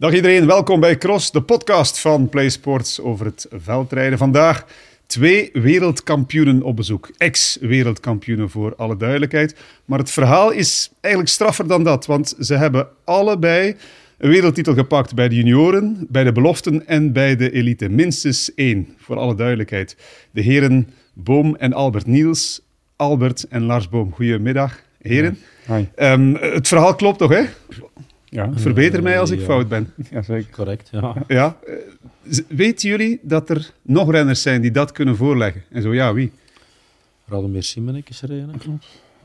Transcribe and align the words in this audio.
Dag 0.00 0.14
iedereen, 0.14 0.46
welkom 0.46 0.80
bij 0.80 0.98
Cross, 0.98 1.30
de 1.30 1.42
podcast 1.42 1.98
van 1.98 2.28
PlaySports 2.28 3.00
over 3.00 3.26
het 3.26 3.46
veldrijden. 3.50 4.18
Vandaag 4.18 4.66
twee 5.06 5.50
wereldkampioenen 5.52 6.62
op 6.62 6.76
bezoek. 6.76 7.10
Ex-wereldkampioenen 7.16 8.50
voor 8.50 8.74
alle 8.76 8.96
duidelijkheid. 8.96 9.56
Maar 9.84 9.98
het 9.98 10.10
verhaal 10.10 10.50
is 10.50 10.92
eigenlijk 11.00 11.32
straffer 11.32 11.66
dan 11.66 11.84
dat, 11.84 12.06
want 12.06 12.34
ze 12.38 12.54
hebben 12.54 12.88
allebei 13.04 13.76
een 14.18 14.30
wereldtitel 14.30 14.74
gepakt 14.74 15.14
bij 15.14 15.28
de 15.28 15.34
junioren, 15.34 16.06
bij 16.08 16.24
de 16.24 16.32
beloften 16.32 16.86
en 16.86 17.12
bij 17.12 17.36
de 17.36 17.50
elite. 17.50 17.88
Minstens 17.88 18.54
één, 18.54 18.88
voor 18.98 19.16
alle 19.16 19.34
duidelijkheid. 19.34 19.96
De 20.30 20.40
heren 20.40 20.88
Boom 21.14 21.56
en 21.56 21.72
Albert 21.72 22.06
Niels. 22.06 22.60
Albert 22.96 23.48
en 23.48 23.62
Lars 23.62 23.88
Boom, 23.88 24.12
goedemiddag, 24.12 24.82
heren. 25.02 25.38
Hi. 25.66 25.84
Ehm, 25.94 26.34
het 26.34 26.68
verhaal 26.68 26.94
klopt 26.94 27.18
toch, 27.18 27.30
hè? 27.30 27.42
Ja, 28.30 28.50
Verbeter 28.54 29.02
mij 29.02 29.20
als 29.20 29.30
ik 29.30 29.38
Ja. 29.38 29.44
fout 29.44 29.68
ben. 29.68 29.92
ja 30.10 30.22
zeker. 30.22 30.50
Correct, 30.52 30.88
ja. 30.92 31.24
Ja. 31.28 31.56
eh, 31.66 31.74
Weten 32.48 32.88
jullie 32.88 33.18
dat 33.22 33.50
er 33.50 33.72
nog 33.82 34.10
renners 34.10 34.42
zijn 34.42 34.60
die 34.60 34.70
dat 34.70 34.92
kunnen 34.92 35.16
voorleggen? 35.16 35.62
En 35.70 35.82
zo 35.82 35.94
ja, 35.94 36.14
wie? 36.14 36.32
Radomir 37.26 37.62
Simonek 37.62 38.08
is 38.08 38.22
er 38.22 38.30
een. 38.30 38.50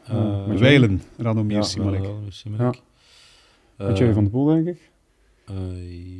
Eh, 0.08 0.46
met 0.48 0.60
Weilen, 0.60 1.02
Radomir 1.18 1.58
ja. 1.58 1.84
Radomir. 1.84 2.10
Met 2.58 2.76
Eh, 3.77 3.96
Jerry 3.96 4.13
van 4.13 4.23
der 4.23 4.32
Poel, 4.32 4.46
denk 4.46 4.68
ik. 4.68 4.80
eh, 5.46 5.55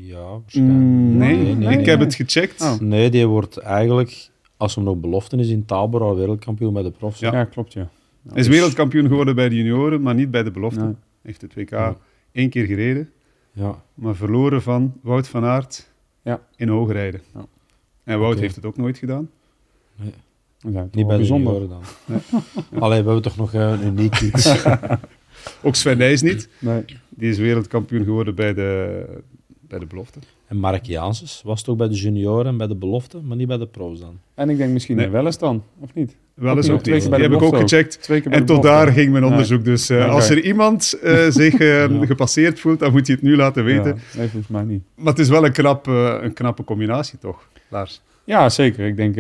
ja, 0.08 0.22
waarschijnlijk. 0.22 0.80
Mm, 0.80 1.18
nee, 1.18 1.36
Nee, 1.36 1.56
nee, 1.56 1.70
ik 1.70 1.78
nee. 1.78 1.90
heb 1.90 2.00
het 2.00 2.16
gecheckt. 2.16 2.62
Oh. 2.62 2.80
Nee, 2.80 3.10
die 3.10 3.26
wordt 3.28 3.58
eigenlijk, 3.58 4.30
als 4.58 4.76
hem 4.76 4.84
nog 4.84 4.98
beloften 4.98 5.40
is 5.40 5.50
in 5.50 5.66
Tabor, 5.66 6.02
al 6.02 6.16
wereldkampioen 6.16 6.74
bij 6.74 6.84
de 6.84 6.92
profs. 6.92 7.20
Ja. 7.20 7.32
Ja, 7.34 7.44
klopt, 7.44 7.74
ja. 7.74 7.90
Hij 8.30 8.40
is 8.40 8.48
wereldkampioen 8.48 9.08
geworden 9.08 9.36
bij 9.36 9.50
de 9.50 9.56
junioren, 9.56 10.02
maar 10.02 10.16
niet 10.16 10.32
bij 10.32 10.44
de 10.44 10.52
belofte. 10.52 10.84
Nee. 10.84 10.94
Heeft 11.22 11.42
het 11.42 11.54
WK 11.54 11.70
Ja. 11.70 11.98
Één 12.36 12.50
keer 12.50 12.66
gereden, 12.66 13.10
Ja. 13.52 13.84
maar 13.94 14.16
verloren 14.16 14.62
van 14.62 14.94
Wout 15.02 15.28
van 15.28 15.44
Aert 15.44 15.92
Ja. 16.22 16.42
in 16.56 16.68
hoogrijden. 16.68 17.22
Ja. 17.34 17.46
En 18.04 18.20
Wout 18.20 18.40
heeft 18.40 18.56
het 18.56 18.66
ook 18.66 18.78
nooit 18.78 18.98
gedaan. 18.98 19.30
Ja, 19.96 20.82
toch 20.82 20.84
Niet 20.84 20.92
bij 20.92 21.02
de 21.02 21.06
bijzonder. 21.22 21.54
junioren 21.54 21.70
dan. 22.06 22.20
Allee, 22.84 23.00
we 23.00 23.06
hebben 23.06 23.22
toch 23.22 23.38
nog 23.38 23.54
eh, 23.54 23.70
een 23.72 23.86
uniek 23.86 24.20
iets. 24.28 24.66
Ook 25.64 25.76
Sven 25.76 25.98
Nijs 25.98 26.22
niet. 26.22 26.50
Nee. 26.60 26.84
Die 27.10 27.30
is 27.30 27.38
wereldkampioen 27.38 28.04
geworden 28.04 28.36
bij 28.36 28.54
de, 28.54 29.06
bij 29.60 29.80
de 29.80 29.86
belofte. 29.86 30.20
en 30.48 30.58
Mark 30.58 30.86
Janssens 30.86 31.42
was 31.44 31.62
toch 31.64 31.76
bij 31.78 31.88
de 31.88 31.96
junioren 31.96 32.46
en 32.46 32.58
bij 32.58 32.68
de 32.68 32.76
belofte, 32.76 33.22
maar 33.22 33.38
niet 33.38 33.48
bij 33.48 33.58
de 33.58 33.68
profs 33.68 34.00
dan. 34.00 34.20
En 34.34 34.50
ik 34.50 34.58
denk 34.58 34.72
misschien 34.74 34.96
Nee. 34.96 35.06
nee. 35.06 35.14
wel 35.16 35.26
eens 35.26 35.38
dan, 35.38 35.64
of 35.80 35.94
niet? 35.94 36.16
Wel 36.36 36.56
eens 36.56 36.70
Ook 36.70 36.76
ook 36.76 36.82
twee 36.82 36.94
niet. 36.96 37.02
keer 37.04 37.12
bij 37.12 37.20
Die 37.20 37.28
de 37.30 37.34
heb 37.36 37.44
ik 37.54 37.54
ook 37.54 37.62
gecheckt. 37.70 38.02
Twee 38.02 38.22
keer 38.22 38.30
bij 38.30 38.40
En 38.40 38.46
tot 38.46 38.64
daar 38.64 38.88
ging 38.92 39.12
mijn 39.12 39.24
onderzoek. 39.26 39.66
Dus 39.66 39.90
eh, 39.90 40.10
als 40.10 40.30
er 40.30 40.40
iemand 40.44 41.00
eh, 41.04 41.26
zich 41.42 41.54
eh, 41.54 41.90
Ja. 41.90 42.06
gepasseerd 42.06 42.60
voelt, 42.60 42.80
dan 42.80 42.92
moet 42.92 43.08
hij 43.08 43.16
het 43.16 43.24
nu 43.26 43.36
laten 43.36 43.64
weten. 43.64 43.96
Ja, 43.96 44.18
nee, 44.18 44.28
volgens 44.30 44.48
mij 44.52 44.64
niet. 44.64 44.84
Maar 44.96 45.06
het 45.14 45.20
is 45.20 45.30
wel 45.30 45.46
een, 45.46 45.52
knap, 45.52 45.88
eh, 45.88 46.18
een 46.22 46.34
knappe 46.34 46.64
combinatie, 46.64 47.20
toch, 47.20 47.48
Lars? 47.68 48.02
Ja, 48.24 48.50
zeker. 48.50 48.86
Ik 48.88 48.96
denk, 48.96 49.16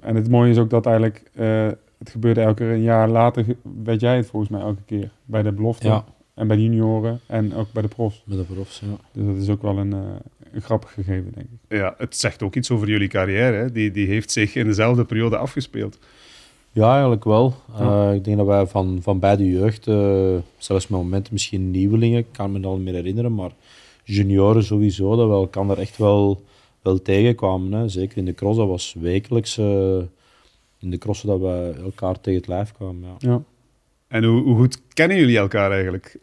en 0.00 0.14
het 0.16 0.28
mooie 0.30 0.50
is 0.50 0.58
ook 0.58 0.70
dat 0.70 0.86
eigenlijk, 0.86 1.22
eh, 1.34 1.66
het 1.98 2.10
gebeurde 2.10 2.40
elke 2.40 2.54
keer 2.54 2.70
een 2.72 2.82
jaar 2.82 3.08
later, 3.08 3.44
weet 3.84 4.00
jij 4.00 4.16
het 4.16 4.26
volgens 4.26 4.50
mij 4.52 4.60
elke 4.60 4.82
keer. 4.86 5.10
Bij 5.24 5.42
de 5.42 5.52
belofte 5.52 5.86
Ja, 5.86 6.04
en 6.34 6.46
bij 6.46 6.56
de 6.56 6.62
junioren 6.62 7.20
en 7.26 7.54
ook 7.54 7.72
bij 7.72 7.82
de 7.82 7.88
profs. 7.88 8.22
bij 8.26 8.36
de 8.36 8.42
profs, 8.42 8.80
ja. 8.80 8.96
Dus 9.12 9.24
dat 9.34 9.42
is 9.42 9.48
ook 9.48 9.62
wel 9.62 9.78
een, 9.78 9.92
eh, 9.92 9.98
een 10.52 10.62
grappig 10.62 10.92
gegeven, 10.92 11.32
denk 11.34 11.46
ik. 11.46 11.78
Ja, 11.78 11.94
het 11.98 12.16
zegt 12.16 12.42
ook 12.42 12.54
iets 12.54 12.70
over 12.70 12.88
jullie 12.88 13.08
carrière. 13.08 13.56
Hè? 13.56 13.72
Die, 13.72 13.90
die 13.90 14.06
heeft 14.06 14.30
zich 14.30 14.54
in 14.54 14.66
dezelfde 14.66 15.04
periode 15.04 15.36
afgespeeld. 15.36 15.98
Ja, 16.72 16.92
eigenlijk 16.92 17.24
wel. 17.24 17.54
Ja. 17.78 18.08
Eh, 18.08 18.14
ik 18.14 18.24
denk 18.24 18.36
dat 18.36 18.46
wij 18.46 18.66
van, 18.66 18.98
van 19.02 19.18
bij 19.18 19.36
de 19.36 19.50
jeugd, 19.50 19.86
eh, 19.86 20.36
zelfs 20.56 20.88
met 20.88 21.00
momenten 21.00 21.32
misschien 21.32 21.70
nieuwelingen, 21.70 22.18
ik 22.18 22.26
kan 22.32 22.52
me 22.52 22.60
dat 22.60 22.74
niet 22.74 22.84
meer 22.84 22.94
herinneren, 22.94 23.34
maar 23.34 23.50
junioren 24.04 24.64
sowieso, 24.64 25.16
dat 25.16 25.28
we 25.28 25.34
elkaar 25.34 25.78
echt 25.78 25.96
wel, 25.96 26.42
wel 26.82 27.02
tegenkwamen. 27.02 27.72
Hè. 27.72 27.88
Zeker 27.88 28.18
in 28.18 28.24
de 28.24 28.34
cross, 28.34 28.58
dat 28.58 28.68
was 28.68 28.96
wekelijks 29.00 29.58
eh, 29.58 29.98
in 30.78 30.90
de 30.90 30.98
crossen 30.98 31.28
dat 31.28 31.40
we 31.40 31.80
elkaar 31.82 32.20
tegen 32.20 32.40
het 32.40 32.48
lijf 32.48 32.72
kwamen. 32.72 33.08
Ja. 33.18 33.30
Ja. 33.30 33.42
En 34.08 34.24
hoe, 34.24 34.42
hoe 34.42 34.56
goed 34.56 34.80
kennen 34.88 35.16
jullie 35.16 35.38
elkaar 35.38 35.72
eigenlijk? 35.72 36.18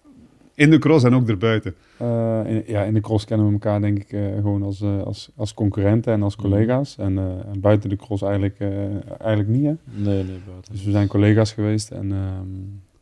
In 0.59 0.69
de 0.69 0.77
cross 0.77 1.03
en 1.03 1.13
ook 1.13 1.29
erbuiten. 1.29 1.75
Eh, 1.97 2.41
in, 2.45 2.63
ja, 2.67 2.83
in 2.83 2.93
de 2.93 2.99
cross 3.01 3.25
kennen 3.25 3.45
we 3.47 3.51
elkaar 3.53 3.81
denk 3.81 3.97
ik 3.99 4.11
eh, 4.11 4.21
gewoon 4.35 4.63
als, 4.63 4.81
eh, 4.81 5.01
als, 5.03 5.29
als 5.35 5.53
concurrenten 5.53 6.13
en 6.13 6.23
als 6.23 6.35
Mhm. 6.35 6.47
collega's. 6.49 6.97
En, 6.97 7.17
eh, 7.17 7.23
en 7.23 7.59
buiten 7.59 7.89
de 7.89 7.95
cross 7.95 8.21
eigenlijk, 8.21 8.55
eh, 8.59 8.69
eigenlijk 9.19 9.49
niet. 9.49 9.63
Hè? 9.65 9.73
Nee, 9.85 10.23
nee, 10.23 10.39
buiten. 10.47 10.71
Dus 10.71 10.83
we 10.83 10.91
zijn 10.91 11.07
collega's 11.07 11.51
geweest 11.53 11.91
en, 11.91 12.11
ehm, 12.11 12.47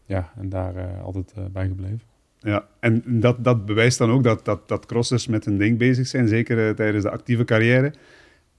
ja, 0.06 0.32
en 0.40 0.50
daar 0.50 0.76
eh, 0.76 1.04
altijd 1.04 1.34
bij 1.52 1.68
gebleven. 1.68 2.02
Ja, 2.40 2.66
en 2.80 3.04
dat, 3.06 3.44
dat 3.44 3.66
bewijst 3.66 3.98
dan 3.98 4.12
ook 4.12 4.24
dat, 4.24 4.46
dat, 4.46 4.68
dat 4.68 4.86
crossers 4.86 5.28
met 5.28 5.46
een 5.46 5.58
ding 5.58 5.78
bezig 5.78 6.08
zijn, 6.08 6.28
zeker 6.28 6.76
tijdens 6.76 7.04
de 7.04 7.10
actieve 7.12 7.44
carrière. 7.46 7.94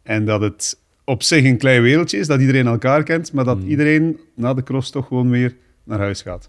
En 0.02 0.24
dat 0.24 0.40
het 0.40 0.78
op 1.04 1.22
zich 1.22 1.44
een 1.44 1.58
klein 1.58 1.82
wereldje 1.82 2.18
is, 2.18 2.26
dat 2.26 2.40
iedereen 2.40 2.66
elkaar 2.66 3.02
kent, 3.02 3.32
maar 3.32 3.44
dat 3.44 3.58
Mm. 3.60 3.66
iedereen 3.68 4.18
na 4.34 4.54
de 4.54 4.62
cross 4.62 4.90
toch 4.90 5.06
gewoon 5.06 5.30
weer 5.30 5.56
naar 5.84 5.98
huis 5.98 6.22
gaat. 6.22 6.48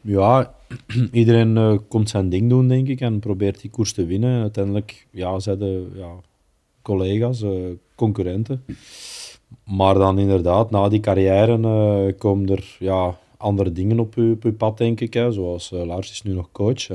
Ja, 0.00 0.54
iedereen 1.12 1.56
eh, 1.56 1.78
komt 1.88 2.10
zijn 2.10 2.28
ding 2.28 2.48
doen, 2.48 2.68
denk 2.68 2.88
ik, 2.88 3.00
en 3.00 3.18
probeert 3.18 3.60
die 3.60 3.70
koers 3.70 3.92
te 3.92 4.06
winnen. 4.06 4.40
Uiteindelijk 4.40 5.06
ja, 5.10 5.38
zijn 5.38 5.58
de 5.58 5.86
ja, 5.94 6.10
collega's, 6.82 7.42
eh, 7.42 7.50
concurrenten. 7.94 8.64
Maar 9.64 9.94
dan 9.94 10.18
inderdaad, 10.18 10.70
na 10.70 10.88
die 10.88 11.00
carrière 11.00 11.54
eh, 11.62 12.18
komen 12.18 12.48
er 12.48 12.76
ja, 12.78 13.18
andere 13.36 13.72
dingen 13.72 14.00
op 14.00 14.14
je, 14.14 14.36
op 14.42 14.56
pad, 14.56 14.78
denk 14.78 15.00
ik. 15.00 15.14
Hè. 15.14 15.32
Zoals 15.32 15.70
Lars 15.70 16.10
is 16.10 16.22
nu 16.22 16.32
nog 16.32 16.52
coach, 16.52 16.88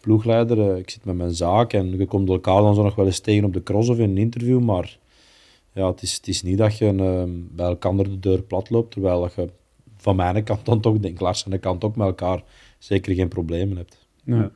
ploegleider. 0.00 0.76
ik 0.76 0.90
zit 0.90 1.04
met 1.04 1.16
mijn 1.16 1.34
zaak 1.34 1.72
en 1.72 1.98
je 1.98 2.06
komt 2.06 2.28
elkaar 2.28 2.62
dan 2.62 2.74
zo 2.74 2.82
nog 2.82 2.94
wel 2.94 3.06
eens 3.06 3.20
tegen 3.20 3.44
op 3.44 3.52
de 3.52 3.62
cross 3.62 3.88
of 3.88 3.98
in 3.98 4.10
een 4.10 4.18
interview. 4.18 4.60
Maar 4.60 4.98
ja, 5.72 5.86
het, 5.90 6.02
is, 6.02 6.14
het 6.14 6.28
is 6.28 6.42
niet 6.42 6.58
dat 6.58 6.78
je 6.78 6.92
bij 7.50 7.66
elkaar 7.66 7.96
de 7.96 8.20
deur 8.20 8.42
plat 8.42 8.70
loopt, 8.70 8.90
terwijl 8.90 9.20
dat 9.20 9.34
je 9.34 9.48
van 9.96 10.16
mijn 10.16 10.44
kant 10.44 10.64
dan 10.64 10.80
toch, 10.80 10.98
denk 10.98 11.20
Lars 11.20 11.44
aan 11.44 11.50
de 11.50 11.58
kant 11.58 11.84
ook 11.84 11.96
met 11.96 12.06
elkaar 12.06 12.42
zeker 12.84 13.14
geen 13.14 13.28
problemen 13.28 13.76
hebt. 13.76 14.06
Ja. 14.24 14.50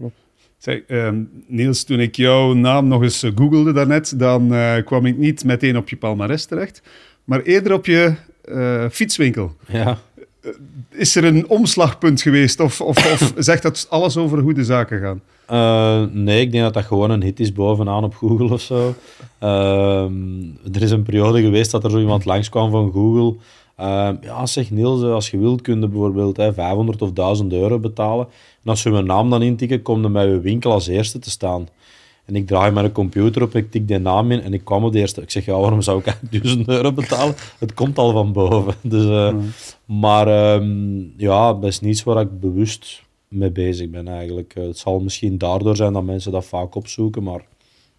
Ja. 0.00 0.10
Zeg, 0.56 0.80
ehm, 0.86 1.22
Niels, 1.46 1.84
toen 1.84 2.00
ik 2.00 2.16
jouw 2.16 2.52
naam 2.52 2.88
nog 2.88 3.02
eens 3.02 3.22
eh, 3.22 3.30
googelde 3.34 3.72
daarnet, 3.72 4.18
dan 4.18 4.54
eh, 4.54 4.84
kwam 4.84 5.06
ik 5.06 5.18
niet 5.18 5.44
meteen 5.44 5.76
op 5.76 5.88
je 5.88 5.96
palmares 5.96 6.44
terecht, 6.44 6.82
maar 7.24 7.42
eerder 7.42 7.72
op 7.72 7.86
je 7.86 8.14
eh, 8.44 8.84
fietswinkel. 8.90 9.56
Ja, 9.68 9.98
Is 10.90 11.16
er 11.16 11.24
een 11.24 11.48
omslagpunt 11.48 12.22
geweest 12.22 12.60
of, 12.60 12.80
of, 12.80 13.12
of 13.12 13.32
zegt 13.48 13.62
dat 13.62 13.86
alles 13.90 14.16
over 14.16 14.38
hoe 14.38 14.54
de 14.54 14.64
zaken 14.64 15.00
gaan? 15.00 15.22
Eh, 15.46 16.02
nee, 16.12 16.40
ik 16.40 16.52
denk 16.52 16.64
dat 16.64 16.74
dat 16.74 16.84
gewoon 16.84 17.10
een 17.10 17.22
hit 17.22 17.40
is 17.40 17.52
bovenaan 17.52 18.04
op 18.04 18.14
Google 18.14 18.52
of 18.52 18.60
zo. 18.60 18.94
Ehm, 19.38 20.12
er 20.72 20.82
is 20.82 20.90
een 20.90 21.02
periode 21.02 21.40
geweest 21.42 21.70
dat 21.70 21.84
er 21.84 21.90
zo 21.90 21.98
iemand 21.98 22.24
langskwam 22.24 22.70
van 22.70 22.92
Google. 22.92 23.36
Ehm, 23.78 24.16
ja, 24.20 24.46
zeg 24.46 24.70
Niels, 24.70 25.02
eh, 25.02 25.12
als 25.12 25.30
je 25.30 25.38
wilt, 25.38 25.60
kun 25.60 25.80
je 25.80 25.88
bijvoorbeeld 25.88 26.36
hè, 26.36 26.52
500 26.52 27.02
of 27.02 27.12
1000 27.12 27.52
euro 27.52 27.78
betalen. 27.78 28.26
En 28.64 28.70
als 28.70 28.82
je 28.82 28.90
mijn 28.90 29.06
naam 29.06 29.30
dan 29.30 29.42
intikken, 29.42 29.82
kom 29.82 30.02
je 30.02 30.08
bij 30.08 30.28
je 30.28 30.40
winkel 30.40 30.72
als 30.72 30.86
eerste 30.86 31.18
te 31.18 31.30
staan. 31.30 31.68
En 32.24 32.36
ik 32.36 32.46
draai 32.46 32.72
mijn 32.72 32.92
computer 32.92 33.42
op, 33.42 33.54
ik 33.54 33.70
tik 33.70 33.88
die 33.88 33.98
naam 33.98 34.30
in 34.30 34.40
en 34.40 34.54
ik 34.54 34.64
kwam 34.64 34.84
op 34.84 34.92
de 34.92 34.98
eerste. 34.98 35.20
Ik 35.20 35.30
zeg, 35.30 35.44
ja, 35.44 35.58
waarom 35.58 35.82
zou 35.82 35.98
ik 35.98 36.06
eigenlijk 36.10 36.42
1000 36.42 36.68
euro 36.68 36.92
betalen? 36.92 37.34
Het 37.58 37.74
komt 37.74 37.98
al 37.98 38.12
van 38.12 38.32
boven. 38.32 38.74
Dus, 38.90 39.04
eh, 39.04 39.34
Maar 39.84 40.26
ehm, 40.26 41.00
ja, 41.16 41.52
dat 41.52 41.64
is 41.64 41.80
niets 41.80 42.02
waar 42.02 42.20
ik 42.20 42.40
bewust 42.40 43.02
mee 43.28 43.50
bezig 43.50 43.90
ben 43.90 44.08
eigenlijk. 44.08 44.54
Eh, 44.54 44.64
het 44.64 44.78
zal 44.78 45.00
misschien 45.00 45.38
daardoor 45.38 45.76
zijn 45.76 45.92
dat 45.92 46.04
mensen 46.04 46.32
dat 46.32 46.46
vaak 46.46 46.74
opzoeken, 46.74 47.22
maar 47.22 47.46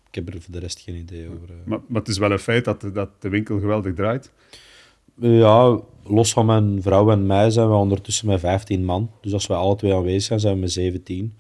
ik 0.09 0.15
heb 0.15 0.27
er 0.27 0.41
voor 0.41 0.53
de 0.53 0.59
rest 0.59 0.79
geen 0.79 0.95
idee 0.95 1.27
over. 1.27 1.55
Maar, 1.65 1.79
maar 1.87 2.01
het 2.01 2.09
is 2.09 2.17
wel 2.17 2.31
een 2.31 2.39
feit 2.39 2.65
dat, 2.65 2.85
dat 2.93 3.09
de 3.19 3.29
winkel 3.29 3.59
geweldig 3.59 3.93
draait. 3.93 4.31
Ja, 5.21 5.79
los 6.03 6.33
van 6.33 6.45
mijn 6.45 6.81
vrouw 6.81 7.11
en 7.11 7.25
mij 7.25 7.49
zijn 7.49 7.69
we 7.69 7.75
ondertussen 7.75 8.27
met 8.27 8.39
15 8.39 8.85
man. 8.85 9.09
Dus 9.21 9.33
als 9.33 9.47
wij 9.47 9.57
alle 9.57 9.75
twee 9.75 9.93
aanwezig 9.93 10.23
zijn, 10.23 10.39
zijn 10.39 10.53
we 10.53 10.59
met 10.59 10.71
17. 10.71 11.33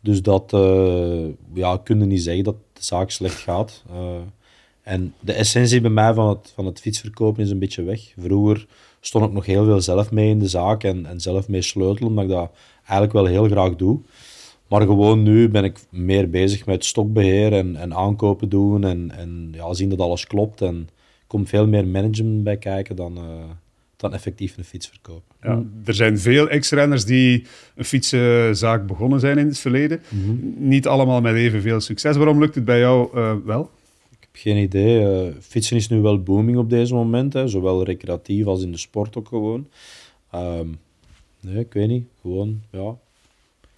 Dus 0.00 0.22
dat 0.22 0.52
eh 0.52 1.26
ja, 1.52 1.76
kun 1.76 1.98
je 1.98 2.06
niet 2.06 2.22
zeggen 2.22 2.44
dat 2.44 2.56
de 2.72 2.82
zaak 2.82 3.10
slecht 3.10 3.38
gaat. 3.38 3.84
Eh, 3.90 4.16
en 4.82 5.14
de 5.20 5.32
essentie 5.32 5.80
bij 5.80 5.90
mij 5.90 6.14
van 6.14 6.28
het, 6.28 6.52
van 6.54 6.66
het 6.66 6.80
fietsverkopen 6.80 7.42
is 7.42 7.50
een 7.50 7.58
beetje 7.58 7.82
weg. 7.82 8.12
Vroeger 8.18 8.66
stond 9.00 9.24
ik 9.24 9.32
nog 9.32 9.46
heel 9.46 9.64
veel 9.64 9.80
zelf 9.80 10.10
mee 10.10 10.28
in 10.28 10.38
de 10.38 10.48
zaak 10.48 10.84
en, 10.84 11.06
en 11.06 11.20
zelf 11.20 11.48
mee 11.48 11.62
sleutelen, 11.62 12.08
omdat 12.08 12.24
ik 12.24 12.30
dat 12.30 12.50
eigenlijk 12.78 13.12
wel 13.12 13.26
heel 13.26 13.48
graag 13.48 13.76
doe. 13.76 14.00
Maar 14.68 14.80
gewoon 14.82 15.22
nu 15.22 15.48
ben 15.48 15.64
ik 15.64 15.80
meer 15.90 16.30
bezig 16.30 16.66
met 16.66 16.84
stokbeheer 16.84 17.52
en, 17.52 17.76
en 17.76 17.94
aankopen 17.94 18.48
doen 18.48 18.84
en, 18.84 19.10
en 19.10 19.48
ja, 19.52 19.74
zien 19.74 19.88
dat 19.88 20.00
alles 20.00 20.26
klopt. 20.26 20.60
En 20.60 20.88
komt 21.34 21.48
veel 21.48 21.66
meer 21.66 21.86
management 21.86 22.42
bij 22.44 22.56
kijken 22.56 22.96
dan, 22.96 23.16
eh, 23.16 23.22
dan 23.96 24.12
effectief 24.14 24.56
een 24.56 24.64
fiets 24.64 24.88
verkopen. 24.88 25.34
Ja, 25.42 25.62
er 25.84 25.94
zijn 25.94 26.18
veel 26.18 26.48
ex-renners 26.48 27.04
die 27.04 27.44
een 27.74 27.84
fietsenzaak 27.84 28.86
begonnen 28.86 29.20
zijn 29.20 29.38
in 29.38 29.46
het 29.46 29.58
verleden. 29.58 30.00
Niet 30.56 30.86
allemaal 30.86 31.20
met 31.20 31.34
evenveel 31.34 31.80
succes. 31.80 32.16
Waarom 32.16 32.38
lukt 32.38 32.54
het 32.54 32.64
bij 32.64 32.78
jou 32.78 33.16
eh, 33.16 33.34
wel? 33.44 33.70
Ik 34.10 34.16
heb 34.20 34.30
geen 34.32 34.56
idee. 34.56 35.26
eh, 35.26 35.32
fietsen 35.40 35.76
is 35.76 35.88
nu 35.88 36.00
wel 36.00 36.22
booming 36.22 36.58
op 36.58 36.70
deze 36.70 36.94
moment, 36.94 37.32
hè, 37.32 37.48
zowel 37.48 37.84
recreatief 37.84 38.46
als 38.46 38.62
in 38.62 38.72
de 38.72 38.78
sport 38.78 39.16
ook 39.16 39.28
gewoon. 39.28 39.68
Ehm, 40.30 40.68
nee, 41.40 41.58
ik 41.58 41.72
weet 41.72 41.88
niet. 41.88 42.06
Gewoon, 42.20 42.60
ja. 42.70 42.94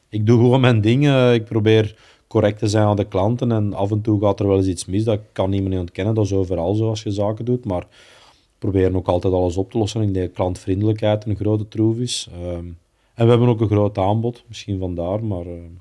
Ik 0.08 0.26
doe 0.26 0.38
gewoon 0.38 0.60
mijn 0.60 0.80
dingen. 0.80 1.34
Ik 1.34 1.44
probeer 1.44 1.96
correct 2.36 2.58
te 2.58 2.68
zijn 2.68 2.86
aan 2.86 2.96
de 2.96 3.08
klanten. 3.08 3.52
En 3.52 3.72
af 3.72 3.90
en 3.90 4.00
toe 4.00 4.20
gaat 4.20 4.40
er 4.40 4.46
wel 4.46 4.56
eens 4.56 4.66
iets 4.66 4.84
mis. 4.84 5.04
Dat 5.04 5.20
kan 5.32 5.50
niemand 5.50 5.70
niet 5.70 5.80
ontkennen. 5.80 6.14
Dat 6.14 6.24
is 6.24 6.32
overal 6.32 6.74
zo 6.74 6.88
als 6.88 7.02
je 7.02 7.10
zaken 7.10 7.44
doet. 7.44 7.64
Maar 7.64 7.80
we 7.80 8.58
proberen 8.58 8.96
ook 8.96 9.06
altijd 9.06 9.34
alles 9.34 9.56
op 9.56 9.70
te 9.70 9.78
lossen. 9.78 10.02
Ik 10.02 10.14
denk 10.14 10.26
dat 10.26 10.34
klantvriendelijkheid 10.34 11.26
een 11.26 11.36
grote 11.36 11.68
troef 11.68 11.98
is. 11.98 12.28
Ehm, 12.32 12.66
en 13.14 13.24
we 13.24 13.30
hebben 13.30 13.48
ook 13.48 13.60
een 13.60 13.68
groot 13.68 13.98
aanbod. 13.98 14.44
Misschien 14.48 14.78
vandaar. 14.78 15.24
Maar 15.24 15.46
ehm, 15.46 15.72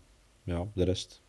ja, 0.44 0.66
de 0.74 0.84
rest... 0.84 1.22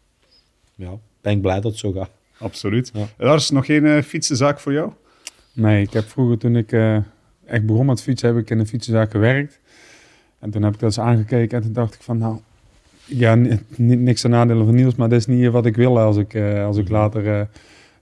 Ja, 0.74 0.98
ben 1.20 1.32
ik 1.32 1.40
blij 1.40 1.60
dat 1.60 1.70
het 1.70 1.80
zo 1.80 1.92
gaat. 1.92 2.10
Absoluut. 2.38 2.90
Ja. 2.94 3.06
Lars, 3.18 3.50
nog 3.50 3.66
geen 3.66 3.84
uh, 3.84 4.02
fietsenzaak 4.02 4.60
voor 4.60 4.72
jou? 4.72 4.90
Nee, 5.52 5.82
ik 5.82 5.92
heb 5.92 6.04
vroeger 6.04 6.38
toen 6.38 6.56
ik 6.56 6.72
uh, 6.72 6.96
echt 7.44 7.66
begon 7.66 7.86
met 7.86 8.02
fietsen, 8.02 8.28
heb 8.28 8.38
ik 8.38 8.50
in 8.50 8.58
een 8.58 8.66
fietsenzaak 8.66 9.10
gewerkt. 9.10 9.60
En 10.38 10.50
toen 10.50 10.62
heb 10.62 10.74
ik 10.74 10.80
dat 10.80 10.88
eens 10.88 11.06
aangekeken 11.06 11.56
en 11.56 11.62
toen 11.62 11.72
dacht 11.72 11.94
ik 11.94 12.02
van 12.02 12.18
nou, 12.18 12.38
ja, 13.06 13.34
niks 13.76 14.20
ten 14.20 14.30
nadele 14.30 14.64
van 14.64 14.74
Niels, 14.74 14.94
maar 14.94 15.08
dat 15.08 15.18
is 15.18 15.26
niet 15.26 15.50
wat 15.50 15.66
ik 15.66 15.76
wil 15.76 15.98
als 15.98 16.16
ik, 16.16 16.34
uh, 16.34 16.64
als 16.64 16.76
ik 16.76 16.88
later 16.88 17.24
uh, 17.24 17.40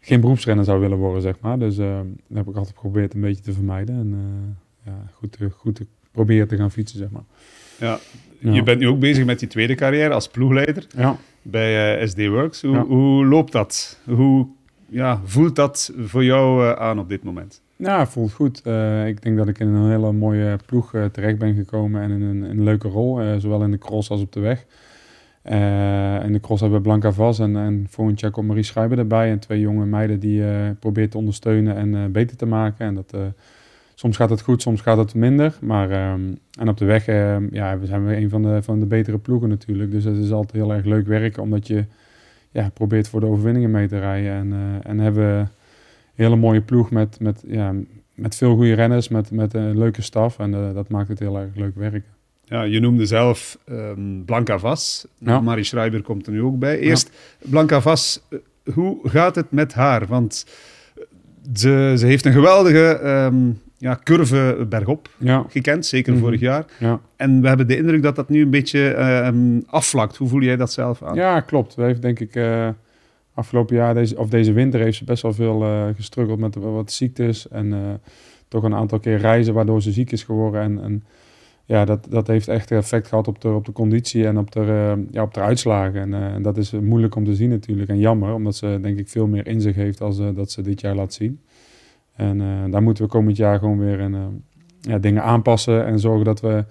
geen 0.01 0.21
beroepsrenner 0.21 0.65
zou 0.65 0.81
willen 0.81 0.99
worden, 0.99 1.23
zeg 1.23 1.35
maar. 1.41 1.59
Dus 1.59 1.79
uh, 1.79 1.97
dat 2.29 2.37
heb 2.37 2.49
ik 2.49 2.57
altijd 2.57 2.75
geprobeerd 2.75 3.15
een 3.15 3.21
beetje 3.21 3.43
te 3.43 3.53
vermijden 3.53 3.95
en 3.95 4.57
ja, 4.85 5.11
goed, 5.13 5.39
goed 5.57 5.75
te 5.75 5.87
proberen 6.11 6.49
te 6.49 6.57
gaan 6.57 6.71
fietsen, 6.71 6.99
zeg 6.99 7.11
maar. 7.11 7.25
Ja, 7.79 7.99
ja. 8.39 8.53
je 8.53 8.63
bent 8.63 8.81
nu 8.81 8.89
ook 8.89 8.99
bezig 8.99 9.25
met 9.25 9.39
die 9.39 9.49
tweede 9.49 9.75
carrière 9.75 10.15
als 10.15 10.29
ploegleider 10.29 10.87
ja. 10.97 11.17
bij 11.43 12.07
SD 12.07 12.27
Works. 12.27 12.63
Hoe, 12.63 12.75
ja. 12.75 12.85
hoe 12.85 13.27
loopt 13.27 13.53
dat? 13.53 14.01
Hoe 14.05 14.47
ja, 14.89 15.21
voelt 15.25 15.57
dat 15.57 15.93
voor 15.99 16.25
jou 16.25 16.77
aan 16.79 16.99
op 16.99 17.09
dit 17.09 17.23
moment? 17.23 17.63
Ja, 17.77 18.07
voelt 18.07 18.33
goed. 18.33 18.63
Uh, 18.67 19.07
ik 19.07 19.23
denk 19.23 19.37
dat 19.37 19.49
ik 19.49 19.59
in 19.59 19.69
een 19.69 19.91
hele 19.91 20.13
mooie 20.13 20.59
ploeg 20.67 20.95
terecht 21.13 21.39
ben 21.39 21.55
gekomen 21.55 22.03
en 22.03 22.11
in 22.11 22.23
een, 22.23 22.45
in 22.45 22.59
een 22.59 22.65
leuke 22.65 22.89
rol, 22.89 23.41
zowel 23.41 23.63
in 23.63 23.71
de 23.71 23.79
cross 23.79 24.11
als 24.11 24.21
op 24.21 24.33
de 24.33 24.41
weg. 24.41 24.67
In 26.25 26.33
de 26.33 26.41
cross 26.41 26.61
hebben 26.61 26.79
we 26.79 26.85
Blanca 26.85 27.13
Vaz 27.13 27.41
en, 27.41 27.57
en 27.57 27.87
volgend 27.89 28.21
jaar 28.21 28.31
komt 28.31 28.47
Marie 28.47 28.63
Schrijber 28.63 28.99
erbij 28.99 29.31
en 29.31 29.39
twee 29.39 29.61
jonge 29.61 29.87
meiden 29.87 30.21
die 30.21 30.43
probeert 30.79 31.11
te 31.11 31.19
ondersteunen 31.19 31.77
en 31.77 32.13
beter 32.13 32.37
te 32.37 32.47
maken. 32.47 32.87
En 32.87 32.95
dat, 32.95 33.17
soms 33.95 34.17
gaat 34.17 34.31
het 34.31 34.41
goed, 34.41 34.63
soms 34.63 34.81
gaat 34.81 34.97
het 34.97 35.15
minder. 35.15 35.59
Maar, 35.61 36.13
um, 36.13 36.39
en 36.59 36.69
op 36.69 36.77
de 36.77 36.85
weg 36.85 37.07
ja, 37.51 37.79
we 37.79 37.87
zijn 37.87 38.07
we 38.07 38.17
een 38.17 38.31
van 38.31 38.43
de, 38.43 38.63
van 38.63 38.81
de 38.81 38.87
betere 38.87 39.19
ploegen 39.19 39.49
natuurlijk. 39.49 39.91
Dus 39.91 40.05
het 40.05 40.17
is 40.17 40.33
altijd 40.33 40.53
heel 40.53 40.73
erg 40.73 40.85
leuk 40.85 41.07
werken, 41.07 41.43
omdat 41.43 41.67
je 41.67 41.85
ja, 42.51 42.71
probeert 42.75 43.09
voor 43.09 43.21
de 43.21 43.27
overwinningen 43.27 43.71
mee 43.71 43.89
te 43.89 43.99
rijden. 43.99 44.33
En, 44.33 44.81
en 44.83 44.99
hebben 44.99 45.51
hele 46.15 46.37
mooie 46.37 46.61
ploeg 46.61 46.91
met, 46.91 47.21
met, 47.21 47.45
ja, 47.47 47.75
met 48.15 48.35
veel 48.35 48.55
goede 48.55 48.75
renners, 48.75 49.09
met, 49.09 49.31
met 49.31 49.55
een 49.55 49.79
leuke 49.79 50.03
staf. 50.03 50.39
En 50.39 50.51
dat 50.51 50.89
maakt 50.89 51.09
het 51.09 51.19
heel 51.19 51.39
erg 51.39 51.55
leuk 51.55 51.75
werken. 51.77 52.14
Ja, 52.45 52.63
je 52.63 52.81
noemde 52.81 53.07
zelf 53.07 53.59
um, 53.69 54.25
Blanca 54.25 54.59
Vas. 54.59 55.07
Ja. 55.19 55.41
Marie 55.41 55.65
Schreiber 55.65 56.03
komt 56.03 56.27
er 56.27 56.33
nu 56.33 56.43
ook 56.43 56.59
bij. 56.59 56.79
Eerst, 56.79 57.11
ja. 57.39 57.51
Blanca 57.51 57.81
Vas, 57.81 58.23
hoe 58.73 58.99
gaat 59.03 59.35
het 59.35 59.51
met 59.51 59.75
haar? 59.75 60.07
Want 60.07 60.47
ze, 61.55 61.95
ze 61.99 62.07
heeft 62.07 62.25
een 62.25 62.33
geweldige 62.33 63.01
um, 63.05 63.61
ja, 63.79 64.01
curve 64.03 64.67
bergop 64.69 65.09
ja. 65.19 65.45
gekend, 65.49 65.87
zeker 65.87 66.13
mm 66.13 66.19
-hmm. 66.19 66.27
vorig 66.27 66.41
jaar. 66.41 66.65
Ja. 66.79 67.01
En 67.17 67.41
we 67.41 67.49
hebben 67.49 67.67
de 67.67 67.77
indruk 67.77 68.03
dat 68.03 68.17
dat 68.17 68.29
nu 68.29 68.43
een 68.43 68.51
beetje 68.51 68.97
um, 69.27 69.65
afvlakt. 69.67 70.17
Hoe 70.17 70.29
voel 70.29 70.43
jij 70.43 70.57
dat 70.57 70.73
zelf 70.73 71.03
aan? 71.03 71.15
Ja, 71.15 71.41
klopt. 71.41 71.75
We 71.75 71.83
heeft 71.83 72.03
denk 72.03 72.21
ik... 72.21 72.37
Uh, 72.37 72.69
afgelopen 73.35 73.77
jaar, 73.77 73.95
deze, 73.95 74.19
of 74.19 74.29
deze 74.29 74.53
winter, 74.53 74.81
heeft 74.81 74.97
ze 74.97 75.05
best 75.05 75.23
wel 75.23 75.33
veel 75.33 75.63
uh, 75.63 75.85
gestruggeld 75.97 76.39
met 76.39 76.55
wat 76.55 76.93
ziektes. 76.93 77.49
En 77.49 77.67
uh, 77.67 77.79
toch 78.49 78.63
een 78.63 78.75
aantal 78.75 78.99
keer 78.99 79.19
reizen 79.19 79.55
waardoor 79.55 79.83
ze 79.83 79.93
ziek 79.93 80.13
is 80.13 80.23
geworden. 80.23 80.61
En, 80.61 80.83
en 80.83 81.05
ja, 81.65 81.85
dat, 81.85 82.07
dat 82.11 82.27
heeft 82.27 82.49
echt 82.49 82.71
effect 82.71 83.09
gehad 83.09 83.29
op 83.29 83.41
de, 83.41 83.49
op 83.49 83.65
de 83.65 83.73
conditie 83.73 84.27
en 84.27 84.39
op 84.39 84.51
de, 84.51 84.61
uh, 84.61 85.05
ja, 85.11 85.23
op 85.23 85.35
de 85.35 85.41
uitslagen. 85.41 86.01
En, 86.01 86.15
en 86.15 86.43
dat 86.43 86.57
is 86.57 86.71
moeilijk 86.71 87.15
om 87.15 87.25
te 87.25 87.35
zien 87.35 87.51
natuurlijk. 87.51 87.89
En 87.89 87.99
jammer, 87.99 88.35
omdat 88.35 88.57
ze 88.57 88.79
denk 88.83 88.99
ik 88.99 89.09
veel 89.09 89.27
meer 89.27 89.47
in 89.47 89.61
zich 89.61 89.75
heeft 89.75 90.01
als 90.01 90.19
dat 90.35 90.51
ze 90.51 90.63
dit 90.63 90.81
jaar 90.81 90.95
laat 90.95 91.13
zien. 91.13 91.41
En 92.13 92.71
daar 92.71 92.83
moeten 92.83 93.05
we 93.05 93.11
komend 93.11 93.37
jaar 93.37 93.59
gewoon 93.59 93.79
weer 93.79 94.01
een, 94.01 94.43
ja, 94.81 94.99
dingen 94.99 95.23
aanpassen 95.23 95.87
en 95.87 95.99
zorgen 95.99 96.25
dat 96.25 96.41
we 96.41 96.65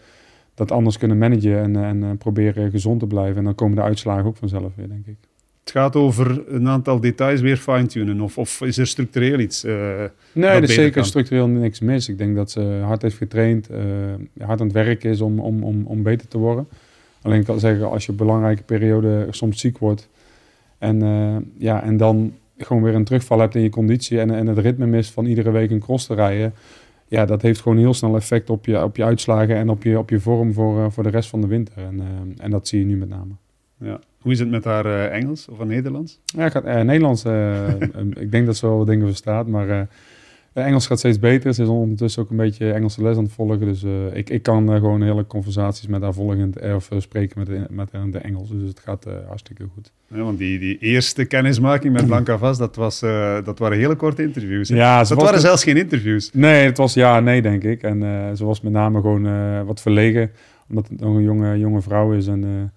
dat 0.53 0.71
anders 0.71 0.97
kunnen 0.97 1.17
managen 1.17 1.75
en, 1.75 2.03
en 2.03 2.17
proberen 2.17 2.71
gezond 2.71 2.99
te 2.99 3.07
blijven. 3.07 3.37
En 3.37 3.43
dan 3.43 3.55
komen 3.55 3.75
de 3.75 3.81
uitslagen 3.81 4.25
ook 4.25 4.37
vanzelf 4.37 4.75
weer, 4.75 4.87
denk 4.87 5.05
ik. 5.05 5.17
Het 5.63 5.71
gaat 5.71 5.95
over 5.95 6.54
een 6.54 6.68
aantal 6.68 7.00
details 7.00 7.42
weer 7.42 7.57
fine-tunen. 7.57 8.21
Of, 8.21 8.38
of 8.38 8.62
is 8.62 8.77
er 8.77 8.88
structureel 8.88 9.39
iets? 9.39 9.65
Uh, 9.65 9.74
nee, 10.31 10.50
er 10.50 10.63
is 10.63 10.74
zeker 10.74 10.92
kan? 10.92 11.06
structureel 11.06 11.48
niks 11.48 11.80
mis. 11.80 12.10
Ik 12.10 12.18
denk 12.18 12.36
dat 12.36 12.51
ze 12.51 12.62
hard 12.62 13.01
heeft 13.01 13.18
getraind, 13.18 13.69
uh, 13.71 13.77
hard 14.45 14.60
aan 14.60 14.65
het 14.65 14.75
werk 14.75 15.04
is 15.04 15.21
om, 15.21 15.39
om, 15.39 15.63
om, 15.63 15.86
om 15.86 16.04
beter 16.04 16.27
te 16.27 16.38
worden. 16.38 16.68
Alleen 17.21 17.39
ik 17.39 17.45
kan 17.45 17.60
zeggen, 17.60 17.89
als 17.89 18.06
je 18.06 18.12
een 18.12 18.18
belangrijke 18.18 18.63
periode 18.63 19.27
soms 19.30 19.60
ziek 19.60 19.77
wordt 19.77 20.10
en, 20.77 21.04
uh, 21.04 21.36
ja, 21.57 21.83
en 21.83 21.98
dan 21.98 22.33
gewoon 22.57 22.83
weer 22.83 22.95
een 22.95 23.04
terugval 23.04 23.39
hebt 23.39 23.56
in 23.56 23.62
je 23.62 23.69
conditie 23.69 24.19
en, 24.19 24.31
en 24.31 24.48
het 24.48 24.57
ritme 24.57 24.86
mist 24.86 25.12
van 25.12 25.25
iedere 25.25 25.51
week 25.51 25.71
een 25.71 25.80
cross 25.80 26.06
te 26.06 26.13
rijden, 26.13 26.54
ja, 27.07 27.25
dat 27.25 27.42
heeft 27.42 27.62
gewoon 27.62 27.77
heel 27.77 27.94
snel 27.94 28.15
effect 28.15 28.50
op 28.50 28.65
je, 28.65 28.83
op 28.83 28.95
je 28.95 29.04
uitslagen 29.04 29.56
en 29.56 29.69
op 29.69 29.83
je, 29.83 29.98
op 29.98 30.10
je 30.10 30.19
vorm 30.19 30.54
voor, 30.54 30.92
voor 30.92 31.04
de 31.04 31.10
rest 31.10 31.30
van 31.30 31.42
de 31.42 31.48
winter. 31.48 31.77
En, 31.77 32.01
en 32.38 32.51
dat 32.51 32.68
zie 32.68 32.80
je 32.80 32.86
nu 32.86 32.98
met 32.98 33.10
name. 33.10 33.33
Ja. 33.77 34.00
Hoe 34.23 34.31
is 34.31 34.39
het 34.39 34.49
met 34.49 34.63
haar 34.63 34.85
uh, 34.85 35.13
Engels 35.13 35.47
of 35.47 35.57
haar 35.57 35.67
Nederlands? 35.67 36.19
Ja, 36.25 36.49
gaat, 36.49 36.65
uh, 36.65 36.81
Nederlands. 36.81 37.25
Uh, 37.25 37.67
ik 38.25 38.31
denk 38.31 38.45
dat 38.45 38.57
ze 38.57 38.67
wel 38.67 38.77
wat 38.77 38.87
dingen 38.87 39.07
verstaat, 39.07 39.47
maar 39.47 39.87
Engels 40.53 40.87
gaat 40.87 40.99
steeds 40.99 41.19
beter. 41.19 41.53
Ze 41.53 41.61
is 41.61 41.67
ondertussen 41.67 42.21
ook 42.21 42.29
een 42.29 42.37
beetje 42.37 42.71
Engelse 42.71 43.01
les 43.01 43.17
aan 43.17 43.23
het 43.23 43.31
volgen. 43.31 43.59
Dus 43.59 43.85
ik, 44.13 44.29
ik 44.29 44.43
kan 44.43 44.69
gewoon 44.69 45.01
hele 45.01 45.27
conversaties 45.27 45.87
met 45.87 46.01
haar 46.01 46.13
volgen 46.13 46.53
of 46.75 46.89
spreken 46.97 47.39
met, 47.39 47.47
de, 47.47 47.65
met 47.69 47.91
haar 47.91 48.01
in 48.01 48.11
de 48.11 48.17
Engels. 48.17 48.49
Dus 48.49 48.67
het 48.67 48.79
gaat 48.79 49.05
hartstikke 49.27 49.63
goed. 49.73 49.91
Ja, 50.07 50.21
want 50.21 50.37
die, 50.37 50.59
die 50.59 50.77
eerste 50.77 51.25
kennismaking 51.25 51.93
met 51.93 52.05
Blanca 52.05 52.37
Vaz, 52.37 52.57
dat, 52.57 52.75
was, 52.75 52.99
dat 53.43 53.59
waren 53.59 53.77
hele 53.77 53.95
korte 53.95 54.21
interviews. 54.21 54.69
Hè? 54.69 54.75
Ja, 54.75 55.03
dat 55.03 55.21
waren 55.21 55.39
zelfs 55.39 55.63
geen 55.63 55.77
interviews. 55.77 56.29
Nee, 56.33 56.65
het 56.65 56.77
was 56.77 56.93
ja, 56.93 57.19
nee, 57.19 57.41
denk 57.41 57.63
ik. 57.63 57.81
En 57.81 57.99
ze 58.37 58.45
was 58.45 58.61
met 58.61 58.71
name 58.71 59.01
gewoon 59.01 59.65
wat 59.65 59.81
verlegen, 59.81 60.31
omdat 60.69 60.87
het 60.87 60.99
nog 60.99 61.15
een 61.15 61.23
jonge, 61.23 61.57
jonge 61.57 61.81
vrouw 61.81 62.13
is. 62.13 62.27
En 62.27 62.71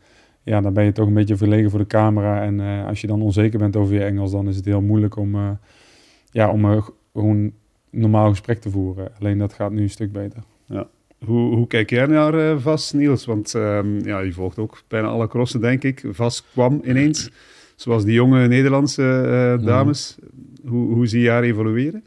ja, 0.47 0.61
dan 0.61 0.73
ben 0.73 0.85
je 0.85 0.93
toch 0.93 1.07
een 1.07 1.15
beetje 1.15 1.37
verlegen 1.37 1.71
voor 1.71 1.79
de 1.79 1.87
camera. 1.87 2.43
En 2.43 2.59
uh, 2.59 2.87
als 2.87 3.01
je 3.01 3.07
dan 3.07 3.23
onzeker 3.23 3.59
bent 3.59 3.77
over 3.77 3.95
je 3.95 4.05
Engels, 4.05 4.31
dan 4.31 4.49
is 4.49 4.57
het 4.57 4.65
heel 4.65 4.81
moeilijk 4.81 5.17
om, 5.17 5.35
uh, 5.35 5.51
ja, 6.31 6.51
om 6.51 6.65
uh, 6.65 6.83
gewoon 7.13 7.37
een 7.37 7.55
normaal 7.91 8.29
gesprek 8.29 8.61
te 8.61 8.71
voeren. 8.71 9.09
Alleen 9.21 9.39
dat 9.39 9.53
gaat 9.53 9.71
nu 9.73 9.83
een 9.83 9.91
stuk 9.91 10.13
beter. 10.13 10.43
Ja. 10.67 10.89
Hoe, 11.25 11.55
hoe 11.55 11.67
kijk 11.67 11.91
jij 11.91 12.07
naar 12.07 12.61
Vas, 12.61 12.93
Niels? 12.93 13.25
Want 13.25 13.55
um, 13.55 14.05
ja, 14.05 14.21
je 14.21 14.33
volgt 14.33 14.59
ook 14.59 14.83
bijna 14.89 15.09
alle 15.09 15.29
crossen, 15.29 15.61
denk 15.61 15.83
ik. 15.83 16.05
Vas 16.11 16.45
kwam 16.53 16.81
ineens, 16.85 17.31
zoals 17.77 18.05
die 18.05 18.15
jonge 18.15 18.49
Nederlandse 18.49 19.59
dames. 19.65 20.19
Mm. 20.21 20.71
Hoe, 20.71 20.95
hoe 20.95 21.07
zie 21.07 21.21
je 21.21 21.31
haar 21.31 21.43
evolueren? 21.43 22.05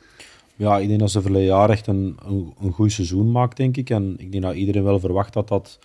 Ja, 0.56 0.78
ik 0.78 0.88
denk 0.88 1.00
dat 1.00 1.12
ze 1.12 1.22
verleden 1.22 1.48
jaar 1.48 1.70
echt 1.70 1.88
een, 1.88 2.18
een, 2.26 2.54
een 2.62 2.72
goed 2.72 2.92
seizoen 2.92 3.32
maakt, 3.32 3.58
denk 3.58 3.78
ik. 3.78 3.90
En 3.90 4.16
ik 4.18 4.32
denk 4.32 4.44
dat 4.44 4.56
iedereen 4.56 4.84
wel 4.84 5.00
verwacht 5.00 5.34
had 5.34 5.48
dat 5.48 5.80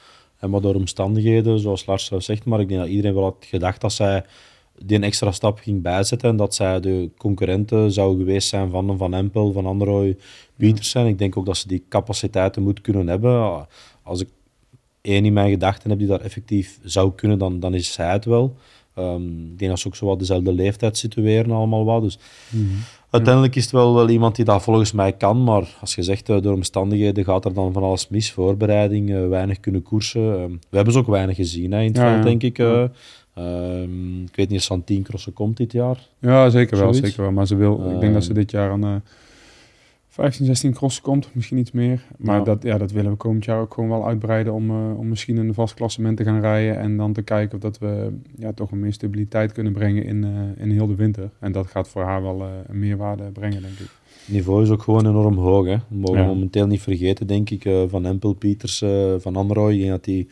en 0.45 0.51
maar 0.51 0.61
door 0.61 0.75
omstandigheden, 0.75 1.59
zoals 1.59 1.87
Lars 1.87 2.11
zegt, 2.19 2.45
maar 2.45 2.61
ik 2.61 2.69
denk 2.69 2.81
dat 2.81 2.89
iedereen 2.89 3.15
wel 3.15 3.23
had 3.23 3.37
gedacht 3.41 3.81
dat 3.81 3.93
zij 3.93 4.25
die 4.79 4.97
een 4.97 5.03
extra 5.03 5.33
stap 5.33 5.59
ging 5.59 5.83
bijzetten 5.83 6.29
en 6.29 6.37
dat 6.37 6.55
zij 6.55 6.81
de 6.81 7.11
concurrenten 7.17 7.93
zou 7.93 8.19
geweest 8.19 8.49
zijn 8.49 8.71
van 8.71 8.99
Van 8.99 9.15
Empel, 9.15 9.53
van 9.53 9.67
Android, 9.67 10.23
Pietersen. 10.57 11.07
Ik 11.07 11.19
denk 11.19 11.37
ook 11.37 11.47
dat 11.47 11.57
ze 11.57 11.69
die 11.69 11.85
capaciteiten 11.89 12.63
moet 12.63 12.81
kunnen 12.81 13.07
hebben. 13.07 13.67
Als 14.03 14.21
ik 14.21 14.29
één 15.01 15.25
in 15.25 15.33
mijn 15.33 15.51
gedachten 15.51 15.91
heb 15.91 15.99
die 15.99 16.09
daar 16.09 16.21
effectief 16.21 16.79
zou 16.83 17.13
kunnen, 17.15 17.39
dan, 17.39 17.61
dan 17.61 17.75
is 17.75 17.93
zij 17.93 18.13
het 18.13 18.25
wel. 18.25 18.57
Um, 18.99 19.51
ik 19.53 19.59
denk 19.59 19.71
dat 19.71 19.81
ze 19.81 19.87
ook 19.87 19.97
zo 19.97 20.07
wat 20.07 20.19
dezelfde 20.19 20.53
leeftijd 20.53 20.99
situeren 20.99 21.51
allemaal 21.51 21.85
wat. 21.85 22.03
Dus 22.03 22.19
mm 22.49 22.61
-hmm. 22.61 22.77
uiteindelijk 23.11 23.57
is 23.57 23.63
het 23.63 23.73
wel, 23.73 23.95
wel 23.95 24.09
iemand 24.09 24.37
die 24.37 24.45
dat 24.45 24.63
volgens 24.63 24.93
mij 24.93 25.13
kan, 25.13 25.45
maar 25.45 25.77
als 25.81 25.95
je 25.95 26.03
zegt 26.03 26.29
uh, 26.29 26.41
door 26.41 26.55
omstandigheden 26.55 27.25
gaat 27.25 27.45
er 27.45 27.55
dan 27.55 27.73
van 27.73 27.83
alles 27.83 28.09
mis. 28.09 28.33
Voorbereiding, 28.33 29.11
uh, 29.11 29.29
weinig 29.29 29.61
kunnen 29.61 29.83
koersen. 29.83 30.21
Uh, 30.21 30.45
we 30.71 30.77
hebben 30.77 30.93
ze 30.93 30.99
ook 30.99 31.07
weinig 31.07 31.37
gezien 31.37 31.73
hè, 31.73 31.81
in 31.81 31.87
het 31.87 31.97
ja, 31.97 32.03
veld, 32.03 32.17
ja. 32.17 32.23
denk 32.23 32.43
ik. 32.43 32.57
Ja. 32.57 32.91
Um, 33.39 34.23
ik 34.23 34.37
weet 34.37 34.49
niet 34.49 34.59
of 34.59 34.65
ze 34.65 34.73
aan 34.73 34.85
10 34.85 35.03
crossen 35.03 35.33
komt 35.33 35.57
dit 35.57 35.73
jaar. 35.73 36.09
Ja, 36.19 36.51
zeker 36.51 36.79
wel, 36.79 36.95
zeker 36.95 37.23
wel. 37.23 37.33
Maar 37.33 37.47
ze 37.47 37.57
wil, 37.57 37.91
ik 37.91 38.01
denk 38.01 38.15
dat 38.15 38.25
ze 38.25 38.33
dit 38.33 38.51
jaar 38.51 38.71
aan 38.71 39.03
15, 40.15 40.47
16 40.47 40.73
crossen 40.73 41.03
komt, 41.03 41.29
misschien 41.33 41.59
iets 41.59 41.73
meer. 41.73 42.03
Maar 42.17 42.39
ja. 42.39 42.45
Dat, 42.45 42.63
ja, 42.63 42.79
dat 42.79 42.91
willen 42.91 43.11
we 43.11 43.17
komend 43.17 43.45
jaar 43.45 43.61
ook 43.61 43.75
gewoon 43.75 43.91
wel 43.91 44.07
uitbreiden 44.07 44.53
om, 44.53 44.71
uh, 44.71 44.99
om 44.99 45.09
misschien 45.09 45.37
een 45.37 45.55
vast 45.55 45.75
klassement 45.75 46.17
te 46.17 46.25
gaan 46.25 46.41
rijden. 46.41 46.79
En 46.79 46.97
dan 46.97 47.13
te 47.13 47.23
kijken 47.23 47.55
of 47.55 47.63
dat 47.63 47.79
we 47.79 48.13
ja, 48.39 48.53
toch 48.53 48.71
een 48.71 48.81
meer 48.81 48.93
stabiliteit 48.93 49.53
kunnen 49.53 49.73
brengen 49.73 50.05
in, 50.05 50.25
uh, 50.25 50.63
in 50.65 50.71
heel 50.71 50.87
de 50.87 50.95
winter. 50.95 51.31
En 51.39 51.53
dat 51.53 51.67
gaat 51.67 51.89
voor 51.89 52.03
haar 52.03 52.23
wel 52.23 52.41
uh, 52.41 52.47
een 52.67 52.79
meerwaarde 52.79 53.23
brengen, 53.23 53.63
denk 53.63 53.79
ik. 53.79 53.89
Het 54.25 54.35
niveau 54.35 54.63
is 54.63 54.71
ook 54.71 54.83
gewoon 54.83 55.07
enorm 55.07 55.39
hoog. 55.39 55.67
Hè. 55.67 55.77
We 55.77 55.97
mogen 55.97 56.21
ja. 56.21 56.27
momenteel 56.27 56.67
niet 56.67 56.83
vergeten, 56.83 57.27
denk 57.27 57.51
ik, 57.51 57.69
van 57.89 58.07
Empel, 58.07 58.33
Pieters, 58.33 58.85
van 59.19 59.37
denk 59.79 59.91
dat 59.91 60.05
die 60.05 60.29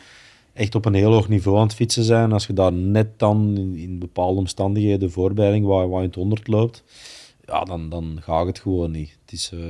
echt 0.53 0.75
op 0.75 0.85
een 0.85 0.95
heel 0.95 1.13
hoog 1.13 1.29
niveau 1.29 1.57
aan 1.57 1.67
het 1.67 1.75
fietsen 1.75 2.05
zijn. 2.05 2.33
Als 2.33 2.47
je 2.47 2.53
daar 2.53 2.73
net 2.73 3.09
dan 3.17 3.57
in, 3.57 3.77
in 3.77 3.99
bepaalde 3.99 4.39
omstandigheden, 4.39 5.11
voorbereiding, 5.11 5.67
waar, 5.67 5.89
waar 5.89 6.01
je 6.01 6.07
het 6.07 6.17
honderd 6.17 6.49
loopt 6.49 6.85
ja, 7.47 7.65
dan, 7.65 7.89
dan 7.89 8.19
gaat 8.21 8.47
het 8.47 8.59
gewoon 8.59 8.91
niet. 8.91 9.19
Het 9.33 9.41
is, 9.41 9.53
uh... 9.55 9.61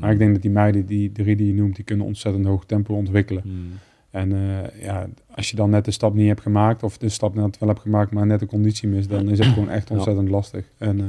Maar 0.00 0.12
ik 0.12 0.18
denk 0.18 0.32
dat 0.32 0.42
die 0.42 0.50
meiden, 0.50 0.86
die 0.86 1.12
drie 1.12 1.36
die 1.36 1.46
je 1.46 1.54
noemt, 1.54 1.76
die 1.76 1.84
kunnen 1.84 2.06
ontzettend 2.06 2.46
hoog 2.46 2.64
tempo 2.64 2.94
ontwikkelen. 2.94 3.42
Hmm. 3.42 3.72
En 4.10 4.32
eh, 4.32 4.82
ja, 4.82 5.08
als 5.34 5.50
je 5.50 5.56
dan 5.56 5.70
net 5.70 5.84
de 5.84 5.90
stap 5.90 6.14
niet 6.14 6.26
hebt 6.26 6.40
gemaakt, 6.40 6.82
of 6.82 6.98
de 6.98 7.08
stap 7.08 7.34
net 7.34 7.58
wel 7.58 7.68
hebt 7.68 7.80
gemaakt, 7.80 8.12
maar 8.12 8.26
net 8.26 8.40
de 8.40 8.46
conditie 8.46 8.88
mist, 8.88 9.08
dan 9.08 9.28
is 9.28 9.38
het 9.38 9.48
gewoon 9.48 9.70
echt 9.70 9.90
ontzettend 9.90 10.28
lastig. 10.28 10.70
En, 10.78 11.00
eh, 11.00 11.06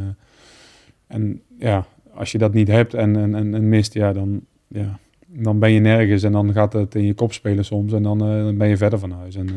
en 1.07 1.41
ja, 1.59 1.85
als 2.13 2.31
je 2.31 2.37
dat 2.37 2.53
niet 2.53 2.67
hebt 2.67 2.93
en, 2.93 3.15
en, 3.15 3.35
en, 3.35 3.53
en 3.53 3.69
mist, 3.69 3.93
ja 3.93 4.13
dan, 4.13 4.41
ja, 4.67 4.99
dan 5.27 5.59
ben 5.59 5.71
je 5.71 5.79
nergens 5.79 6.23
en 6.23 6.31
dan 6.31 6.53
gaat 6.53 6.73
het 6.73 6.95
in 6.95 7.05
je 7.05 7.13
kop 7.13 7.33
spelen 7.33 7.65
soms 7.65 7.93
en 7.93 8.03
dan, 8.03 8.21
eh, 8.21 8.43
dan 8.43 8.57
ben 8.57 8.67
je 8.67 8.77
verder 8.77 8.99
van 8.99 9.11
huis. 9.11 9.35
En 9.35 9.47
eh, 9.47 9.55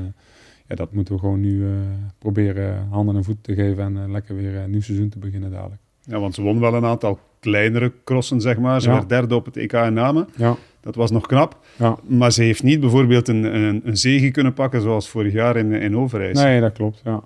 ja, 0.67 0.75
dat 0.75 0.93
moeten 0.93 1.15
we 1.15 1.21
gewoon 1.21 1.41
nu 1.41 1.65
eh, 1.65 1.71
proberen 2.19 2.89
handen 2.91 3.17
en 3.17 3.25
voeten 3.25 3.43
te 3.43 3.55
geven 3.55 3.85
en 3.97 4.11
lekker 4.11 4.37
weer 4.37 4.55
een 4.55 4.71
nieuw 4.71 4.81
seizoen 4.81 5.09
te 5.09 5.19
beginnen 5.19 5.51
dadelijk. 5.51 5.81
Ja, 6.05 6.21
want 6.21 6.35
ze 6.35 6.43
won 6.43 6.61
wel 6.61 6.75
een 6.75 6.85
aantal 6.85 7.19
kleinere 7.43 7.93
crossen, 8.05 8.41
zeg 8.41 8.59
maar. 8.59 8.81
Ze 8.81 8.89
Ja. 8.89 8.95
werd 8.95 9.09
derde 9.09 9.35
op 9.35 9.45
het 9.45 9.57
EK 9.57 9.73
in 9.73 9.93
Namen. 9.95 10.29
Ja, 10.37 10.57
Dat 10.81 10.95
was 10.95 11.11
nog 11.11 11.27
knap. 11.27 11.59
ja. 11.77 11.97
Maar 12.07 12.33
ze 12.33 12.43
heeft 12.43 12.63
niet 12.63 12.81
bijvoorbeeld 12.81 13.29
een, 13.29 13.45
een, 13.55 13.81
een 13.85 13.97
zege 13.97 14.31
kunnen 14.31 14.53
pakken 14.55 14.81
zoals 14.81 15.09
vorig 15.09 15.33
jaar 15.33 15.57
in, 15.57 15.73
in 15.73 15.97
Overijs. 15.97 16.39
Nee, 16.43 16.61
dat 16.61 16.73
klopt. 16.73 17.01
Ja. 17.05 17.23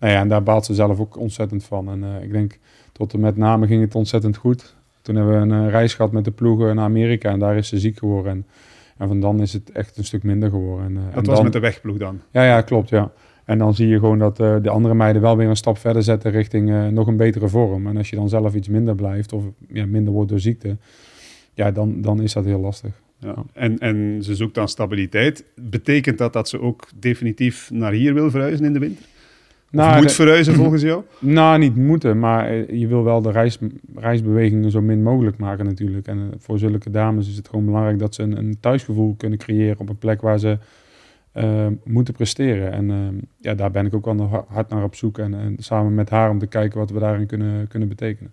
Nou 0.00 0.12
ja, 0.12 0.20
en 0.20 0.28
daar 0.28 0.42
baalt 0.42 0.64
ze 0.64 0.74
zelf 0.74 1.00
ook 1.00 1.16
ontzettend 1.18 1.64
van. 1.64 1.90
En 1.90 2.04
eh, 2.04 2.22
ik 2.24 2.32
denk, 2.32 2.58
tot 2.92 3.12
en 3.12 3.20
met 3.20 3.36
name 3.36 3.66
ging 3.66 3.80
het 3.82 3.94
ontzettend 3.94 4.36
goed. 4.36 4.76
Toen 5.02 5.14
hebben 5.16 5.34
we 5.48 5.54
een 5.54 5.64
eh, 5.64 5.70
reis 5.70 5.94
gehad 5.94 6.12
met 6.12 6.24
de 6.24 6.30
ploegen 6.30 6.74
naar 6.74 6.84
Amerika 6.84 7.30
en 7.30 7.38
daar 7.38 7.56
is 7.56 7.68
ze 7.68 7.78
ziek 7.78 7.98
geworden. 7.98 8.32
En, 8.32 8.46
en 8.96 9.08
van 9.08 9.20
dan 9.20 9.40
is 9.40 9.52
het 9.52 9.70
echt 9.72 9.96
een 9.96 10.04
stuk 10.04 10.22
minder 10.22 10.50
geworden. 10.50 10.86
En, 10.86 10.96
eh, 10.96 11.02
en 11.02 11.10
dat 11.14 11.26
was 11.26 11.34
dan- 11.34 11.44
met 11.44 11.52
de 11.52 11.58
wegploeg 11.60 11.96
dan. 11.96 12.20
Ja, 12.30 12.44
ja, 12.44 12.60
klopt. 12.60 12.88
Ja. 12.88 13.10
En 13.48 13.58
dan 13.58 13.74
zie 13.74 13.88
je 13.88 13.98
gewoon 13.98 14.18
dat 14.18 14.40
eh, 14.40 14.56
de 14.62 14.70
andere 14.70 14.94
meiden 14.94 15.22
wel 15.22 15.36
weer 15.36 15.48
een 15.48 15.56
stap 15.56 15.78
verder 15.78 16.02
zetten 16.02 16.30
richting 16.30 16.70
eh, 16.70 16.86
nog 16.86 17.06
een 17.06 17.16
betere 17.16 17.48
vorm. 17.48 17.86
En 17.86 17.96
als 17.96 18.10
je 18.10 18.16
dan 18.16 18.28
zelf 18.28 18.54
iets 18.54 18.68
minder 18.68 18.94
blijft 18.94 19.32
of 19.32 19.44
ja, 19.68 19.86
minder 19.86 20.12
wordt 20.12 20.30
door 20.30 20.40
ziekte, 20.40 20.76
ja, 21.54 21.70
dan, 21.70 22.00
dan 22.00 22.22
is 22.22 22.32
dat 22.32 22.44
heel 22.44 22.60
lastig. 22.60 22.90
Ja. 23.18 23.34
En, 23.52 23.78
en 23.78 24.18
ze 24.22 24.34
zoekt 24.34 24.54
dan 24.54 24.68
stabiliteit. 24.68 25.44
Betekent 25.54 26.18
dat 26.18 26.32
dat 26.32 26.48
ze 26.48 26.60
ook 26.60 26.88
definitief 26.94 27.70
naar 27.70 27.92
hier 27.92 28.14
wil 28.14 28.30
verhuizen 28.30 28.66
in 28.66 28.72
de 28.72 28.78
winter? 28.78 29.04
Of 29.04 29.72
Nou, 29.74 29.96
moet 29.96 30.08
de- 30.08 30.14
verhuizen 30.14 30.54
volgens 30.54 30.82
jou? 30.82 31.02
Nou, 31.20 31.58
niet 31.58 31.76
moeten, 31.76 32.18
maar 32.18 32.48
eh, 32.48 32.80
je 32.80 32.86
wil 32.86 33.04
wel 33.04 33.22
de 33.22 33.30
reis, 33.30 33.58
reisbewegingen 33.94 34.70
zo 34.70 34.80
min 34.80 35.02
mogelijk 35.02 35.38
maken 35.38 35.64
natuurlijk. 35.64 36.06
En 36.06 36.32
voor 36.38 36.58
zulke 36.58 36.90
dames 36.90 37.28
is 37.28 37.36
het 37.36 37.48
gewoon 37.48 37.64
belangrijk 37.64 37.98
dat 37.98 38.14
ze 38.14 38.22
een, 38.22 38.36
een 38.38 38.56
thuisgevoel 38.60 39.14
kunnen 39.16 39.38
creëren 39.38 39.78
op 39.78 39.88
een 39.88 39.98
plek 39.98 40.20
waar 40.20 40.38
ze 40.38 40.58
eh, 41.38 41.66
moeten 41.84 42.14
presteren. 42.14 42.72
En 42.72 42.90
eh, 42.90 43.22
ja, 43.36 43.54
daar 43.54 43.70
ben 43.70 43.86
ik 43.86 43.94
ook 43.94 44.04
wel 44.04 44.14
nog 44.14 44.44
hard 44.48 44.68
naar 44.68 44.84
op 44.84 44.94
zoek. 44.94 45.18
En, 45.18 45.34
en 45.34 45.56
samen 45.58 45.94
met 45.94 46.10
haar 46.10 46.30
om 46.30 46.38
te 46.38 46.46
kijken 46.46 46.78
wat 46.78 46.90
we 46.90 46.98
daarin 46.98 47.26
kunnen, 47.26 47.68
kunnen 47.68 47.88
betekenen. 47.88 48.32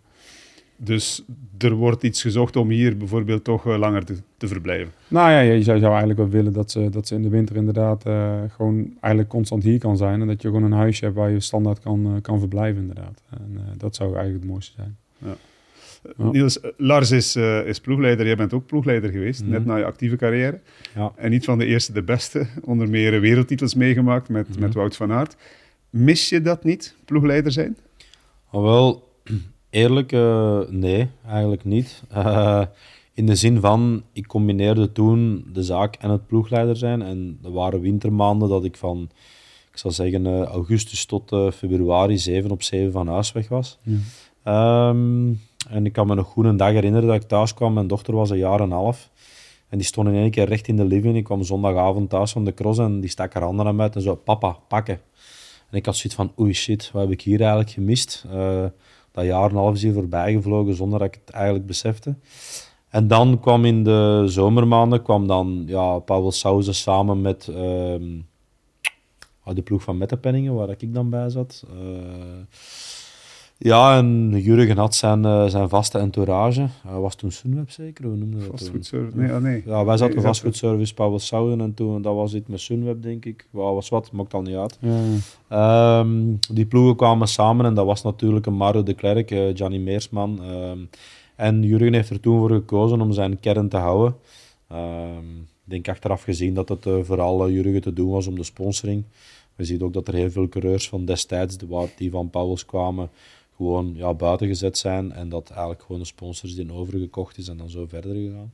Dus 0.77 1.24
er 1.57 1.74
wordt 1.74 2.03
iets 2.03 2.21
gezocht 2.21 2.55
om 2.55 2.69
hier 2.69 2.97
bijvoorbeeld 2.97 3.43
toch 3.43 3.67
eh, 3.67 3.77
langer 3.77 4.05
te, 4.05 4.15
te 4.38 4.47
verblijven. 4.47 4.93
Nou 5.07 5.31
ja, 5.31 5.39
je 5.39 5.63
zou, 5.63 5.79
zou 5.79 5.89
eigenlijk 5.89 6.19
wel 6.19 6.29
willen 6.29 6.53
dat 6.53 6.71
ze, 6.71 6.89
dat 6.89 7.07
ze 7.07 7.15
in 7.15 7.21
de 7.21 7.29
winter 7.29 7.55
inderdaad 7.55 8.05
eh, 8.05 8.41
gewoon 8.50 8.93
eigenlijk 9.00 9.29
constant 9.29 9.63
hier 9.63 9.79
kan 9.79 9.97
zijn. 9.97 10.21
En 10.21 10.27
dat 10.27 10.41
je 10.41 10.47
gewoon 10.47 10.63
een 10.63 10.71
huisje 10.71 11.03
hebt 11.03 11.17
waar 11.17 11.29
je 11.29 11.39
standaard 11.39 11.79
kan, 11.79 12.05
eh, 12.05 12.21
kan 12.21 12.39
verblijven 12.39 12.81
inderdaad. 12.81 13.21
En 13.29 13.59
dat 13.77 13.95
zou 13.95 14.13
eigenlijk 14.13 14.43
het 14.43 14.51
mooiste 14.51 14.74
zijn. 14.75 14.97
Ja. 15.17 15.35
Niels, 16.17 16.59
Lars 16.77 17.12
is, 17.12 17.35
eh, 17.35 17.67
is 17.67 17.79
ploegleider. 17.79 18.25
Jij 18.25 18.35
bent 18.35 18.53
ook 18.53 18.65
ploegleider 18.65 19.12
geweest, 19.12 19.41
Mhm. 19.41 19.50
net 19.51 19.65
na 19.65 19.75
je 19.75 19.85
actieve 19.85 20.15
carrière. 20.15 20.59
Ja. 20.95 21.12
En 21.15 21.29
niet 21.29 21.45
van 21.45 21.57
de 21.57 21.65
eerste 21.65 21.93
de 21.93 22.03
beste. 22.03 22.47
Onder 22.63 22.89
meer 22.89 23.19
wereldtitels 23.21 23.74
meegemaakt 23.75 24.29
met, 24.29 24.50
Mhm. 24.50 24.59
met 24.59 24.74
Wout 24.74 24.95
van 24.95 25.12
Aert. 25.12 25.35
Mis 25.89 26.29
je 26.29 26.41
dat 26.41 26.63
niet, 26.63 26.95
ploegleider 27.05 27.51
zijn? 27.51 27.77
Maar 28.51 28.62
wel, 28.62 29.12
eerlijk, 29.69 30.12
eh, 30.12 30.59
nee, 30.69 31.07
eigenlijk 31.27 31.63
niet. 31.63 32.03
Eh, 32.09 32.62
in 33.13 33.25
de 33.25 33.35
zin 33.35 33.59
van, 33.59 34.03
ik 34.13 34.27
combineerde 34.27 34.91
toen 34.91 35.45
de 35.53 35.63
zaak 35.63 35.95
en 35.95 36.09
het 36.09 36.27
ploegleider 36.27 36.77
zijn. 36.77 37.01
En 37.01 37.39
er 37.43 37.51
waren 37.51 37.79
wintermaanden 37.81 38.50
dat 38.50 38.63
ik 38.63 38.75
van, 38.75 39.09
ik 39.71 39.77
zal 39.77 39.91
zeggen, 39.91 40.43
augustus 40.45 41.05
tot 41.05 41.35
februari 41.55 42.17
7 42.17 42.51
op 42.51 42.63
7 42.63 42.91
van 42.91 43.07
huis 43.07 43.31
weg 43.31 43.47
was. 43.47 43.77
Ja. 43.83 43.95
Ehm, 44.43 45.29
en 45.69 45.86
ik 45.86 45.93
kan 45.93 46.07
me 46.07 46.15
nog 46.15 46.27
goed 46.27 46.45
een 46.45 46.57
dag 46.57 46.72
herinneren 46.72 47.07
dat 47.07 47.22
ik 47.22 47.27
thuis 47.27 47.53
kwam. 47.53 47.74
Mijn 47.74 47.88
dochter 47.88 48.15
was 48.15 48.29
een 48.29 48.38
jaar 48.38 48.60
en 48.60 48.63
een 48.63 48.72
half. 48.72 49.10
En 49.69 49.77
die 49.77 49.88
stond 49.88 50.07
in 50.07 50.13
één 50.13 50.31
keer 50.31 50.48
recht 50.48 50.67
in 50.67 50.75
de 50.75 50.86
living. 50.86 51.15
Ik 51.15 51.24
kwam 51.24 51.43
zondagavond 51.43 52.10
thuis 52.10 52.31
van 52.31 52.45
de 52.45 52.53
cross 52.53 52.79
en 52.79 53.00
die 53.00 53.10
stak 53.10 53.34
haar 53.34 53.43
handen 53.43 53.65
aan 53.65 53.75
mij 53.75 53.89
en 53.89 54.01
zo, 54.01 54.15
papa, 54.15 54.57
pakken. 54.67 55.01
En 55.69 55.77
ik 55.77 55.86
had 55.86 55.95
zoiets 55.95 56.15
van, 56.15 56.31
oei 56.39 56.53
shit, 56.53 56.91
wat 56.91 57.01
heb 57.01 57.12
ik 57.12 57.22
hier 57.22 57.39
eigenlijk 57.39 57.69
gemist? 57.69 58.25
Eh, 58.31 58.65
dat 59.12 59.25
jaar 59.25 59.43
en 59.43 59.50
een 59.50 59.55
half 59.55 59.74
is 59.74 59.81
hier 59.81 59.93
voorbij 59.93 60.34
gevlogen 60.34 60.75
zonder 60.75 61.00
dat 61.00 61.07
ik 61.07 61.22
het 61.25 61.36
eigenlijk 61.36 61.65
besefte. 61.65 62.15
En 62.89 63.07
dan 63.07 63.39
kwam 63.39 63.65
in 63.65 63.84
de 63.84 64.24
zomermaanden 64.25 65.01
kwam 65.01 65.27
dan 65.27 65.63
ja, 65.67 66.00
Paul 66.00 66.31
Sauze 66.31 66.74
samen 66.74 67.22
met 67.22 67.50
ah, 69.43 69.55
de 69.55 69.62
ploeg 69.63 69.84
van 69.84 69.98
Mettepenningen, 69.98 70.53
waar 70.53 70.69
ik 70.69 70.93
dan 70.93 71.10
bij 71.10 71.29
zat. 71.29 71.65
Eh, 71.69 71.77
ja, 73.57 73.97
en 73.97 74.29
Jurgen 74.39 74.77
had 74.77 74.95
zijn, 74.95 75.25
eh, 75.25 75.45
zijn 75.47 75.69
vaste 75.69 75.97
entourage. 75.97 76.67
Hij 76.88 77.00
was 77.00 77.15
toen 77.15 77.31
Sunweb 77.31 77.69
zeker? 77.71 78.05
Hoe 78.05 78.15
noemde 78.15 78.38
dat 78.38 78.47
toen? 78.47 78.57
Fastfoodservice? 78.57 79.17
Nee, 79.17 79.31
ah, 79.31 79.41
nee. 79.41 79.63
Ja, 79.65 79.85
wij 79.85 79.97
zaten 79.97 79.97
Nee, 79.97 79.97
bij 79.97 80.07
je 80.07 80.12
zat- 80.21 80.24
Fastfood 80.24 80.55
Service 80.55 80.93
Paul 80.93 81.19
Sauwen 81.19 81.62
en 81.62 81.74
toen 81.74 82.01
dat 82.01 82.15
was 82.15 82.33
iets 82.33 82.47
met 82.50 82.59
Sunweb, 82.59 83.01
denk 83.03 83.25
ik. 83.25 83.47
Wat 83.51 83.74
was 83.74 83.89
wat, 83.89 84.12
maakt 84.12 84.33
al 84.33 84.41
niet 84.41 84.55
uit. 84.55 84.77
Ja, 84.81 85.00
Ehm, 85.47 86.33
die 86.51 86.65
ploegen 86.65 86.95
kwamen 86.95 87.27
samen 87.27 87.65
en 87.65 87.74
dat 87.74 87.85
was 87.85 88.03
natuurlijk 88.03 88.45
een 88.45 88.53
Mario 88.57 88.83
de 88.83 88.93
Klerk, 88.93 89.29
Gianni 89.53 89.79
Meersman. 89.79 90.39
ehm, 90.43 90.77
en 91.35 91.63
Jurgen 91.63 91.93
heeft 91.93 92.09
er 92.09 92.19
toen 92.19 92.38
voor 92.39 92.50
gekozen 92.50 93.01
om 93.01 93.12
zijn 93.12 93.39
kern 93.39 93.69
te 93.69 93.77
houden. 93.77 94.15
Ehm, 94.67 95.35
ik 95.39 95.71
denk 95.71 95.88
achteraf 95.89 96.24
gezien 96.24 96.53
dat 96.53 96.69
het 96.69 96.85
eh, 96.85 96.93
vooral 97.03 97.50
Jurgen 97.50 97.81
te 97.81 97.93
doen 97.93 98.09
was 98.09 98.27
om 98.27 98.35
de 98.35 98.43
sponsoring. 98.43 99.03
We 99.55 99.63
zien 99.63 99.83
ook 99.83 99.93
dat 99.93 100.07
er 100.07 100.13
heel 100.13 100.31
veel 100.31 100.50
coureurs 100.50 100.89
van 100.89 101.05
destijds, 101.05 101.57
die 101.97 102.12
van 102.12 102.29
Pauwels 102.29 102.65
kwamen, 102.65 103.09
gewoon 103.55 103.93
ja, 103.95 104.13
buiten 104.13 104.47
gezet 104.47 104.77
zijn. 104.77 105.12
En 105.12 105.29
dat 105.29 105.50
eigenlijk 105.50 105.81
gewoon 105.81 106.01
de 106.01 106.07
sponsors 106.07 106.55
die 106.55 106.74
overgekocht 106.74 107.38
is 107.38 107.47
en 107.47 107.57
dan 107.57 107.69
zo 107.69 107.85
verder 107.88 108.15
gegaan. 108.15 108.53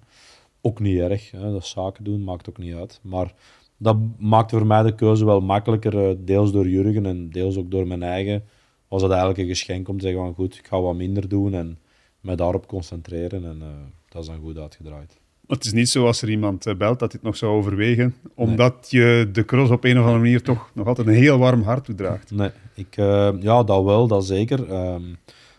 Ook 0.62 0.80
niet 0.80 1.00
erg, 1.00 1.32
hè, 1.32 1.52
dat 1.52 1.66
zaken 1.66 2.04
doen, 2.04 2.24
maakt 2.24 2.50
ook 2.50 2.58
niet 2.58 2.74
uit. 2.74 3.00
Maar 3.04 3.34
dat 3.78 3.98
maakte 4.18 4.58
voor 4.58 4.68
mij 4.68 4.84
de 4.84 4.96
keuze 4.96 5.26
wel 5.26 5.42
makkelijker, 5.42 6.10
eh, 6.10 6.16
deels 6.20 6.52
door 6.52 6.68
Jurgen 6.68 7.06
en 7.06 7.30
deels 7.30 7.58
ook 7.58 7.72
door 7.72 7.88
mijn 7.88 8.04
eigen. 8.04 8.44
Was 8.88 9.02
het 9.02 9.12
eigenlijk 9.12 9.40
een 9.42 9.48
geschenk 9.48 9.88
om 9.88 9.98
te 9.98 10.04
zeggen 10.04 10.24
van 10.24 10.34
goed, 10.34 10.58
ik 10.58 10.68
ga 10.68 10.82
wat 10.82 10.96
minder 10.96 11.30
doen 11.30 11.54
en 11.54 11.80
me 12.20 12.36
daarop 12.36 12.68
concentreren. 12.68 13.46
En 13.46 13.62
eh, 13.62 13.68
dat 14.10 14.22
is 14.22 14.28
dan 14.28 14.40
goed 14.40 14.58
uitgedraaid. 14.58 15.21
Het 15.52 15.66
is 15.66 15.74
niet 15.74 15.90
zo 15.90 16.06
als 16.06 16.22
er 16.22 16.30
iemand 16.30 16.66
eh, 16.66 16.76
belt 16.76 17.00
dat 17.00 17.12
dit 17.12 17.22
nog 17.22 17.38
zou 17.38 17.52
overwegen, 17.52 18.16
omdat 18.36 18.88
je 18.90 19.30
de 19.32 19.46
cross 19.46 19.72
op 19.72 19.84
een 19.84 19.98
of 19.98 20.04
andere 20.04 20.22
manier 20.22 20.42
toch 20.42 20.70
nog 20.74 20.88
altijd 20.88 21.08
een 21.08 21.14
heel 21.14 21.38
warm 21.38 21.62
hart 21.62 21.86
toedraagt. 21.86 22.32
Nee, 22.32 22.50
ik, 22.76 22.98
eh, 22.98 23.30
ja, 23.40 23.64
dat 23.64 23.84
wel, 23.84 24.08
dat 24.08 24.26
zeker. 24.26 24.72
Ehm, 24.72 25.02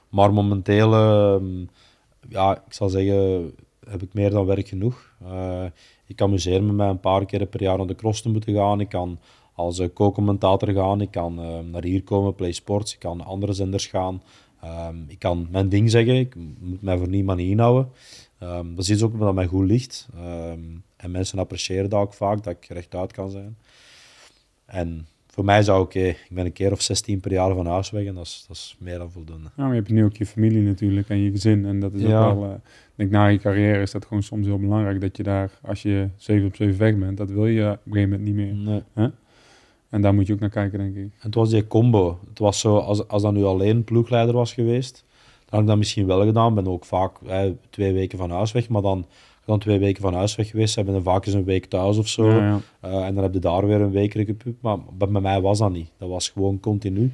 maar 0.08 0.32
momenteel, 0.32 0.92
ehm, 0.94 1.44
ja, 2.28 2.56
ik 2.66 2.72
zal 2.72 2.88
zeggen, 2.88 3.52
heb 3.88 4.02
ik 4.02 4.14
meer 4.14 4.30
dan 4.30 4.46
werk 4.46 4.68
genoeg. 4.68 5.12
Eh, 5.24 5.64
ik 6.06 6.22
amuseer 6.22 6.62
me 6.62 6.72
met 6.72 6.88
een 6.88 7.00
paar 7.00 7.24
keer 7.24 7.46
per 7.46 7.62
jaar 7.62 7.78
naar 7.78 7.86
de 7.86 7.94
cross 7.94 8.22
te 8.22 8.28
moeten 8.28 8.54
gaan. 8.54 8.80
Ik 8.80 8.88
kan 8.88 9.18
als 9.54 9.80
co-commentator 9.94 10.72
gaan. 10.72 11.00
Ik 11.00 11.10
kan 11.10 11.40
eh, 11.40 11.58
naar 11.72 11.84
hier 11.84 12.02
komen, 12.02 12.34
Play 12.34 12.52
Sports. 12.52 12.92
Ik 12.92 12.98
kan 12.98 13.16
naar 13.16 13.26
andere 13.26 13.52
zenders 13.52 13.86
gaan. 13.86 14.22
Ehm, 14.60 14.96
ik 15.08 15.18
kan 15.18 15.48
mijn 15.50 15.68
ding 15.68 15.90
zeggen. 15.90 16.14
Ik 16.14 16.34
moet 16.60 16.82
mij 16.82 16.98
voor 16.98 17.08
niemand 17.08 17.40
inhouden. 17.40 17.88
Ehm, 18.42 18.74
dat 18.74 18.84
is 18.84 18.90
iets 18.90 19.02
ook 19.02 19.18
dat 19.18 19.34
mij 19.34 19.46
goed 19.46 19.66
ligt. 19.66 20.08
Ehm, 20.16 20.58
en 20.96 21.10
mensen 21.10 21.38
appreciëren 21.38 21.90
dat 21.90 22.00
ook 22.00 22.14
vaak, 22.14 22.42
dat 22.42 22.52
ik 22.60 22.66
rechtuit 22.68 23.12
kan 23.12 23.30
zijn. 23.30 23.56
En 24.64 25.06
voor 25.26 25.44
mij 25.44 25.62
zou 25.62 25.84
ik, 25.84 25.94
eh, 25.94 26.08
ik 26.08 26.28
ben 26.30 26.44
een 26.44 26.52
keer 26.52 26.72
of 26.72 26.82
16 26.82 27.20
per 27.20 27.32
jaar 27.32 27.54
van 27.54 27.66
huis 27.66 27.90
weg 27.90 28.04
en 28.06 28.14
dat 28.14 28.24
is, 28.24 28.44
dat 28.48 28.56
is 28.56 28.76
meer 28.78 28.98
dan 28.98 29.10
voldoende. 29.10 29.42
Nou, 29.42 29.52
maar 29.56 29.68
je 29.68 29.74
hebt 29.82 29.90
nu 29.90 30.04
ook 30.04 30.16
je 30.16 30.26
familie 30.26 30.62
natuurlijk 30.62 31.08
en 31.08 31.18
je 31.18 31.30
gezin. 31.30 31.66
En 31.66 31.80
dat 31.80 31.92
is 31.94 32.02
Ja. 32.02 32.26
ook 32.30 32.38
wel, 32.40 32.54
ik 32.54 32.60
denk 32.94 33.10
na 33.10 33.26
je 33.26 33.38
carrière 33.38 33.82
is 33.82 33.90
dat 33.90 34.06
gewoon 34.06 34.22
soms 34.22 34.46
heel 34.46 34.58
belangrijk 34.58 35.00
dat 35.00 35.16
je 35.16 35.22
daar, 35.22 35.50
als 35.62 35.82
je 35.82 36.08
7 36.16 36.46
op 36.46 36.56
7 36.56 36.78
weg 36.78 36.98
bent, 36.98 37.16
dat 37.16 37.30
wil 37.30 37.46
je 37.46 37.70
op 37.70 37.86
een 37.86 37.92
gegeven 37.92 38.10
moment 38.10 38.28
niet 38.28 38.34
meer. 38.34 38.82
Nee. 38.94 39.10
En 39.88 40.00
daar 40.02 40.14
moet 40.14 40.26
je 40.26 40.32
ook 40.32 40.40
naar 40.40 40.48
kijken, 40.50 40.78
denk 40.78 40.96
ik. 40.96 41.10
Het 41.18 41.34
was 41.34 41.50
die 41.50 41.66
combo. 41.66 42.18
Het 42.28 42.38
was 42.38 42.60
zo, 42.60 42.76
als, 42.76 43.08
als 43.08 43.22
dat 43.22 43.32
nu 43.32 43.42
alleen 43.44 43.84
ploegleider 43.84 44.34
was 44.34 44.52
geweest, 44.54 45.04
dan 45.52 45.60
had 45.60 45.60
ik 45.60 45.66
dat 45.66 45.76
misschien 45.76 46.06
wel 46.06 46.24
gedaan. 46.24 46.48
Ik 46.48 46.64
ben 46.64 46.72
ook 46.72 46.84
vaak 46.84 47.16
eh, 47.26 47.40
twee 47.70 47.92
weken 47.92 48.18
van 48.18 48.30
huis 48.30 48.52
weg, 48.52 48.68
maar 48.68 48.82
dan, 48.82 49.06
dan 49.44 49.58
twee 49.58 49.78
weken 49.78 50.02
van 50.02 50.14
huis 50.14 50.34
weg 50.34 50.50
geweest 50.50 50.72
zijn, 50.74 50.84
ben 50.84 50.94
dan 50.94 51.02
vaak 51.02 51.26
eens 51.26 51.34
een 51.34 51.44
week 51.44 51.64
thuis 51.64 51.98
of 51.98 52.08
zo. 52.08 52.30
Ja, 52.30 52.46
ja. 52.46 52.60
Eh, 52.80 53.04
en 53.06 53.14
dan 53.14 53.22
heb 53.22 53.32
je 53.34 53.38
daar 53.38 53.66
weer 53.66 53.80
een 53.80 53.90
week 53.90 54.14
recup. 54.14 54.44
Maar 54.60 54.78
bij 54.92 55.08
bij 55.08 55.20
mij 55.20 55.40
was 55.40 55.58
dat 55.58 55.72
niet. 55.72 55.90
Dat 55.98 56.08
was 56.08 56.28
gewoon 56.28 56.60
continu. 56.60 57.12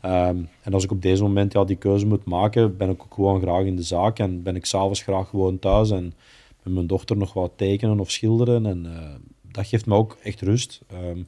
Ehm, 0.00 0.36
en 0.62 0.74
als 0.74 0.84
ik 0.84 0.90
op 0.90 1.02
deze 1.02 1.22
moment 1.22 1.52
ja, 1.52 1.64
die 1.64 1.76
keuze 1.76 2.06
moet 2.06 2.24
maken, 2.24 2.76
ben 2.76 2.90
ik 2.90 3.02
ook 3.02 3.14
gewoon 3.14 3.40
graag 3.40 3.64
in 3.64 3.76
de 3.76 3.82
zaak. 3.82 4.18
En 4.18 4.42
ben 4.42 4.56
ik 4.56 4.66
s'avonds 4.66 5.02
graag 5.02 5.28
gewoon 5.28 5.58
thuis 5.58 5.90
en 5.90 6.14
met 6.62 6.74
mijn 6.74 6.86
dochter 6.86 7.16
nog 7.16 7.32
wat 7.32 7.52
tekenen 7.56 8.00
of 8.00 8.10
schilderen. 8.10 8.66
En 8.66 8.86
eh, 8.86 9.14
dat 9.52 9.66
geeft 9.66 9.86
me 9.86 9.94
ook 9.94 10.16
echt 10.22 10.40
rust. 10.40 10.80
Ehm 10.86 11.18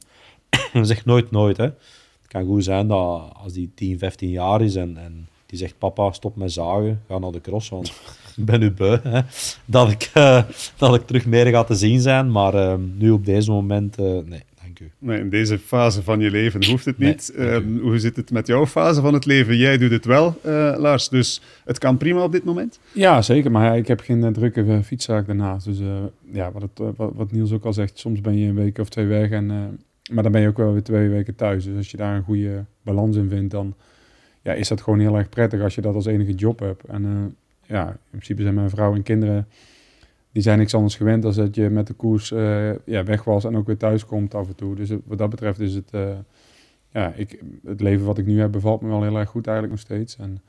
zeg 0.85 1.05
nooit 1.05 1.31
nooit. 1.31 1.57
Hè. 1.57 1.63
Het 1.63 2.27
kan 2.27 2.45
goed 2.45 2.63
zijn 2.63 2.87
dat 2.87 3.33
als 3.33 3.53
die 3.53 3.71
10, 3.75 3.97
15 3.97 4.29
jaar 4.29 4.61
is 4.61 4.75
en, 4.75 4.97
en 4.97 5.27
die 5.47 5.59
zegt: 5.59 5.77
Papa, 5.77 6.11
stop 6.11 6.35
met 6.35 6.51
zagen, 6.51 7.01
ga 7.07 7.17
naar 7.17 7.31
de 7.31 7.41
cross. 7.41 7.69
Want 7.69 7.87
ik 8.37 8.45
ben 8.45 8.59
nu 8.59 8.71
beu 8.71 8.97
hè, 9.03 9.21
dat, 9.65 9.91
ik, 9.91 10.11
eh, 10.13 10.43
dat 10.77 10.95
ik 10.95 11.05
terug 11.05 11.25
meer 11.25 11.45
ga 11.45 11.63
te 11.63 11.75
zien 11.75 11.99
zijn. 11.99 12.31
Maar 12.31 12.53
ehm, 12.53 12.81
nu 12.97 13.11
op 13.11 13.25
deze 13.25 13.51
moment, 13.51 13.97
eh, 13.97 14.05
nee, 14.05 14.43
dank 14.77 14.79
u. 14.79 14.91
Nee, 14.99 15.19
in 15.19 15.29
deze 15.29 15.59
fase 15.59 16.03
van 16.03 16.19
je 16.19 16.31
leven 16.31 16.65
hoeft 16.65 16.85
het 16.85 16.97
niet. 17.07 17.33
Ehm, 17.35 17.77
hoe 17.77 17.99
zit 17.99 18.15
het 18.15 18.31
met 18.31 18.47
jouw 18.47 18.65
fase 18.65 19.01
van 19.01 19.13
het 19.13 19.25
leven? 19.25 19.57
Jij 19.57 19.77
doet 19.77 19.91
het 19.91 20.05
wel, 20.05 20.39
eh, 20.41 20.73
Lars, 20.77 21.09
dus 21.09 21.41
het 21.65 21.77
kan 21.77 21.97
prima 21.97 22.23
op 22.23 22.31
dit 22.31 22.43
moment. 22.43 22.79
Ja, 22.91 23.21
zeker. 23.21 23.51
Maar 23.51 23.65
ja, 23.65 23.73
ik 23.73 23.87
heb 23.87 23.99
geen 23.99 24.33
drukke 24.33 24.81
fietszaak 24.83 25.27
daarnaast. 25.27 25.65
Dus 25.65 25.79
eh, 25.79 25.85
ja, 26.31 26.51
wat, 26.51 26.61
het, 26.61 26.95
wat, 26.95 27.11
wat 27.15 27.31
Niels 27.31 27.51
ook 27.51 27.65
al 27.65 27.73
zegt, 27.73 27.99
soms 27.99 28.21
ben 28.21 28.37
je 28.37 28.47
een 28.47 28.55
week 28.55 28.77
of 28.77 28.89
twee 28.89 29.05
weg. 29.05 29.29
En, 29.29 29.51
eh, 29.51 29.57
maar 30.13 30.23
dan 30.23 30.31
ben 30.31 30.41
je 30.41 30.47
ook 30.47 30.57
wel 30.57 30.73
weer 30.73 30.83
twee 30.83 31.09
weken 31.09 31.35
thuis. 31.35 31.63
Dus 31.63 31.77
als 31.77 31.91
je 31.91 31.97
daar 31.97 32.15
een 32.15 32.23
goede 32.23 32.65
balans 32.83 33.15
in 33.15 33.29
vindt, 33.29 33.51
dan 33.51 33.75
ja, 34.47 34.53
is 34.53 34.67
dat 34.67 34.81
gewoon 34.81 34.99
heel 34.99 35.17
erg 35.17 35.29
prettig 35.29 35.61
als 35.61 35.75
je 35.75 35.81
dat 35.81 35.95
als 35.95 36.05
enige 36.05 36.33
job 36.33 36.59
hebt. 36.59 36.83
En 36.85 37.05
eh, 37.05 37.75
ja, 37.75 37.89
in 37.89 37.97
principe 38.09 38.41
zijn 38.41 38.53
mijn 38.53 38.69
vrouw 38.69 38.93
en 38.93 39.03
kinderen, 39.03 39.47
die 40.31 40.41
zijn 40.41 40.57
niks 40.57 40.73
anders 40.73 40.95
gewend 40.95 41.21
dan 41.23 41.33
dat 41.33 41.55
je 41.55 41.69
met 41.69 41.87
de 41.87 41.93
koers 41.93 42.31
eh, 42.31 42.85
ja, 42.85 43.03
weg 43.03 43.23
was 43.23 43.43
en 43.43 43.57
ook 43.57 43.65
weer 43.67 43.77
thuis 43.77 44.05
komt 44.05 44.35
af 44.35 44.47
en 44.47 44.55
toe. 44.55 44.75
Dus 44.75 44.89
wat 45.05 45.17
dat 45.17 45.29
betreft 45.29 45.59
is 45.59 45.73
het, 45.73 45.91
eh, 45.91 46.17
ja, 46.91 47.13
ik, 47.13 47.43
het 47.65 47.81
leven 47.81 48.05
wat 48.05 48.17
ik 48.17 48.25
nu 48.25 48.39
heb 48.39 48.51
bevalt 48.51 48.81
me 48.81 48.87
wel 48.87 49.03
heel 49.03 49.17
erg 49.17 49.29
goed 49.29 49.47
eigenlijk 49.47 49.75
nog 49.77 49.85
steeds. 49.85 50.17
En 50.17 50.41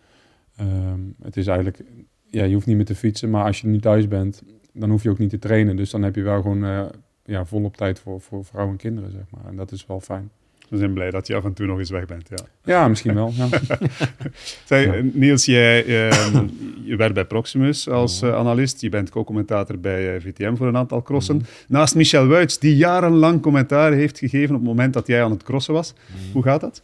ehm, 0.56 1.00
het 1.22 1.36
is 1.36 1.46
eigenlijk, 1.46 1.82
ja, 2.24 2.44
je 2.44 2.54
hoeft 2.54 2.66
niet 2.66 2.76
meer 2.76 2.84
te 2.84 2.94
fietsen, 2.94 3.30
maar 3.30 3.44
als 3.44 3.60
je 3.60 3.66
nu 3.66 3.78
thuis 3.78 4.08
bent, 4.08 4.42
dan 4.72 4.90
hoef 4.90 5.02
je 5.02 5.10
ook 5.10 5.18
niet 5.18 5.30
te 5.30 5.38
trainen. 5.38 5.76
Dus 5.76 5.90
dan 5.90 6.02
heb 6.02 6.14
je 6.14 6.22
wel 6.22 6.42
gewoon 6.42 6.90
ja, 7.24 7.44
volop 7.44 7.76
tijd 7.76 7.98
voor, 7.98 8.20
voor 8.20 8.44
vrouw 8.44 8.68
en 8.68 8.76
kinderen, 8.76 9.10
zeg 9.10 9.30
maar. 9.30 9.46
En 9.46 9.56
dat 9.56 9.72
is 9.72 9.86
wel 9.86 10.00
fijn. 10.00 10.30
We 10.68 10.76
zijn 10.76 10.92
blij 10.92 11.10
dat 11.10 11.26
je 11.26 11.34
af 11.34 11.44
en 11.44 11.52
toe 11.52 11.66
nog 11.66 11.78
eens 11.78 11.90
weg 11.90 12.06
bent. 12.06 12.28
Ja. 12.28 12.44
Ja, 12.64 12.88
misschien 12.88 13.14
wel. 13.14 13.32
Ja. 13.34 13.48
Zeg, 14.64 14.84
Ja. 14.84 15.00
Niels, 15.12 15.44
jij 15.44 15.84
ehm, 16.08 16.46
je 16.90 16.96
werkt 16.96 17.14
bij 17.14 17.24
Proximus 17.24 17.88
als 17.88 18.22
eh, 18.22 18.34
analist. 18.34 18.80
Je 18.80 18.88
bent 18.88 19.10
co-commentator 19.10 19.78
bij 19.78 20.14
eh, 20.14 20.22
VTM 20.22 20.54
voor 20.56 20.66
een 20.66 20.76
aantal 20.76 21.02
crossen. 21.02 21.46
Naast 21.68 21.94
Michel 21.94 22.26
Wuits, 22.26 22.58
die 22.58 22.76
jarenlang 22.76 23.42
commentaar 23.42 23.92
heeft 23.92 24.18
gegeven 24.18 24.54
op 24.54 24.60
het 24.60 24.68
moment 24.68 24.92
dat 24.92 25.06
jij 25.06 25.22
aan 25.24 25.30
het 25.30 25.42
crossen 25.42 25.74
was. 25.74 25.94
Hoe 26.32 26.42
gaat 26.42 26.60
dat? 26.60 26.82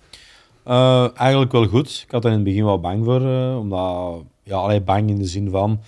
Eh, 0.65 1.09
eigenlijk 1.19 1.53
wel 1.53 1.67
goed. 1.67 2.03
Ik 2.07 2.11
had 2.11 2.25
er 2.25 2.31
in 2.31 2.37
het 2.37 2.45
begin 2.45 2.65
wel 2.65 2.81
bang 2.81 3.05
voor, 3.05 3.21
omdat, 3.59 4.23
ja, 4.43 4.57
alleen 4.57 4.85
bang 4.85 5.09
in 5.09 5.19
de 5.19 5.27
zin 5.27 5.51
van, 5.51 5.81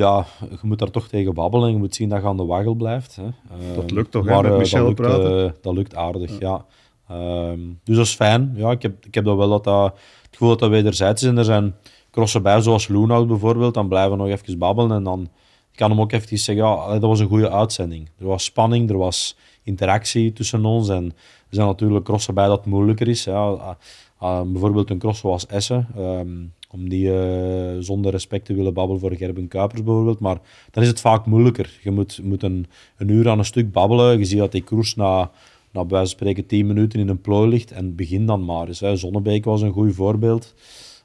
ja, 0.00 0.26
je 0.50 0.56
moet 0.62 0.78
daar 0.78 0.90
toch 0.90 1.08
tegen 1.08 1.34
babbelen 1.34 1.66
en 1.66 1.72
je 1.72 1.78
moet 1.78 1.94
zien 1.94 2.08
dat 2.08 2.20
je 2.20 2.26
aan 2.28 2.36
de 2.36 2.44
waggel 2.44 2.74
blijft. 2.74 3.16
Hè. 3.16 3.24
Eh, 3.24 3.76
Dat 3.76 3.90
lukt 3.90 4.10
toch, 4.10 4.24
hè, 4.24 4.30
maar, 4.32 4.42
met 4.42 4.52
eh, 4.52 4.58
Michel 4.58 4.78
dat 4.78 4.88
lukt, 4.88 5.00
praten? 5.00 5.46
eh, 5.46 5.52
dat 5.60 5.74
lukt 5.74 5.94
aardig, 5.94 6.38
ja. 6.38 6.64
Ehm, 7.08 7.58
dus 7.84 7.96
dat 7.96 8.06
is 8.06 8.14
fijn. 8.14 8.52
Ja, 8.56 8.70
ik, 8.70 8.82
heb, 8.82 9.06
ik 9.06 9.14
heb 9.14 9.24
dat 9.24 9.36
wel 9.36 9.48
dat, 9.48 9.64
dat, 9.64 9.92
het 10.22 10.30
gevoel 10.30 10.48
dat 10.48 10.58
dat 10.58 10.70
wederzijds 10.70 11.22
is. 11.22 11.28
En 11.28 11.38
er 11.38 11.44
zijn 11.44 11.74
crossen 12.10 12.42
bij, 12.42 12.60
zoals 12.60 12.88
Loenhout 12.88 13.26
bijvoorbeeld, 13.28 13.74
dan 13.74 13.88
blijven 13.88 14.10
we 14.10 14.16
nog 14.16 14.28
even 14.28 14.58
babbelen 14.58 14.96
en 14.96 15.02
dan 15.04 15.28
ik 15.72 15.76
kan 15.76 15.90
hem 15.90 16.00
ook 16.00 16.12
even 16.12 16.38
zeggen, 16.38 16.64
ja, 16.64 16.92
dat 16.92 17.08
was 17.08 17.20
een 17.20 17.28
goede 17.28 17.50
uitzending. 17.50 18.08
Er 18.18 18.26
was 18.26 18.44
spanning, 18.44 18.90
er 18.90 18.98
was 18.98 19.36
interactie 19.62 20.32
tussen 20.32 20.64
ons 20.64 20.88
en 20.88 21.04
er 21.48 21.56
zijn 21.56 21.66
natuurlijk 21.66 22.04
crossen 22.04 22.34
bij 22.34 22.46
dat 22.46 22.56
het 22.56 22.66
moeilijker 22.66 23.08
is. 23.08 23.24
Ja. 23.24 23.48
Ah, 23.48 23.70
ah, 24.18 24.50
bijvoorbeeld 24.50 24.90
een 24.90 24.98
cross 24.98 25.20
zoals 25.20 25.46
Essen, 25.46 25.88
ehm, 25.96 26.28
om 26.72 26.88
die 26.88 27.12
eh, 27.12 27.76
zonder 27.78 28.10
respect 28.10 28.44
te 28.44 28.54
willen 28.54 28.74
babbelen 28.74 29.00
voor 29.00 29.14
Gerben 29.14 29.48
Kuipers 29.48 29.82
bijvoorbeeld, 29.82 30.20
maar 30.20 30.38
dan 30.70 30.82
is 30.82 30.88
het 30.88 31.00
vaak 31.00 31.26
moeilijker. 31.26 31.78
Je 31.82 31.90
moet, 31.90 32.20
moet 32.22 32.42
een, 32.42 32.66
een 32.96 33.08
uur 33.08 33.28
aan 33.28 33.38
een 33.38 33.44
stuk 33.44 33.72
babbelen. 33.72 34.18
Je 34.18 34.24
ziet 34.24 34.38
dat 34.38 34.52
die 34.52 34.64
koers 34.64 34.94
na, 34.94 35.30
na 35.70 35.84
bij 35.84 36.06
spreken 36.06 36.46
10 36.46 36.66
minuten 36.66 37.00
in 37.00 37.08
een 37.08 37.20
plooi 37.20 37.48
ligt 37.48 37.72
en 37.72 37.94
begin 37.94 38.26
dan 38.26 38.44
maar 38.44 38.68
eens. 38.68 38.80
Hè. 38.80 38.96
Zonnebeek 38.96 39.44
was 39.44 39.62
een 39.62 39.72
goed 39.72 39.94
voorbeeld. 39.94 40.54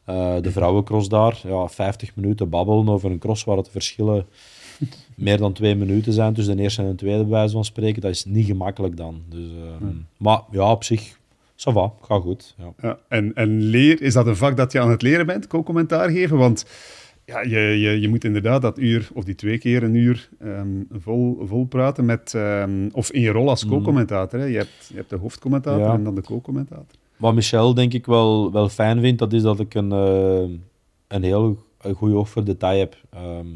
Eh, 0.06 0.36
de 0.42 0.52
vrouwencross 0.52 1.10
daar, 1.10 1.42
ja, 1.44 1.68
50 1.68 2.16
minuten 2.16 2.50
babbelen 2.50 2.90
over 2.90 3.12
een 3.12 3.20
cross 3.20 3.44
waar 3.44 3.58
het 3.58 3.70
verschillen 3.70 4.26
meer 5.16 5.38
dan 5.38 5.54
twee 5.54 5.76
minuten 5.76 6.14
zijn 6.14 6.34
tussen 6.34 6.56
de 6.58 6.64
eerste 6.64 6.82
en 6.82 6.90
de 6.90 6.96
tweede, 6.96 7.22
bij 7.22 7.32
wijze 7.32 7.54
van 7.54 7.66
spreken. 7.66 8.02
Dat 8.02 8.12
is 8.12 8.26
niet 8.26 8.46
gemakkelijk 8.46 8.98
dan. 8.98 9.22
Dus, 9.30 9.48
ehm, 9.50 9.94
Maar 10.18 10.42
ja, 10.52 10.72
op 10.72 10.84
zich, 10.84 11.20
ça 11.56 11.72
va, 11.74 11.94
gaat 12.02 12.22
goed. 12.22 12.56
Ja. 12.58 12.74
Ja, 12.82 13.00
en, 13.08 13.34
en 13.34 13.62
leer, 13.62 14.02
is 14.02 14.14
dat 14.14 14.28
een 14.28 14.36
vak 14.36 14.58
dat 14.58 14.72
je 14.72 14.80
aan 14.80 14.90
het 14.90 15.02
leren 15.02 15.26
bent, 15.26 15.48
co-commentaar 15.48 16.10
geven? 16.10 16.38
Want 16.38 16.66
ja, 17.26 17.42
je, 17.42 17.60
je, 17.60 18.00
je 18.02 18.10
moet 18.10 18.24
inderdaad 18.24 18.62
dat 18.62 18.80
uur, 18.80 19.10
of 19.14 19.24
die 19.24 19.36
twee 19.36 19.58
keer 19.58 19.84
een 19.84 19.96
uur, 19.96 20.30
ehm, 20.40 20.84
vol, 20.92 21.42
vol 21.46 21.66
praten 21.66 22.06
met, 22.06 22.34
ehm, 22.34 22.90
of 22.92 23.12
in 23.12 23.22
je 23.22 23.30
rol 23.32 23.50
als 23.50 23.66
co-commentator. 23.66 24.40
hè. 24.40 24.46
Je, 24.46 24.58
hebt, 24.58 24.88
je 24.90 24.96
hebt 24.96 25.10
de 25.10 25.16
hoofdcommentator 25.18 25.80
Ja. 25.82 25.94
en 25.94 26.04
dan 26.04 26.16
de 26.16 26.22
co-commentator. 26.22 26.86
Wat 27.18 27.34
Michel 27.34 27.74
denk 27.74 27.94
ik 27.94 28.06
wel, 28.06 28.52
wel 28.52 28.70
fijn 28.70 29.00
vindt, 29.02 29.20
dat 29.20 29.34
is 29.34 29.42
dat 29.42 29.60
ik 29.60 29.74
een, 29.74 29.92
eh, 29.92 30.58
een 31.08 31.24
heel 31.24 31.58
goed 31.96 32.14
oog 32.14 32.30
voor 32.30 32.44
detail 32.44 32.80
heb. 32.80 32.96
Ehm, 33.10 33.48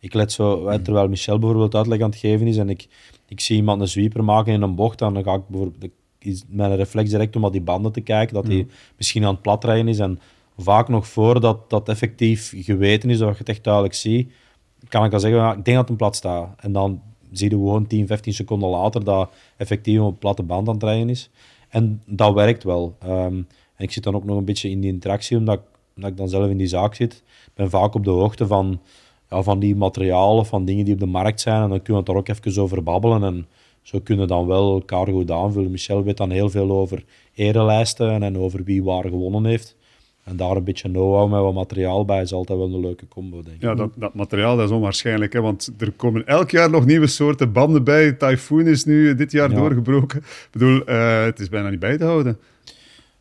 ik 0.00 0.14
let 0.14 0.32
zo, 0.32 0.66
eh, 0.66 0.78
terwijl 0.78 1.08
Michel 1.08 1.38
bijvoorbeeld 1.38 1.74
uitleg 1.74 2.00
aan 2.00 2.10
het 2.10 2.18
geven 2.18 2.46
is 2.46 2.56
en 2.56 2.68
ik, 2.68 2.86
ik 3.28 3.40
zie 3.40 3.56
iemand 3.56 3.80
een 3.80 3.88
sweeper 3.88 4.24
maken 4.24 4.52
in 4.52 4.62
een 4.62 4.74
bocht, 4.74 4.98
dan 4.98 5.22
ga 5.24 5.34
ik 5.34 5.48
bijvoorbeeld, 5.48 5.90
is 6.26 6.44
mijn 6.48 6.76
reflex 6.76 7.10
direct 7.10 7.36
om 7.36 7.42
naar 7.42 7.50
die 7.50 7.60
banden 7.60 7.92
te 7.92 8.00
kijken, 8.00 8.34
dat 8.34 8.46
hij 8.46 8.66
misschien 8.96 9.24
aan 9.24 9.32
het 9.32 9.42
platrijden 9.42 9.88
is. 9.88 9.98
En 9.98 10.18
vaak 10.56 10.88
nog 10.88 11.06
voordat 11.08 11.70
dat 11.70 11.88
effectief 11.88 12.52
geweten 12.56 13.10
is, 13.10 13.18
dat 13.18 13.32
je 13.32 13.38
het 13.38 13.48
echt 13.48 13.64
duidelijk 13.64 13.94
ziet, 13.94 14.32
kan 14.88 15.04
ik 15.04 15.10
dan 15.10 15.20
zeggen, 15.20 15.58
ik 15.58 15.64
denk 15.64 15.64
dat 15.64 15.76
het 15.76 15.88
een 15.88 15.96
plat 15.96 16.16
staat. 16.16 16.54
En 16.56 16.72
dan 16.72 17.00
zie 17.32 17.50
je 17.50 17.56
gewoon 17.56 17.86
10, 17.86 18.06
15 18.06 18.32
seconden 18.32 18.68
later 18.68 19.04
dat 19.04 19.30
effectief 19.56 20.00
een 20.00 20.18
platte 20.18 20.42
band 20.42 20.68
aan 20.68 20.74
het 20.74 20.82
rijden 20.82 21.08
is. 21.08 21.30
En 21.68 22.02
dat 22.06 22.34
werkt 22.34 22.64
wel. 22.64 22.96
Ehm, 22.98 23.42
en 23.76 23.84
ik 23.84 23.92
zit 23.92 24.02
dan 24.02 24.14
ook 24.14 24.24
nog 24.24 24.36
een 24.36 24.44
beetje 24.44 24.70
in 24.70 24.80
die 24.80 24.92
interactie, 24.92 25.36
omdat 25.36 25.54
ik, 25.54 25.64
omdat 25.96 26.10
ik 26.10 26.16
dan 26.16 26.28
zelf 26.28 26.50
in 26.50 26.56
die 26.56 26.66
zaak 26.66 26.94
zit. 26.94 27.12
Ik 27.46 27.52
ben 27.54 27.70
vaak 27.70 27.94
op 27.94 28.04
de 28.04 28.10
hoogte 28.10 28.46
van, 28.46 28.80
ja, 29.30 29.42
van 29.42 29.58
die 29.58 29.76
materialen, 29.76 30.46
van 30.46 30.64
dingen 30.64 30.84
die 30.84 30.94
op 30.94 31.00
de 31.00 31.06
markt 31.06 31.40
zijn. 31.40 31.62
En 31.62 31.68
dan 31.68 31.82
kunnen 31.82 32.04
we 32.04 32.10
het 32.12 32.26
daar 32.26 32.36
ook 32.36 32.44
even 32.46 32.62
over 32.62 32.82
babbelen. 32.82 33.24
En 33.24 33.46
zo 33.86 34.00
kunnen 34.04 34.28
dan 34.28 34.46
wel 34.46 34.72
elkaar 34.74 35.06
goed 35.06 35.30
aanvullen. 35.30 35.70
Michel 35.70 36.02
weet 36.04 36.16
dan 36.16 36.30
heel 36.30 36.50
veel 36.50 36.70
over 36.70 37.04
erelijsten 37.34 38.22
en 38.22 38.38
over 38.38 38.64
wie 38.64 38.84
waar 38.84 39.02
gewonnen 39.02 39.44
heeft. 39.44 39.76
En 40.24 40.36
daar 40.36 40.56
een 40.56 40.64
beetje 40.64 40.88
know-how 40.90 41.30
met 41.30 41.40
wat 41.40 41.54
materiaal 41.54 42.04
bij 42.04 42.22
is 42.22 42.32
altijd 42.32 42.58
wel 42.58 42.68
een 42.74 42.80
leuke 42.80 43.08
combo, 43.08 43.42
denk 43.42 43.56
ik. 43.56 43.62
Ja, 43.62 43.74
dat, 43.74 43.90
dat 43.96 44.14
materiaal 44.14 44.56
dat 44.56 44.64
is 44.68 44.74
onwaarschijnlijk, 44.74 45.32
hè, 45.32 45.40
want 45.40 45.70
er 45.78 45.92
komen 45.92 46.26
elk 46.26 46.50
jaar 46.50 46.70
nog 46.70 46.86
nieuwe 46.86 47.06
soorten 47.06 47.52
banden 47.52 47.84
bij. 47.84 48.12
Typhoon 48.12 48.66
is 48.66 48.84
nu 48.84 49.14
dit 49.14 49.32
jaar 49.32 49.50
Ja. 49.50 49.56
doorgebroken. 49.56 50.18
Ik 50.18 50.48
bedoel, 50.50 50.84
eh, 50.84 51.24
het 51.24 51.38
is 51.40 51.48
bijna 51.48 51.68
niet 51.70 51.78
bij 51.80 51.96
te 51.98 52.04
houden. 52.04 52.38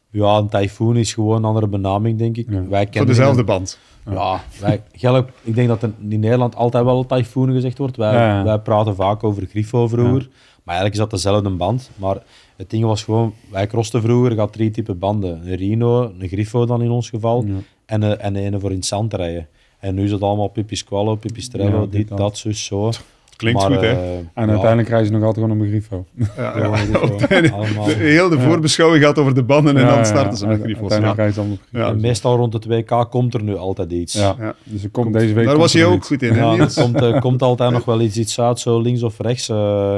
Ja, 0.10 0.38
een 0.38 0.50
tyfoon 0.50 0.98
is 0.98 1.14
gewoon 1.14 1.36
een 1.38 1.46
andere 1.46 1.68
benaming, 1.68 2.18
denk 2.18 2.38
ik. 2.38 2.46
Ja. 2.50 2.68
Wij 2.68 2.82
Voor 2.84 2.90
kennen 2.92 3.10
dezelfde 3.16 3.40
een- 3.40 3.46
band. 3.46 3.80
Ja, 4.10 4.44
wij, 4.62 4.82
ik 5.44 5.56
denk 5.56 5.68
dat 5.68 5.84
in 5.84 6.20
Nederland 6.20 6.56
altijd 6.56 6.84
wel 6.84 7.06
tyfoon 7.06 7.52
gezegd 7.54 7.78
wordt. 7.78 7.98
Wij, 7.98 8.44
wij 8.44 8.60
praten 8.60 8.96
vaak 8.96 9.24
over 9.24 9.46
Griffo 9.46 9.88
vroeger. 9.88 10.30
Maar 10.66 10.76
eigenlijk 10.76 10.94
is 10.94 11.00
dat 11.00 11.22
dezelfde 11.22 11.50
band. 11.50 11.90
Maar 11.96 12.18
het 12.58 12.70
ding 12.70 12.84
was 12.84 13.04
gewoon, 13.04 13.34
wij 13.52 13.68
crosten 13.68 14.02
vroeger, 14.02 14.38
had 14.40 14.54
drie 14.54 14.72
typen 14.72 15.00
banden. 15.00 15.42
Een 15.46 15.56
Rino, 15.56 16.12
een 16.20 16.28
Griffo 16.28 16.66
dan 16.66 16.82
in 16.82 16.90
ons 16.92 17.10
geval, 17.10 17.44
Ja. 17.48 17.54
en, 17.86 18.02
een, 18.02 18.18
en 18.20 18.36
een 18.36 18.60
voor 18.60 18.70
in 18.72 18.76
het 18.76 18.86
zand 18.86 19.14
rijden. 19.14 19.48
En 19.80 19.96
nu 19.96 20.04
is 20.04 20.12
het 20.12 20.22
allemaal 20.22 20.48
Pipisquallo, 20.48 21.16
Pipistrello, 21.16 21.76
Ja, 21.76 21.82
dit, 21.82 21.92
dit, 21.92 22.08
dat, 22.08 22.18
dat. 22.18 22.38
zus, 22.38 22.66
zo. 22.66 22.90
Klinkt 23.36 23.62
Maar, 23.62 23.72
goed, 23.72 23.82
hè? 23.82 23.88
eh, 23.92 24.18
En 24.18 24.26
ja, 24.36 24.46
uiteindelijk 24.48 24.86
krijgen 24.88 25.08
ze 25.08 25.14
nog 25.14 25.24
altijd 25.24 25.46
gewoon 25.46 25.62
een 25.62 25.68
Grifo. 25.70 26.06
Ja, 26.16 26.28
ja, 26.38 26.58
ja. 26.58 26.76
Griffo, 26.76 27.56
allemaal. 27.56 27.86
De, 27.86 27.94
heel 27.94 28.30
de 28.30 28.40
voorbeschouwing 28.40 29.04
gaat 29.04 29.18
over 29.20 29.34
de 29.36 29.44
banden 29.44 29.76
en 29.76 29.82
Ja, 29.82 29.88
dan 29.88 29.98
ja, 29.98 30.04
starten 30.04 30.38
ze 30.38 30.48
met 30.48 30.62
Griffos. 30.62 30.92
Uiteindelijk 30.92 31.18
Ja. 31.18 31.32
krijgen 31.32 31.34
ze 31.34 31.40
allemaal. 31.72 31.94
En 31.94 32.02
meestal 32.02 32.36
rond 32.36 32.54
het 32.54 32.66
WK 32.66 33.08
komt 33.10 33.34
er 33.34 33.44
nu 33.44 33.56
altijd 33.58 33.92
iets. 33.92 34.14
Ja. 34.14 34.36
Ja. 34.40 34.56
Dus 34.64 34.84
er 34.84 34.90
komt 34.90 35.14
deze 35.14 35.34
week... 35.34 35.46
Daar 35.46 35.58
was 35.58 35.72
je 35.72 35.86
ook 35.86 36.06
goed 36.06 36.22
in, 36.22 36.34
hè, 36.34 36.58
er 36.60 36.74
komt, 36.74 37.02
eh, 37.02 37.20
komt 37.20 37.42
altijd 37.42 37.72
nog 37.72 37.86
wel 37.86 38.02
iets, 38.02 38.18
iets 38.18 38.40
uit, 38.40 38.60
zo 38.60 38.80
links 38.82 39.04
of 39.04 39.20
rechts. 39.20 39.50
eh 39.50 39.96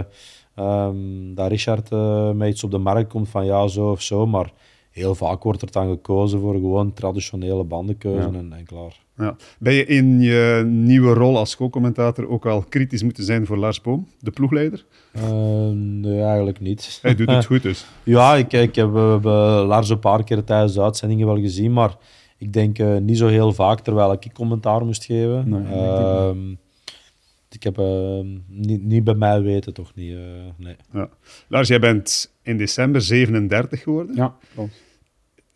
ehm, 0.57 1.33
dat 1.35 1.47
Richard 1.49 1.91
eh, 1.91 2.31
met 2.31 2.49
iets 2.49 2.63
op 2.63 2.71
de 2.71 2.77
markt 2.77 3.09
komt 3.09 3.29
van 3.29 3.45
ja, 3.45 3.67
zo 3.67 3.91
of 3.91 4.01
zo. 4.01 4.25
Maar 4.25 4.51
heel 4.91 5.15
vaak 5.15 5.43
wordt 5.43 5.61
er 5.61 5.71
dan 5.71 5.89
gekozen 5.89 6.39
voor 6.39 6.53
gewoon 6.53 6.93
traditionele 6.93 7.63
bandenkeuze 7.63 8.29
Ja. 8.31 8.37
en, 8.37 8.53
en 8.53 8.65
klaar. 8.65 9.05
Ja. 9.17 9.35
Ben 9.59 9.73
je 9.73 9.85
in 9.85 10.19
je 10.21 10.63
nieuwe 10.67 11.13
rol 11.13 11.37
als 11.37 11.55
co-commentator 11.55 12.29
ook 12.29 12.45
al 12.45 12.63
kritisch 12.69 13.03
moeten 13.03 13.23
zijn 13.23 13.45
voor 13.45 13.57
Lars 13.57 13.81
Boom, 13.81 14.07
de 14.19 14.31
ploegleider? 14.31 14.85
Eh, 15.11 15.69
nee, 15.73 16.21
eigenlijk 16.21 16.59
niet. 16.59 16.99
Hij 17.01 17.15
doet 17.15 17.29
het 17.29 17.45
goed 17.55 17.61
dus. 17.61 17.85
Ja, 18.03 18.35
ik, 18.35 18.53
ik 18.53 18.75
heb 18.75 18.91
we 18.91 18.99
hebben 18.99 19.65
Lars 19.65 19.89
een 19.89 19.99
paar 19.99 20.23
keer 20.23 20.43
tijdens 20.43 20.73
de 20.73 20.81
uitzendingen 20.81 21.27
wel 21.27 21.39
gezien, 21.39 21.73
maar 21.73 21.97
ik 22.37 22.53
denk 22.53 22.79
eh, 22.79 22.97
niet 22.97 23.17
zo 23.17 23.27
heel 23.27 23.51
vaak 23.53 23.79
terwijl 23.79 24.11
ik 24.11 24.29
commentaar 24.33 24.85
moest 24.85 25.05
geven. 25.05 25.49
Nee, 25.49 26.55
ik 27.65 27.65
Ehm, 27.65 27.75
heb 27.75 27.77
eh, 27.77 28.39
niet, 28.67 28.83
niet 28.83 29.03
bij 29.03 29.13
mij 29.15 29.41
weten, 29.41 29.73
toch 29.73 29.91
niet. 29.95 30.13
eh, 30.13 30.19
nee. 30.57 30.75
Ja. 30.93 31.09
Lars, 31.47 31.67
jij 31.67 31.79
bent 31.79 32.33
in 32.43 32.57
december 32.57 33.01
37 33.01 33.81
geworden. 33.83 34.15
Ja, 34.15 34.35
klopt. 34.53 34.83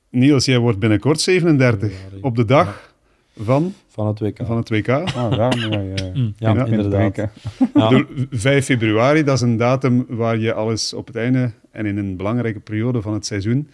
Niels, 0.10 0.46
jij 0.46 0.58
wordt 0.60 0.80
binnenkort 0.80 1.20
37. 1.22 1.92
Op 2.22 2.36
de 2.36 2.46
dag 2.46 2.94
van, 3.38 3.74
Van 3.88 4.08
het 4.08 4.20
WK. 4.20 4.38
van 4.46 4.58
het 4.58 4.70
WK. 4.70 4.90
Ah, 4.90 5.32
eh, 5.32 5.50
Mm, 6.14 6.34
ja, 6.38 6.54
Ja, 6.54 6.66
inderdaad. 6.66 7.16
Ja. 7.16 7.32
Ik 7.60 7.70
bedoel, 7.74 8.06
5 8.32 8.66
februari, 8.66 9.24
dat 9.24 9.36
is 9.36 9.42
een 9.42 9.58
datum 9.58 10.06
waar 10.10 10.38
je 10.38 10.54
alles 10.54 10.94
op 10.94 11.08
het 11.08 11.16
einde 11.16 11.52
en 11.72 11.86
in 11.86 11.98
een 11.98 12.16
belangrijke 12.18 12.60
periode 12.60 13.02
van 13.02 13.14
het 13.14 13.26
seizoen 13.26 13.68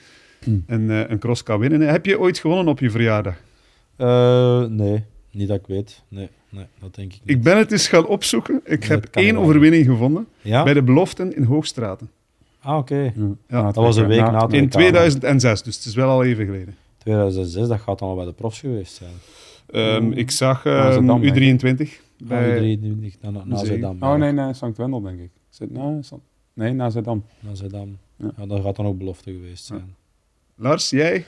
Hmm. 0.44 0.64
een, 0.68 0.90
eh, 0.90 1.10
een 1.10 1.20
cross 1.20 1.44
kan 1.44 1.60
winnen. 1.60 1.82
Heb 1.82 2.06
je 2.06 2.20
ooit 2.20 2.38
gewonnen 2.40 2.68
op 2.68 2.80
je 2.80 2.90
verjaardag? 2.90 3.36
Eh, 3.96 4.66
nee, 4.66 5.04
niet 5.32 5.48
dat 5.48 5.60
ik 5.60 5.68
weet. 5.68 6.04
Nee, 6.08 6.30
nee. 6.58 6.66
dat 6.80 6.96
denk 6.96 7.14
ik 7.14 7.20
niet. 7.24 7.38
Ik 7.38 7.44
ben 7.44 7.58
het 7.58 7.72
eens 7.72 7.88
gaan 7.88 8.06
opzoeken. 8.08 8.62
Ik 8.66 8.80
Nee, 8.80 8.90
heb 8.90 9.08
één 9.12 9.38
overwinning 9.38 9.86
gevonden 9.86 10.28
Ja? 10.42 10.64
bij 10.64 10.74
de 10.74 10.84
beloften 10.84 11.36
in 11.36 11.44
Hoogstraten. 11.44 12.10
Ah, 12.60 12.78
oké. 12.78 13.14
Ja. 13.48 13.62
Dat 13.62 13.76
was 13.76 13.96
een 13.96 14.08
week 14.08 14.20
na 14.20 14.44
het 14.44 14.54
In 14.54 14.64
WK. 14.64 14.72
2006, 14.72 15.62
dus 15.64 15.76
het 15.76 15.86
is 15.86 15.96
wel 15.96 16.10
al 16.10 16.24
even 16.24 16.46
geleden. 16.46 16.76
2006, 16.98 17.68
dat 17.68 17.80
gaat 17.80 18.00
dan 18.00 18.10
al 18.10 18.16
bij 18.16 18.26
de 18.26 18.34
profs 18.34 18.60
geweest 18.60 18.94
zijn. 18.94 19.14
Ehm, 19.68 20.12
ik 20.12 20.32
zag 20.32 20.66
ehm, 20.66 20.76
Amsterdam, 20.86 21.22
denk 21.22 21.36
ik. 21.36 21.88
U23 21.88 21.90
bij... 22.18 22.60
Bij... 22.60 22.78
U23, 22.78 23.20
na, 23.22 23.30
na. 23.30 24.12
Oh 24.12 24.20
nee, 24.20 24.32
nee, 24.32 24.54
Sankt 24.54 24.78
Wendel 24.78 25.02
denk 25.02 25.20
ik. 25.20 25.30
Zit, 25.50 25.72
nou, 25.72 26.02
nee, 26.54 26.74
na 26.74 26.90
Zeddam. 26.90 27.24
Ja. 27.40 28.32
Ja. 28.38 28.46
dat 28.46 28.62
gaat 28.62 28.76
dan 28.76 28.86
ook 28.86 28.98
belofte 28.98 29.32
geweest 29.32 29.66
zijn. 29.66 29.96
Lars, 30.56 30.90
jij? 30.90 31.26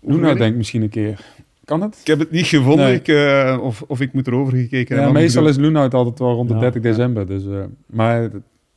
Luna 0.00 0.34
denk 0.34 0.50
ik 0.50 0.56
misschien 0.56 0.82
een 0.82 0.88
keer. 0.88 1.24
Kan 1.66 1.80
het? 1.80 1.96
Ik 2.00 2.06
heb 2.06 2.18
het 2.18 2.30
niet 2.30 2.46
gevonden, 2.46 2.84
Nee. 2.86 2.94
ik, 2.94 3.08
eh, 3.08 3.58
of, 3.62 3.82
of 3.82 4.00
ik 4.00 4.12
moet 4.12 4.26
erover 4.26 4.56
gekeken 4.58 4.96
Ja, 4.96 5.02
hebben. 5.02 5.20
meestal 5.22 5.48
is 5.48 5.56
Luna 5.56 5.88
altijd 5.88 6.18
wel 6.18 6.34
rond 6.34 6.48
de 6.48 6.54
Ja. 6.54 6.60
30 6.60 6.82
december. 6.82 7.26
Dus, 7.26 7.46
eh, 7.46 7.64
maar 7.86 8.30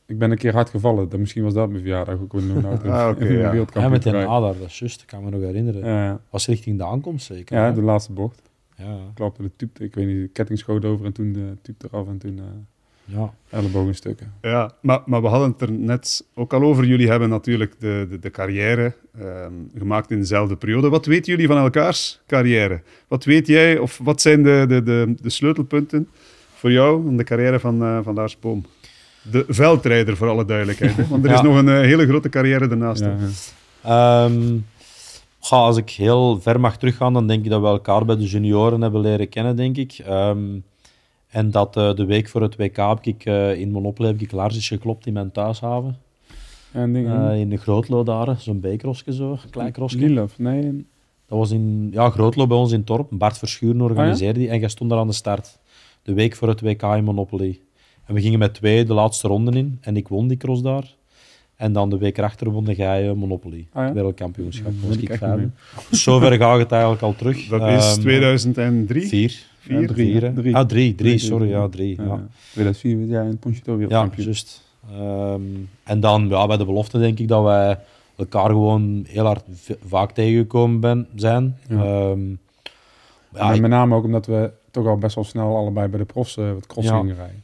ik 0.06 0.18
ben 0.18 0.30
een 0.30 0.36
keer 0.38 0.52
hard 0.52 0.70
gevallen. 0.70 1.08
Dan 1.08 1.20
misschien 1.20 1.42
was 1.42 1.54
dat 1.54 1.68
mijn 1.68 1.80
verjaardag 1.80 2.20
ook 2.20 2.32
met 2.32 2.42
Luna. 2.44 2.68
Ah, 2.84 3.08
oké, 3.10 3.24
ja. 3.24 3.52
Ja, 3.74 3.88
met 3.88 4.02
de 4.02 4.10
nader, 4.10 4.58
dat 4.58 4.66
is 4.68 4.78
juist, 4.78 5.00
ik 5.00 5.06
kan 5.06 5.24
me 5.24 5.30
nog 5.30 5.40
herinneren. 5.40 5.84
Ja, 5.86 6.20
Was 6.30 6.46
richting 6.46 6.78
de 6.78 6.84
aankomst 6.84 7.26
zeker? 7.26 7.56
ja, 7.56 7.64
hè? 7.64 7.72
de 7.72 7.82
laatste 7.82 8.12
bocht. 8.12 8.42
ja. 8.76 8.96
Klapte 9.14 9.42
de 9.42 9.50
tube, 9.56 9.84
ik 9.84 9.94
weet 9.94 10.06
niet, 10.06 10.20
de 10.20 10.28
ketting 10.28 10.58
schoot 10.58 10.84
over 10.84 11.06
en 11.06 11.12
toen 11.12 11.32
de 11.32 11.56
tube 11.62 11.84
eraf 11.90 12.08
en 12.08 12.18
toen 12.18 12.38
eh 12.38 12.44
ja. 13.14 13.32
ellebogenstukken. 13.50 14.32
Ja, 14.42 14.72
maar, 14.80 15.00
maar 15.06 15.22
we 15.22 15.28
hadden 15.28 15.50
het 15.50 15.60
er 15.60 15.72
net 15.72 16.24
ook 16.34 16.52
al 16.52 16.62
over. 16.62 16.84
Jullie 16.84 17.08
hebben 17.08 17.28
natuurlijk 17.28 17.74
de, 17.78 18.06
de, 18.10 18.18
de 18.18 18.30
carrière 18.30 18.92
ehm, 19.18 19.52
gemaakt 19.78 20.10
in 20.10 20.18
dezelfde 20.18 20.56
periode. 20.56 20.88
Wat 20.88 21.06
weten 21.06 21.32
jullie 21.32 21.46
van 21.46 21.56
elkaars 21.56 22.20
carrière? 22.26 22.82
Wat 23.08 23.24
weet 23.24 23.46
jij, 23.46 23.78
of 23.78 24.00
wat 24.02 24.20
zijn 24.20 24.42
de, 24.42 24.64
de, 24.68 24.82
de, 24.82 25.14
de 25.22 25.30
sleutelpunten 25.30 26.08
voor 26.54 26.72
jou 26.72 27.08
in 27.08 27.16
de 27.16 27.24
carrière 27.24 27.60
van, 27.60 27.82
eh, 27.82 27.98
van 28.02 28.14
Lars 28.14 28.38
Boom? 28.38 28.64
De 29.30 29.44
veldrijder, 29.48 30.16
voor 30.16 30.28
alle 30.28 30.44
duidelijkheid. 30.44 30.96
Hè? 30.96 31.06
Want 31.06 31.24
er 31.24 31.30
is 31.34 31.36
Ja. 31.36 31.42
nog 31.42 31.56
een 31.56 31.68
eh, 31.68 31.80
hele 31.80 32.06
grote 32.06 32.28
carrière 32.28 32.66
daarnaast. 32.68 33.00
Ja. 33.02 33.16
Ehm, 33.82 34.56
als 35.38 35.76
ik 35.76 35.90
heel 35.90 36.40
ver 36.40 36.60
mag 36.60 36.76
teruggaan, 36.78 37.12
dan 37.12 37.26
denk 37.26 37.44
ik 37.44 37.50
dat 37.50 37.60
we 37.60 37.66
elkaar 37.66 38.04
bij 38.04 38.16
de 38.16 38.24
junioren 38.26 38.80
hebben 38.80 39.00
leren 39.00 39.28
kennen, 39.28 39.56
denk 39.56 39.76
ik. 39.76 39.92
Ehm, 40.06 40.38
en 41.30 41.50
dat 41.50 41.76
eh, 41.76 41.94
de 41.94 42.04
week 42.04 42.28
voor 42.28 42.42
het 42.42 42.56
WK 42.56 42.76
heb 42.76 42.98
ik 43.02 43.24
eh, 43.24 43.54
in 43.54 43.70
Monopoly 43.70 44.08
heb 44.08 44.20
ik 44.20 44.32
Lars 44.32 44.56
is 44.56 44.68
geklopt 44.68 45.06
in 45.06 45.12
mijn 45.12 45.30
thuishaven. 45.32 45.96
En 46.72 46.96
Eh, 47.32 47.40
in 47.40 47.48
de 47.50 47.56
Grootlo 47.56 48.02
daar, 48.02 48.36
zo'n 48.40 48.60
beekrosje 48.60 49.12
zo, 49.14 49.30
een 49.30 49.50
klein 49.50 49.72
krosje. 49.72 49.98
Lilov, 49.98 50.32
nee. 50.38 50.86
Dat 51.26 51.38
was 51.38 51.50
in 51.50 51.88
ja, 51.92 52.10
Grootlo 52.10 52.46
bij 52.46 52.56
ons 52.56 52.72
in 52.72 52.78
het 52.78 52.86
dorp. 52.86 53.06
Bart 53.10 53.38
Verschuren 53.38 53.80
organiseerde 53.80 54.38
die. 54.38 54.48
En 54.48 54.58
jij 54.60 54.68
stond 54.68 54.90
daar 54.90 54.98
aan 54.98 55.06
de 55.06 55.12
start. 55.12 55.58
De 56.02 56.12
week 56.12 56.36
voor 56.36 56.48
het 56.48 56.60
WK 56.60 56.82
in 56.82 57.04
Monopoly. 57.04 57.60
En 58.06 58.14
we 58.14 58.20
gingen 58.20 58.38
met 58.38 58.54
twee 58.54 58.84
de 58.84 58.94
laatste 58.94 59.28
ronden 59.28 59.54
in. 59.54 59.78
En 59.80 59.96
ik 59.96 60.08
won 60.08 60.28
die 60.28 60.36
cross 60.36 60.62
daar. 60.62 60.94
En 61.56 61.72
dan 61.72 61.90
de 61.90 61.98
week 61.98 62.18
erachter 62.18 62.50
won 62.50 62.64
jij 62.64 63.14
Monopoly. 63.14 63.66
Ah, 63.72 63.86
ja? 63.86 63.92
Wereldkampioenschap. 63.92 64.72
Dat 64.80 64.88
was 64.88 64.96
ik 64.96 65.18
zover 65.90 66.32
gaat 66.32 66.58
het 66.58 66.72
eigenlijk 66.72 67.02
al 67.02 67.14
terug. 67.14 67.46
Dat 67.46 67.60
is 67.68 67.92
Ehm, 67.92 68.00
2003. 68.00 69.06
Vier. 69.06 69.49
Vier? 69.60 69.80
Ja, 69.80 69.86
drie, 69.86 70.10
Vier, 70.12 70.22
hè? 70.22 70.32
drie. 70.34 70.56
Ah, 70.56 70.66
drie. 70.66 70.94
Drie, 70.94 70.94
Drie, 70.94 71.18
sorry. 71.18 71.46
drie. 71.46 71.58
Ja, 71.58 71.68
drie. 71.68 71.96
Ja, 71.96 72.04
Ja. 72.04 72.26
2004 72.52 72.96
werd 72.98 73.10
jij 73.10 73.22
in 73.22 73.28
het 73.28 73.40
Ponchito 73.40 73.72
ja 73.72 73.78
wereldkampioen. 73.78 74.24
juist. 74.24 74.68
Ehm, 74.92 75.42
en 75.84 76.00
dan 76.00 76.28
ja, 76.28 76.46
bij 76.46 76.56
de 76.56 76.64
belofte 76.64 76.98
denk 76.98 77.18
ik 77.18 77.28
dat 77.28 77.42
wij 77.44 77.78
elkaar 78.16 78.46
gewoon 78.50 79.04
heel 79.08 79.24
hard 79.24 79.44
vaak 79.86 80.12
tegengekomen 80.12 80.80
ben, 80.80 81.06
zijn. 81.14 81.56
Ja. 81.68 81.76
Ehm, 81.84 82.20
ja, 83.34 83.52
ik- 83.52 83.60
met 83.60 83.70
name 83.70 83.94
ook 83.94 84.04
omdat 84.04 84.26
we 84.26 84.50
toch 84.70 84.86
al 84.86 84.96
best 84.98 85.14
wel 85.14 85.24
snel 85.24 85.56
allebei 85.56 85.88
bij 85.88 85.98
de 85.98 86.04
profs 86.04 86.36
eh, 86.36 86.52
wat 86.52 86.66
cross 86.66 86.88
Ja. 86.88 86.98
gingen 86.98 87.14
rijden. 87.16 87.42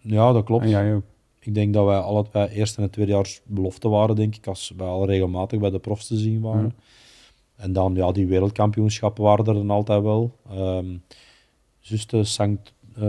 ja, 0.00 0.32
dat 0.32 0.44
klopt. 0.44 0.64
En 0.64 0.70
jij 0.70 0.94
ook. 0.94 1.02
Ik 1.40 1.54
denk 1.54 1.74
dat 1.74 1.86
wij 1.86 1.96
allebei 1.98 2.48
eerst 2.48 2.76
en 2.76 2.82
het 2.82 2.92
tweedejaars 2.92 3.40
belofte 3.44 3.88
waren, 3.88 4.16
denk 4.16 4.36
ik, 4.36 4.46
als 4.46 4.72
wij 4.76 4.86
al 4.86 5.06
regelmatig 5.06 5.58
bij 5.60 5.70
de 5.70 5.78
profs 5.78 6.06
te 6.06 6.16
zien 6.16 6.40
waren. 6.40 6.74
En 7.62 7.72
dan, 7.72 7.94
ja, 7.94 8.12
die 8.12 8.26
wereldkampioenschappen 8.26 9.24
waren 9.24 9.44
er 9.46 9.54
dan 9.54 9.70
altijd 9.70 10.02
wel. 10.02 10.36
Ehm 10.50 10.86
Juist 11.84 12.10
de 12.10 12.24
Sankt, 12.24 12.72
eh, 13.00 13.08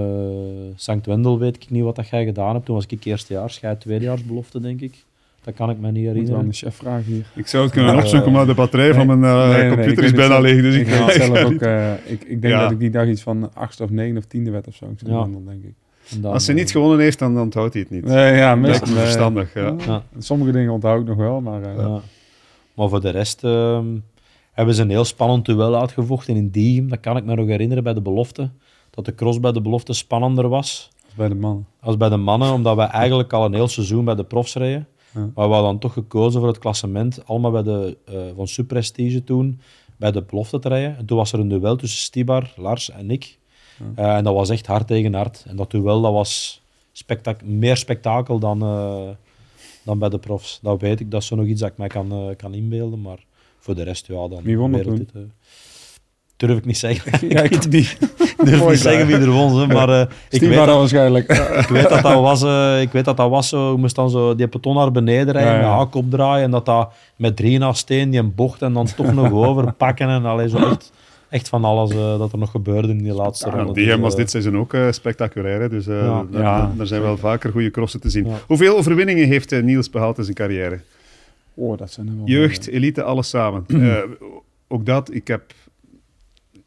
Sankt 0.76 1.06
Wendel 1.06 1.40
weet 1.40 1.56
ik 1.56 1.70
niet 1.70 1.84
wat 1.84 1.96
dat 1.96 2.08
jij 2.08 2.26
gedaan 2.26 2.54
hebt. 2.54 2.66
Toen 2.66 2.76
was 2.76 2.86
ik 2.88 3.04
eerstejaars, 3.06 3.60
jij 3.60 3.76
tweedejaarsbelofte, 3.76 4.60
denk 4.60 4.82
ik. 4.82 5.04
Dat 5.44 5.54
kan 5.54 5.70
ik 5.70 5.78
me 5.80 5.92
niet 5.92 6.04
Moet 6.06 6.14
herinneren. 6.14 6.48
de 6.48 6.54
chef 6.54 6.76
vragen 6.76 7.04
hier. 7.14 7.26
Ik 7.36 7.48
zou 7.48 7.64
het 7.64 7.72
kunnen 7.74 7.96
opzoeken, 7.96 8.32
maar 8.32 8.46
de 8.46 8.54
batterij 8.54 8.94
van 8.94 9.08
mijn 9.08 9.24
eh, 9.24 9.50
Nee, 9.50 9.52
nee, 9.58 9.60
nee, 9.62 9.70
computer 9.76 10.04
is 10.04 10.12
bijna 10.12 10.40
leeg. 10.40 10.62
Dus 10.62 10.76
ik, 10.76 10.88
ik 10.88 11.12
zelf 11.12 11.44
ook. 11.44 11.62
eh, 11.62 11.92
ik, 12.06 12.24
ik 12.24 12.42
denk 12.42 12.54
Ja. 12.54 12.62
dat 12.62 12.72
ik 12.72 12.80
die 12.80 12.90
dag 12.90 13.08
iets 13.08 13.22
van 13.22 13.54
achtste 13.54 13.84
of 13.84 13.90
negen 13.90 14.18
of 14.18 14.26
tiende 14.26 14.52
werd 14.52 14.68
of 14.68 14.76
zo. 14.76 14.86
Ik 14.86 15.08
Ja. 15.08 15.24
denk 15.46 15.64
ik. 15.64 15.74
En 16.12 16.22
dan, 16.22 16.34
Als 16.34 16.46
ze 16.46 16.54
niet 16.54 16.72
gewonnen 16.72 17.00
heeft, 17.00 17.20
dan 17.20 17.40
onthoudt 17.40 17.74
hij 17.74 17.82
het 17.82 17.92
niet. 17.92 18.04
Nee, 18.06 18.36
ja, 18.36 18.56
meestal. 18.56 18.88
nee. 18.94 18.98
verstandig, 19.04 19.54
ja. 19.54 19.76
Ja. 19.86 20.04
Sommige 20.18 20.52
dingen 20.52 20.72
onthoud 20.72 21.02
ik 21.02 21.08
nog 21.08 21.18
wel, 21.18 21.42
maar... 21.42 21.62
eh, 21.64 21.76
Ja. 21.78 22.02
Maar 22.76 22.90
voor 22.90 23.02
de 23.02 23.10
rest 23.10 23.44
ehm, 23.44 23.86
hebben 24.54 24.76
ze 24.76 24.82
een 24.82 24.90
heel 24.90 25.06
spannend 25.06 25.46
duel 25.46 25.76
uitgevochten 25.76 26.36
in 26.36 26.50
Diegem. 26.50 26.90
Dat 26.90 27.00
kan 27.00 27.18
ik 27.18 27.26
me 27.26 27.36
nog 27.36 27.48
herinneren 27.48 27.84
bij 27.84 27.94
de 27.94 28.02
belofte. 28.02 28.50
Dat 28.90 29.06
de 29.06 29.16
cross 29.16 29.40
bij 29.40 29.52
de 29.52 29.62
belofte 29.62 29.94
spannender 29.94 30.50
was 30.50 30.90
bij 31.16 31.28
de 31.28 31.36
mannen. 31.36 31.68
als 31.80 31.98
bij 31.98 32.10
de 32.10 32.18
mannen, 32.18 32.54
omdat 32.54 32.76
wij 32.76 32.88
eigenlijk 32.88 33.34
al 33.34 33.46
een 33.46 33.54
heel 33.54 33.68
seizoen 33.68 34.06
bij 34.06 34.16
de 34.16 34.24
profs 34.24 34.56
reden. 34.56 34.88
Ja. 35.14 35.20
Maar 35.20 35.48
we 35.48 35.54
hadden 35.54 35.72
dan 35.72 35.80
toch 35.80 35.94
gekozen 35.94 36.40
voor 36.40 36.50
het 36.50 36.60
klassement, 36.60 37.26
allemaal 37.26 37.52
bij 37.52 37.64
de, 37.64 37.98
eh 38.06 38.16
van 38.36 38.48
Subprestige 38.48 39.24
toen, 39.24 39.60
bij 39.98 40.12
de 40.12 40.22
belofte 40.24 40.60
te 40.60 40.68
rijden. 40.68 40.98
En 40.98 41.06
toen 41.06 41.18
was 41.18 41.34
er 41.34 41.40
een 41.40 41.48
duel 41.48 41.76
tussen 41.76 42.00
Stibar, 42.00 42.54
Lars 42.56 42.90
en 42.90 43.12
ik. 43.12 43.38
Eh, 43.96 44.16
en 44.16 44.24
dat 44.24 44.34
was 44.34 44.50
echt 44.50 44.68
hard 44.68 44.88
tegen 44.88 45.14
hard. 45.14 45.44
En 45.48 45.56
dat 45.56 45.72
duel 45.72 46.02
dat 46.02 46.12
was 46.14 46.62
spectac- 46.92 47.44
meer 47.46 47.78
spektakel 47.78 48.40
dan, 48.40 48.62
eh, 48.62 49.10
dan 49.84 50.00
bij 50.00 50.10
de 50.10 50.18
profs. 50.20 50.60
Dat 50.62 50.82
weet 50.82 51.00
ik, 51.00 51.12
dat 51.12 51.22
is 51.22 51.28
zo 51.28 51.36
nog 51.36 51.46
iets 51.46 51.62
dat 51.62 51.70
ik 51.70 51.78
mij 51.78 51.88
kan, 51.88 52.34
kan 52.38 52.54
inbeelden. 52.54 53.02
Maar 53.02 53.26
voor 53.64 53.76
de 53.76 53.84
rest, 53.84 54.08
ja, 54.08 54.14
dan... 54.28 54.40
Wie 54.44 54.58
won 54.58 54.72
wereldtitel. 54.72 55.22
Durf 56.38 56.58
ik 56.58 56.66
niet 56.66 56.78
zeggen. 56.78 57.28
ja, 57.36 57.42
ik 57.42 57.70
niet. 57.70 57.98
durf 58.44 58.60
Mooi 58.60 58.72
niet 58.72 58.80
zeggen 58.80 59.08
wie 59.08 59.16
er 59.16 59.30
won, 59.32 59.60
hè, 59.60 59.68
maar 59.68 59.90
eh, 59.90 60.08
ik, 60.30 60.42
weet 60.42 60.56
dat, 60.56 60.66
dat 60.66 60.78
waarschijnlijk. 60.78 61.32
ik 61.64 61.68
weet 61.68 61.90
dat 61.90 62.02
dat 62.02 62.22
was, 62.22 62.44
eh, 62.44 62.82
ik 62.82 62.92
weet 62.92 63.06
dat 63.06 63.18
dat 63.18 63.30
was 63.30 63.50
zo, 63.50 63.72
je 63.72 63.78
moest 63.78 63.96
dan 63.96 64.10
zo 64.10 64.36
die 64.36 64.48
peton 64.48 64.76
naar 64.76 64.92
beneden 64.92 65.34
rijden, 65.34 65.54
Ja, 65.62 65.76
haak 65.76 65.96
opdraaien 65.96 66.44
en 66.46 66.52
dat 66.52 66.66
dat 66.66 66.94
met 67.18 67.36
drie 67.36 67.58
naast 67.60 67.80
steen 67.80 68.10
die 68.10 68.20
een 68.20 68.36
bocht 68.36 68.62
en 68.62 68.74
dan 68.74 68.88
toch 68.96 69.14
nog 69.14 69.32
overpakken 69.48 70.10
en 70.10 70.26
allee, 70.26 70.50
zo 70.50 70.58
echt, 70.58 70.92
echt 71.30 71.50
van 71.50 71.64
alles 71.66 71.92
eh, 71.92 72.18
dat 72.18 72.32
er 72.32 72.38
nog 72.38 72.52
gebeurde 72.52 72.88
in 72.88 72.98
die 73.04 73.14
laatste 73.14 73.50
Ja, 73.50 73.56
ronde. 73.56 73.74
die 73.74 73.86
Dus, 73.86 73.98
was 73.98 74.16
dit 74.16 74.30
seizoen 74.30 74.58
ook 74.58 74.76
spectaculair. 74.92 75.62
Hè? 75.62 75.70
Dus 75.70 75.88
eh, 75.88 76.00
Ja. 76.00 76.26
daar, 76.32 76.42
Ja, 76.42 76.72
daar 76.78 76.88
zijn 76.88 77.02
wel 77.02 77.18
vaker 77.18 77.52
goede 77.52 77.72
crossen 77.72 78.02
te 78.02 78.10
zien. 78.10 78.26
Ja. 78.28 78.36
Hoeveel 78.48 78.78
overwinningen 78.78 79.28
heeft 79.28 79.62
Niels 79.62 79.90
behaald 79.90 80.18
in 80.18 80.24
zijn 80.24 80.36
carrière? 80.36 80.80
Oh, 81.54 81.78
dat 81.78 81.92
zijn 81.92 82.08
er 82.08 82.16
wel... 82.18 82.26
Jeugd, 82.28 82.68
elite, 82.68 83.04
alles 83.04 83.30
samen. 83.30 83.66
Eh, 83.88 84.02
ook 84.68 84.86
dat, 84.86 85.14
ik 85.14 85.28
heb 85.28 85.54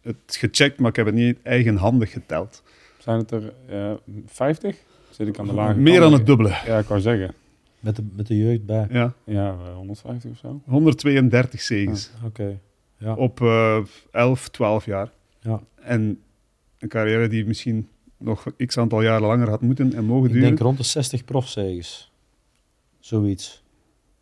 het 0.02 0.16
gecheckt, 0.26 0.78
maar 0.78 0.90
ik 0.90 0.96
heb 0.96 1.06
het 1.06 1.14
niet 1.14 1.38
eigenhandig 1.42 2.10
geteld. 2.12 2.62
Zijn 2.98 3.18
het 3.18 3.30
er 3.30 3.52
eh 3.68 3.92
50? 4.26 4.76
Zit 5.10 5.28
ik 5.28 5.38
aan 5.38 5.46
de 5.46 5.52
lage 5.52 5.78
Meer 5.78 6.00
dan 6.00 6.12
het 6.12 6.26
dubbele. 6.26 6.48
Ja, 6.66 6.78
ik 6.78 6.86
wou 6.86 7.00
zeggen. 7.00 7.34
met, 7.80 7.96
de, 7.96 8.02
met 8.16 8.26
de 8.26 8.36
jeugd 8.36 8.66
bij. 8.66 8.86
Ja, 8.90 9.12
Ja, 9.24 9.48
eh, 9.66 9.74
150 9.74 10.30
of 10.30 10.38
zo. 10.38 10.60
132 10.66 11.60
zegens 11.60 12.10
Oké. 12.24 12.58
Ja. 12.98 13.14
op 13.14 13.40
eh 13.40 13.78
11, 14.10 14.48
12 14.48 14.86
jaar. 14.86 15.10
Ja. 15.40 15.60
En 15.74 16.20
een 16.78 16.88
carrière 16.88 17.28
die 17.28 17.46
misschien 17.46 17.88
nog 18.18 18.46
x 18.66 18.78
aantal 18.78 19.02
jaren 19.02 19.26
langer 19.26 19.48
had 19.48 19.60
moeten 19.60 19.94
en 19.94 20.04
mogen 20.04 20.26
Ik 20.26 20.32
duren. 20.32 20.48
denk 20.48 20.60
rond 20.60 20.76
de 20.76 20.82
60 20.84 21.24
profzegens. 21.24 22.12
Zoiets. 23.00 23.62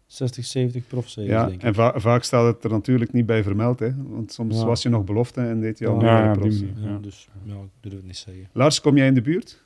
60, 0.07 0.45
70 0.45 0.87
profzegens, 0.87 1.33
Ja, 1.35 1.47
denk 1.47 1.61
ik. 1.61 1.63
en 1.67 1.75
va- 1.75 2.01
vaak 2.01 2.23
staat 2.23 2.55
het 2.55 2.65
er 2.65 2.71
natuurlijk 2.71 3.13
niet 3.13 3.27
bij 3.27 3.43
vermeld. 3.43 3.79
Hè? 3.79 3.91
Want 4.09 4.33
soms 4.33 4.59
Ja. 4.59 4.65
was 4.65 4.83
je 4.83 4.89
nog 4.89 5.05
belofte 5.05 5.41
en 5.41 5.61
deed 5.61 5.79
je 5.79 5.87
al 5.87 5.95
Ja, 6.01 6.01
meer 6.35 6.45
ja. 6.45 6.57
Ja, 6.83 6.89
ja. 6.89 6.99
Dus 6.99 7.29
ja, 7.45 7.55
ik 7.55 7.61
durf 7.81 7.95
het 7.95 8.05
niet 8.05 8.17
zeggen. 8.17 8.49
Lars, 8.53 8.81
kom 8.81 8.97
jij 8.97 9.07
in 9.07 9.15
de 9.15 9.23
buurt? 9.23 9.63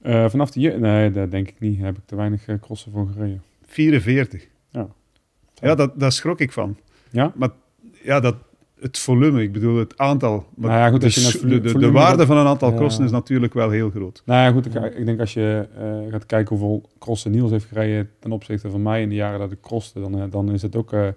Eh, 0.00 0.28
vanaf 0.28 0.50
de 0.50 0.60
jeugd? 0.60 0.78
Nee, 0.78 1.10
dat 1.10 1.30
denk 1.30 1.48
ik 1.48 1.60
niet. 1.60 1.76
Daar 1.76 1.86
heb 1.86 1.96
ik 1.96 2.02
te 2.06 2.16
weinig 2.16 2.46
eh, 2.46 2.56
crossen 2.60 2.92
voor 2.92 3.08
gereden. 3.12 3.42
44. 3.66 4.46
Ja. 4.70 4.88
Ja, 5.54 5.74
dat, 5.74 6.00
daar 6.00 6.12
schrok 6.12 6.40
ik 6.40 6.52
van. 6.52 6.76
Ja? 7.10 7.32
Maar 7.36 7.50
ja, 8.02 8.20
dat, 8.20 8.36
het 8.82 8.98
volume, 8.98 9.42
ik 9.42 9.52
bedoel 9.52 9.78
het 9.78 9.98
aantal. 9.98 10.46
Maar 10.54 10.70
Nou 10.70 10.80
ja, 10.82 10.90
goed, 10.90 11.00
de, 11.00 11.38
de, 11.40 11.48
de, 11.48 11.60
de 11.60 11.68
volume 11.68 11.92
waarde 11.92 12.26
van 12.26 12.36
een 12.36 12.46
aantal 12.46 12.70
Ja. 12.70 12.76
crossen 12.76 13.04
is 13.04 13.10
natuurlijk 13.10 13.54
wel 13.54 13.70
heel 13.70 13.90
groot. 13.90 14.22
Nou 14.24 14.40
ja, 14.40 14.52
goed. 14.52 14.66
Ik, 14.66 14.94
ik 14.94 15.04
denk 15.06 15.20
als 15.20 15.34
je 15.34 15.68
eh, 15.76 16.12
gaat 16.12 16.26
kijken 16.26 16.56
hoeveel 16.56 16.90
crossen 16.98 17.30
Niels 17.30 17.50
heeft 17.50 17.64
gereden 17.64 18.10
ten 18.18 18.32
opzichte 18.32 18.70
van 18.70 18.82
mij 18.82 19.02
in 19.02 19.08
de 19.08 19.14
jaren 19.14 19.38
dat 19.38 19.52
ik 19.52 19.60
crosste, 19.60 20.00
dan, 20.00 20.18
eh, 20.20 20.24
dan 20.30 20.52
is 20.52 20.62
het 20.62 20.76
ook 20.76 20.92
eh, 20.92 21.08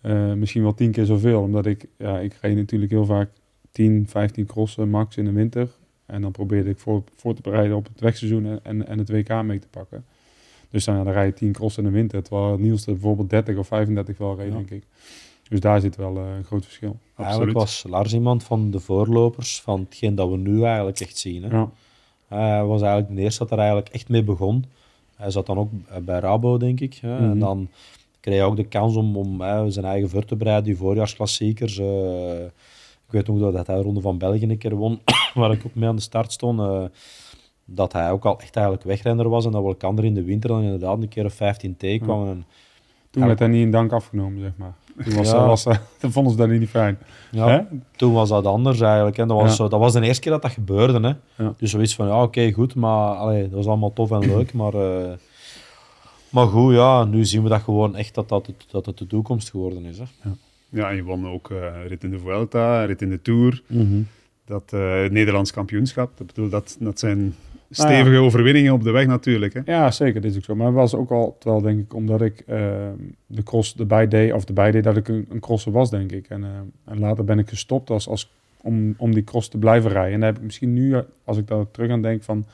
eh, 0.00 0.32
misschien 0.32 0.62
wel 0.62 0.74
tien 0.74 0.90
keer 0.90 1.04
zoveel. 1.04 1.40
Omdat 1.40 1.66
ik, 1.66 1.86
ja, 1.98 2.18
ik 2.18 2.38
reed 2.40 2.56
natuurlijk 2.56 2.90
heel 2.90 3.04
vaak 3.04 3.28
10, 3.70 4.04
15 4.08 4.46
crossen 4.46 4.88
max 4.88 5.16
in 5.16 5.24
de 5.24 5.32
winter. 5.32 5.68
En 6.06 6.20
dan 6.22 6.30
probeerde 6.30 6.70
ik 6.70 6.78
voor, 6.78 7.02
voor 7.14 7.34
te 7.34 7.42
bereiden 7.42 7.76
op 7.76 7.84
het 7.92 8.00
wegseizoen 8.00 8.46
en, 8.46 8.60
en, 8.62 8.86
en 8.86 8.98
het 8.98 9.10
WK 9.10 9.42
mee 9.42 9.58
te 9.58 9.68
pakken. 9.70 10.04
Dus 10.70 10.84
dan, 10.84 10.96
ja, 10.96 11.02
dan 11.04 11.12
rij 11.12 11.26
je 11.26 11.32
10 11.32 11.52
crossen 11.52 11.84
in 11.84 11.88
de 11.90 11.94
winter, 11.96 12.22
terwijl 12.22 12.58
Niels 12.58 12.86
er 12.86 12.92
bijvoorbeeld 12.92 13.30
30 13.30 13.56
of 13.56 13.66
35 13.66 14.18
wel 14.18 14.36
reed, 14.36 14.48
Ja. 14.48 14.54
denk 14.54 14.70
ik. 14.70 14.82
Dus 15.48 15.60
daar 15.60 15.80
zit 15.80 15.96
wel 15.96 16.16
eh, 16.16 16.36
een 16.36 16.44
groot 16.44 16.64
verschil. 16.64 16.96
Eigenlijk 17.16 17.52
was 17.52 17.84
Lars 17.88 18.12
iemand 18.14 18.44
van 18.44 18.70
de 18.70 18.80
voorlopers 18.80 19.60
van 19.60 19.80
hetgeen 19.80 20.14
dat 20.14 20.28
we 20.28 20.36
nu 20.36 20.62
eigenlijk 20.64 21.00
echt 21.00 21.18
zien. 21.18 21.42
Hè. 21.42 21.56
Ja. 21.56 21.70
Hij 22.28 22.64
was 22.64 22.82
eigenlijk 22.82 23.14
de 23.16 23.22
eerste 23.22 23.38
dat 23.42 23.50
er 23.50 23.58
eigenlijk 23.58 23.88
echt 23.88 24.08
mee 24.08 24.22
begon. 24.24 24.64
Hij 25.16 25.30
zat 25.30 25.46
dan 25.46 25.58
ook 25.58 25.70
bij 26.04 26.18
Rabo, 26.18 26.56
denk 26.58 26.80
ik. 26.80 26.94
Hè. 26.94 27.16
En 27.16 27.28
Mhm. 27.30 27.38
dan 27.38 27.68
kreeg 28.20 28.34
hij 28.34 28.44
ook 28.44 28.56
de 28.56 28.64
kans 28.64 28.96
om, 28.96 29.16
om 29.16 29.40
hè, 29.40 29.70
zijn 29.70 29.84
eigen 29.84 30.08
voor 30.08 30.24
te 30.24 30.36
bereiden, 30.36 30.64
die 30.64 30.76
voorjaarsklassiekers. 30.76 31.78
eh. 31.78 32.44
ik 33.06 33.12
weet 33.12 33.26
nog 33.26 33.52
dat 33.52 33.66
hij 33.66 33.76
de 33.76 33.82
Ronde 33.82 34.00
van 34.00 34.18
België 34.18 34.42
een 34.42 34.58
keer 34.58 34.74
won, 34.74 35.00
waar 35.34 35.52
ik 35.52 35.62
ook 35.66 35.74
mee 35.74 35.88
aan 35.88 35.96
de 35.96 36.02
start 36.02 36.32
stond. 36.32 36.60
eh, 36.60 36.84
dat 37.64 37.92
hij 37.92 38.10
ook 38.10 38.24
al 38.24 38.40
echt 38.40 38.56
eigenlijk 38.56 38.86
wegrenner 38.86 39.28
was 39.28 39.44
en 39.44 39.50
dat 39.52 39.62
we 39.62 39.68
elkaar 39.68 40.04
in 40.04 40.14
de 40.14 40.24
winter 40.24 40.48
dan 40.50 40.62
inderdaad 40.62 41.02
een 41.02 41.08
keer 41.08 41.24
of 41.24 41.34
15 41.34 41.76
tegenkwamen. 41.76 42.28
En, 42.28 42.44
Toen 43.10 43.26
werd 43.26 43.38
hij 43.38 43.48
niet 43.48 43.62
in 43.62 43.70
dank 43.70 43.92
afgenomen, 43.92 44.40
zeg 44.40 44.52
maar. 44.56 44.74
Toen, 45.04 45.14
was, 45.16 45.30
Ja. 45.30 45.46
was, 45.46 45.66
toen 46.00 46.12
vonden 46.12 46.32
ze 46.32 46.38
dat 46.38 46.48
niet 46.48 46.68
fijn. 46.68 46.98
ja? 47.30 47.68
Toen 47.96 48.12
was 48.12 48.28
dat 48.28 48.46
anders 48.46 48.80
eigenlijk. 48.80 49.16
Dat, 49.16 49.28
was 49.28 49.42
Ja. 49.42 49.54
zo, 49.56 49.68
dat 49.68 49.80
was 49.80 49.92
de 49.92 50.00
eerste 50.00 50.20
keer 50.22 50.32
dat 50.32 50.42
dat 50.42 50.50
gebeurde. 50.50 51.18
Hè. 51.36 51.44
Dus 51.56 51.70
zoiets 51.70 51.94
van, 51.94 52.06
ja, 52.06 52.22
oké, 52.22 52.52
goed, 52.52 52.74
maar 52.74 53.14
allee, 53.16 53.42
dat 53.42 53.52
was 53.52 53.66
allemaal 53.66 53.92
tof 53.92 54.10
en 54.10 54.18
leuk. 54.18 54.52
Maar, 54.52 54.74
eh, 54.74 55.12
maar 56.30 56.46
goed, 56.46 56.74
ja, 56.74 57.04
nu 57.04 57.24
zien 57.24 57.42
we 57.42 57.48
dat 57.48 57.60
gewoon 57.62 57.96
echt 57.96 58.14
dat 58.14 58.28
dat, 58.28 58.46
het- 58.46 58.66
dat 58.70 58.86
het 58.86 58.98
de 58.98 59.06
toekomst 59.06 59.50
geworden 59.50 59.84
is. 59.84 59.98
Hè. 59.98 60.04
Ja, 60.68 60.90
en 60.90 60.96
je 60.96 61.02
won 61.02 61.28
ook 61.28 61.50
eh, 61.50 61.86
rit 61.86 62.04
in 62.04 62.10
de 62.10 62.18
Vuelta, 62.18 62.84
rit 62.84 63.02
in 63.02 63.10
de 63.10 63.22
Tour. 63.22 63.62
Dat 64.44 64.72
eh, 64.72 64.80
Nederlands 65.10 65.52
kampioenschap. 65.52 66.10
Dat, 66.16 66.26
bedoel, 66.26 66.48
dat, 66.48 66.76
dat 66.80 66.98
zijn 66.98 67.34
stevige 67.70 68.16
overwinningen 68.16 68.72
op 68.72 68.82
de 68.82 68.90
weg 68.90 69.06
natuurlijk. 69.06 69.54
Hè? 69.54 69.60
Ja, 69.64 69.90
zeker, 69.90 70.20
dat 70.20 70.30
is 70.30 70.36
ook 70.36 70.44
zo. 70.44 70.54
Maar 70.54 70.66
het 70.66 70.74
was 70.74 70.94
ook 70.94 71.10
al 71.10 71.36
wel, 71.40 71.60
denk 71.60 71.80
ik, 71.80 71.94
omdat 71.94 72.22
ik 72.22 72.40
eh, 72.46 72.58
de 73.26 73.42
cross 73.42 73.76
erbij 73.76 74.08
deed, 74.08 74.32
of 74.32 74.44
erbij 74.44 74.70
deed 74.70 74.84
dat 74.84 74.96
ik 74.96 75.08
een, 75.08 75.26
een 75.28 75.40
crosser 75.40 75.72
was, 75.72 75.90
denk 75.90 76.12
ik. 76.12 76.28
En, 76.28 76.44
eh, 76.44 76.50
en 76.84 76.98
later 76.98 77.24
ben 77.24 77.38
ik 77.38 77.48
gestopt 77.48 77.90
als, 77.90 78.08
als, 78.08 78.32
om, 78.62 78.94
om 78.96 79.14
die 79.14 79.24
cross 79.24 79.48
te 79.48 79.58
blijven 79.58 79.90
rijden. 79.90 80.12
En 80.12 80.20
daar 80.20 80.28
heb 80.28 80.38
ik 80.38 80.44
misschien 80.44 80.72
nu, 80.72 80.96
als 81.24 81.38
ik 81.38 81.46
daar 81.46 81.70
terug 81.70 81.90
aan 81.90 82.02
denk, 82.02 82.22
van 82.22 82.46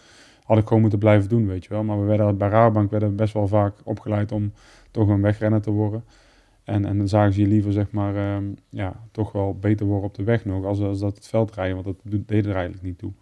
had 0.45 0.59
ik 0.59 0.67
gewoon 0.67 0.81
moeten 0.81 0.99
blijven 0.99 1.29
doen, 1.29 1.47
weet 1.47 1.65
je 1.65 1.71
wel. 1.71 1.85
Maar 1.85 2.01
we 2.01 2.07
werden 2.07 2.37
bij 2.37 2.49
Raarbank 2.49 2.91
werden 2.91 3.09
we 3.09 3.15
best 3.15 3.35
wel 3.35 3.49
vaak 3.49 3.75
opgeleid 3.85 4.33
om 4.33 4.53
toch 4.91 5.09
een 5.09 5.21
wegrenner 5.21 5.63
te 5.63 5.71
worden. 5.71 6.05
En, 6.65 6.85
en 6.85 6.99
dan 6.99 7.09
zagen 7.09 7.33
ze 7.33 7.41
je 7.41 7.47
liever, 7.47 7.73
zeg 7.73 7.91
maar, 7.91 8.17
ehm, 8.17 8.45
ja, 8.69 9.01
toch 9.11 9.33
wel 9.33 9.57
beter 9.61 9.87
worden 9.87 10.09
op 10.09 10.15
de 10.15 10.23
weg 10.23 10.45
nog, 10.45 10.65
als, 10.65 10.81
als 10.81 10.99
dat 10.99 11.15
het 11.15 11.29
veld 11.29 11.55
rijden, 11.55 11.83
want 11.83 11.87
dat 11.87 12.27
deed 12.27 12.47
er 12.47 12.55
eigenlijk 12.55 12.83
niet 12.83 12.99
toe. 12.99 13.13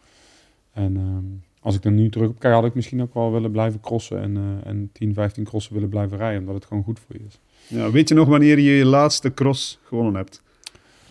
En 0.73 0.97
ehm, 0.97 1.50
als 1.61 1.77
ik 1.77 1.85
er 1.85 1.91
nu 1.91 2.09
terug 2.11 2.29
op 2.29 2.39
kijk, 2.39 2.55
had 2.55 2.65
ik 2.65 2.75
misschien 2.75 3.03
ook 3.03 3.15
wel 3.15 3.33
willen 3.33 3.51
blijven 3.51 3.81
crossen 3.81 4.21
en, 4.21 4.37
eh, 4.37 4.71
en 4.71 4.91
10, 4.93 5.15
15 5.15 5.45
crossen 5.45 5.75
willen 5.75 5.89
blijven 5.89 6.17
rijden, 6.17 6.41
omdat 6.41 6.55
het 6.55 6.65
gewoon 6.65 6.83
goed 6.83 7.01
voor 7.01 7.17
je 7.17 7.25
is. 7.27 7.41
Ja, 7.67 7.91
weet 7.91 8.09
je 8.09 8.15
nog 8.15 8.29
wanneer 8.29 8.59
je 8.59 8.77
je 8.77 8.85
laatste 8.85 9.35
cross 9.35 9.79
gewonnen 9.83 10.15
hebt? 10.15 10.43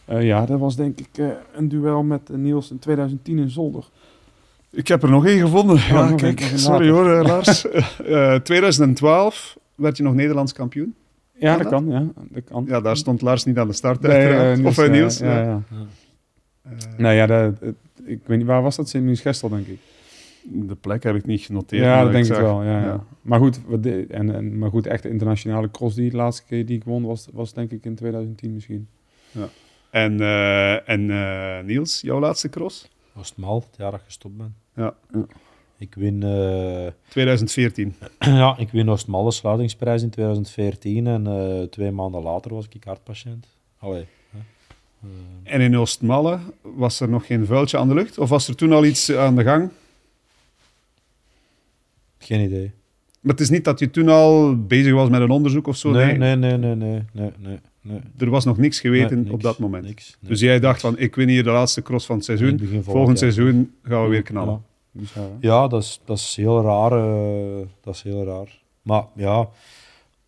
Eh, 0.10 0.24
ja, 0.24 0.46
dat 0.46 0.60
was 0.60 0.76
denk 0.76 1.00
ik 1.00 1.18
eh, 1.18 1.28
een 1.54 1.68
duel 1.68 2.04
met 2.04 2.30
Niels 2.30 2.72
in 2.72 2.80
2010 2.80 3.38
in 3.38 3.50
Zolder. 3.50 3.90
Ik 4.72 4.88
heb 4.88 5.04
er 5.04 5.10
nog 5.10 5.26
één 5.26 5.40
gevonden. 5.40 5.78
Ja, 5.78 6.14
kijk, 6.16 6.40
sorry 6.56 6.90
hoor, 6.90 7.24
Lars. 7.24 7.66
Eh, 8.06 8.36
2012 8.36 9.58
werd 9.76 9.98
je 9.98 10.04
nog 10.04 10.14
Nederlands 10.14 10.54
kampioen. 10.54 10.96
Ja, 11.34 11.58
dat 11.58 11.68
kan, 11.68 11.88
ja. 11.88 12.08
Dat 12.30 12.44
kan. 12.44 12.66
Ja, 12.68 12.82
daar 12.82 12.98
stond 12.98 13.22
Lars 13.22 13.44
niet 13.44 13.58
aan 13.58 13.68
de 13.68 13.74
start, 13.74 14.02
Nee, 14.02 14.66
of 14.66 14.90
Niels. 14.90 15.18
ja, 15.18 15.42
ja. 15.42 15.64
ja. 15.70 15.88
Nou 16.98 17.16
ja, 17.16 17.26
dat, 17.26 17.54
ik 18.06 18.20
weet 18.26 18.38
niet, 18.38 18.48
waar 18.48 18.62
was 18.62 18.76
dat? 18.76 18.90
Sint-Niels-Gestel, 18.90 19.50
denk 19.50 19.68
ik. 19.68 19.80
De 20.52 20.76
plek 20.76 21.04
heb 21.04 21.16
ik 21.16 21.26
niet 21.26 21.42
genoteerd. 21.42 21.84
Ja, 21.84 22.04
dat 22.04 22.12
denk 22.12 22.26
ik 22.26 22.32
wel. 22.36 22.64
Ja, 22.64 22.80
ja. 22.80 22.86
ja. 22.86 23.04
Maar, 23.22 23.40
goed, 23.40 23.60
wat 23.66 23.84
de- 23.84 24.06
en, 24.10 24.36
en, 24.36 24.58
maar 24.58 24.70
goed, 24.70 24.88
echt 24.88 25.04
de 25.04 25.10
internationale 25.10 25.72
cross 25.72 25.96
die 25.96 26.10
de 26.10 26.16
laatste 26.16 26.44
keer 26.46 26.66
die 26.66 26.76
ik 26.78 26.84
won, 26.84 27.04
was, 27.04 27.28
was 27.34 27.54
denk 27.54 27.72
ik 27.72 27.86
in 27.86 27.96
2010 27.96 28.54
misschien. 28.54 28.88
En, 29.90 30.20
eh, 30.22 30.90
en 30.90 31.10
eh, 31.12 31.64
Niels, 31.66 32.02
jouw 32.02 32.20
laatste 32.20 32.50
cross? 32.50 32.90
Was 33.14 33.30
het 33.30 33.38
mal, 33.38 33.56
het 33.70 33.78
jaar 33.78 33.92
dat 33.92 34.00
je 34.00 34.06
gestopt 34.06 34.38
bent. 34.38 34.52
Ja. 34.76 34.94
Ja. 35.14 35.26
Ik 35.78 35.96
win, 35.96 36.24
eh, 36.24 36.88
2014. 37.08 37.96
ja, 38.20 38.58
ik 38.58 38.70
win 38.72 38.90
Oostmalle 38.90 39.30
de 39.30 39.36
sluitingsprijs 39.36 40.02
in 40.02 40.10
2014 40.10 41.08
en 41.08 41.28
eh, 41.28 41.62
twee 41.64 41.92
maanden 41.92 42.22
later 42.22 42.54
was 42.54 42.66
ik 42.70 42.84
hartpatiënt. 42.84 43.48
Allee. 43.78 44.06
Hè. 44.30 44.38
Eh, 45.44 45.54
En 45.54 45.62
in 45.62 45.78
Oostmalle 45.78 46.40
was 46.62 47.00
er 47.00 47.10
nog 47.10 47.26
geen 47.26 47.46
vuiltje 47.46 47.78
aan 47.78 47.88
de 47.88 47.94
lucht? 47.94 48.18
Of 48.18 48.30
was 48.30 48.48
er 48.48 48.56
toen 48.56 48.72
al 48.74 48.86
iets 48.86 49.12
aan 49.16 49.36
de 49.36 49.44
gang? 49.44 49.70
Geen 52.20 52.42
idee. 52.46 52.72
Maar 53.22 53.32
het 53.32 53.40
is 53.42 53.50
niet 53.50 53.64
dat 53.64 53.80
je 53.80 53.90
toen 53.90 54.10
al 54.10 54.64
bezig 54.66 54.94
was 54.94 55.10
met 55.10 55.22
een 55.22 55.30
onderzoek 55.30 55.68
of 55.68 55.76
zo. 55.78 55.92
nee, 55.92 56.18
nee, 56.18 56.36
nee, 56.36 56.58
nee, 56.58 56.76
nee, 56.76 57.04
nee, 57.14 57.32
nee, 57.38 57.60
nee. 57.82 58.00
Er 58.18 58.30
was 58.30 58.46
nog 58.46 58.58
niks 58.58 58.80
geweten 58.80 59.14
Nee, 59.16 59.20
niks, 59.24 59.34
op 59.36 59.42
dat 59.42 59.60
moment. 59.60 59.84
niks, 59.86 60.18
nee. 60.22 60.30
Dus 60.32 60.40
jij 60.40 60.60
dacht 60.60 60.82
van, 60.82 60.98
ik 60.98 61.16
win 61.16 61.28
hier 61.30 61.44
de 61.44 61.50
laatste 61.52 61.82
cross 61.82 62.06
van 62.06 62.16
het 62.16 62.26
seizoen. 62.26 62.50
het 62.50 62.60
volgend 62.60 62.84
Volgend 62.86 63.20
jaar. 63.20 63.32
seizoen 63.32 63.74
gaan 63.84 64.04
we 64.04 64.10
weer 64.10 64.22
knallen. 64.22 64.54
Ja. 64.54 64.62
Bizar, 64.92 65.24
hè? 65.24 65.30
Ja, 65.48 65.68
dat 65.68 65.84
is, 65.84 66.02
dat 66.06 66.18
is 66.18 66.36
heel 66.36 66.62
raar. 66.62 66.92
eh, 66.92 67.66
dat 67.82 67.94
is 67.96 68.02
heel 68.02 68.24
raar. 68.26 68.62
Maar 68.82 69.04
ja, 69.16 69.50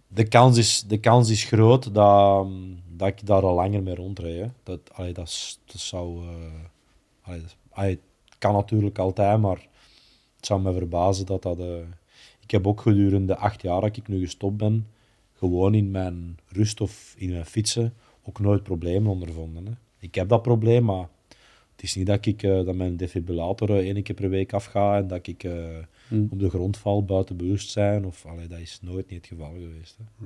de 0.07 0.27
kans 0.27 0.57
is, 0.57 0.83
de 0.87 0.97
kans 0.97 1.29
is 1.29 1.43
groot 1.43 1.93
dat, 1.93 2.47
dat 2.95 3.07
ik 3.07 3.25
daar 3.25 3.41
al 3.41 3.55
langer 3.55 3.83
mee 3.83 3.95
rondrijd. 3.95 4.39
hè. 4.39 4.45
Dat, 4.63 4.79
allee, 4.93 5.13
dat, 5.13 5.27
is- 5.27 5.59
dat 5.65 5.79
zou... 5.81 6.17
eh, 6.17 6.27
allee, 7.21 7.41
dat- 7.41 7.55
allee, 7.69 7.89
het 8.25 8.35
kan 8.37 8.53
natuurlijk 8.53 8.97
altijd, 8.99 9.39
maar 9.39 9.67
het 10.41 10.49
zou 10.49 10.61
me 10.61 10.73
verbazen 10.73 11.25
dat 11.25 11.41
dat... 11.41 11.59
eh, 11.59 11.65
ik 12.43 12.51
heb 12.51 12.67
ook 12.67 12.81
gedurende 12.81 13.35
acht 13.35 13.61
jaar 13.61 13.81
dat 13.81 13.97
ik 13.97 14.07
nu 14.07 14.19
gestopt 14.19 14.57
ben, 14.57 14.87
gewoon 15.37 15.73
in 15.73 15.91
mijn 15.91 16.39
rust 16.47 16.81
of 16.81 17.13
in 17.17 17.29
mijn 17.29 17.45
fietsen 17.45 17.93
ook 18.23 18.39
nooit 18.39 18.63
problemen 18.63 19.11
ondervonden. 19.11 19.65
Hè. 19.65 19.71
Ik 19.99 20.15
heb 20.15 20.29
dat 20.29 20.41
probleem, 20.41 20.83
maar 20.83 21.07
het 21.71 21.83
is 21.83 21.95
niet 21.95 22.05
dat, 22.07 22.25
ik, 22.25 22.43
eh, 22.43 22.65
dat 22.65 22.75
mijn 22.75 22.97
defibrillator 22.97 23.69
eh, 23.69 23.77
één 23.89 24.03
keer 24.03 24.15
per 24.15 24.29
week 24.29 24.53
afgaat 24.53 25.01
en 25.01 25.07
dat 25.07 25.27
ik 25.27 25.43
eh, 25.43 25.53
Hmm. 26.07 26.27
op 26.31 26.39
de 26.39 26.49
grond 26.49 26.77
val 26.77 27.05
buiten 27.05 27.37
bewustzijn. 27.37 28.05
Of, 28.05 28.25
allee, 28.25 28.47
dat 28.47 28.59
is 28.59 28.79
nooit 28.81 29.09
niet 29.09 29.17
het 29.17 29.27
geval 29.27 29.51
geweest. 29.53 29.97
Hè. 29.97 30.25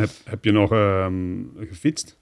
Heb, 0.00 0.10
heb 0.24 0.44
je 0.44 0.50
nog 0.52 0.72
ehm, 0.72 1.42
gefietst? 1.58 2.16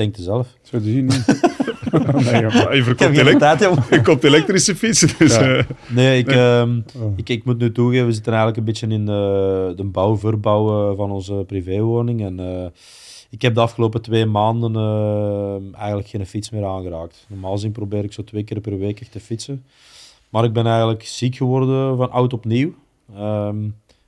U 0.00 0.22
zelf? 0.22 0.48
Zo 0.62 0.78
te 0.78 0.84
zien 0.84 1.04
niet. 1.04 1.26
nee, 2.30 2.40
joh. 2.40 2.74
Je, 2.74 2.82
verkoopt 2.82 4.02
koopt 4.02 4.24
elektrische 4.24 4.76
fietsen. 4.76 5.08
Dus, 5.18 5.34
Ja. 5.36 5.40
eh, 5.56 5.64
Nee, 5.88 6.18
ik, 6.18 6.28
ehm, 6.28 6.80
Oh. 7.02 7.12
ik, 7.16 7.28
ik 7.28 7.44
moet 7.44 7.58
nu 7.58 7.72
toegeven, 7.72 8.06
we 8.06 8.12
zitten 8.12 8.32
eigenlijk 8.32 8.60
een 8.60 8.64
beetje 8.72 8.86
in 8.88 9.06
de, 9.06 9.72
de 9.76 9.84
bouw-verbouw 9.84 10.90
eh, 10.90 10.96
van 10.96 11.10
onze 11.10 11.34
privéwoning. 11.46 12.22
En 12.24 12.40
eh, 12.40 12.66
ik 13.30 13.42
heb 13.42 13.54
de 13.54 13.60
afgelopen 13.60 14.02
twee 14.02 14.26
maanden 14.26 14.74
eh, 14.76 15.78
eigenlijk 15.78 16.08
geen 16.08 16.26
fiets 16.26 16.50
meer 16.50 16.64
aangeraakt. 16.64 17.26
Normaal 17.28 17.52
gezien 17.52 17.72
probeer 17.72 18.04
ik 18.04 18.12
zo 18.12 18.24
twee 18.24 18.42
keer 18.44 18.60
per 18.60 18.78
week 18.78 19.00
echt 19.00 19.12
te 19.12 19.20
fietsen. 19.20 19.64
Maar 20.28 20.44
ik 20.44 20.52
ben 20.52 20.66
eigenlijk 20.66 21.02
ziek 21.04 21.36
geworden 21.36 21.96
van 21.96 22.10
oud 22.10 22.32
opnieuw. 22.32 22.74
Ehm, 23.14 23.56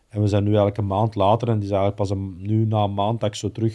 en 0.09 0.21
we 0.21 0.27
zijn 0.27 0.43
nu 0.43 0.49
eigenlijk 0.49 0.79
een 0.79 0.87
maand 0.87 1.15
later 1.15 1.49
en 1.49 1.55
het 1.55 1.63
is 1.63 1.69
eigenlijk 1.71 1.99
pas 1.99 2.11
een, 2.11 2.37
nu 2.39 2.65
na 2.67 2.83
een 2.83 2.95
maand 2.95 3.21
dat 3.21 3.29
ik 3.29 3.35
zo 3.35 3.53
terug 3.53 3.75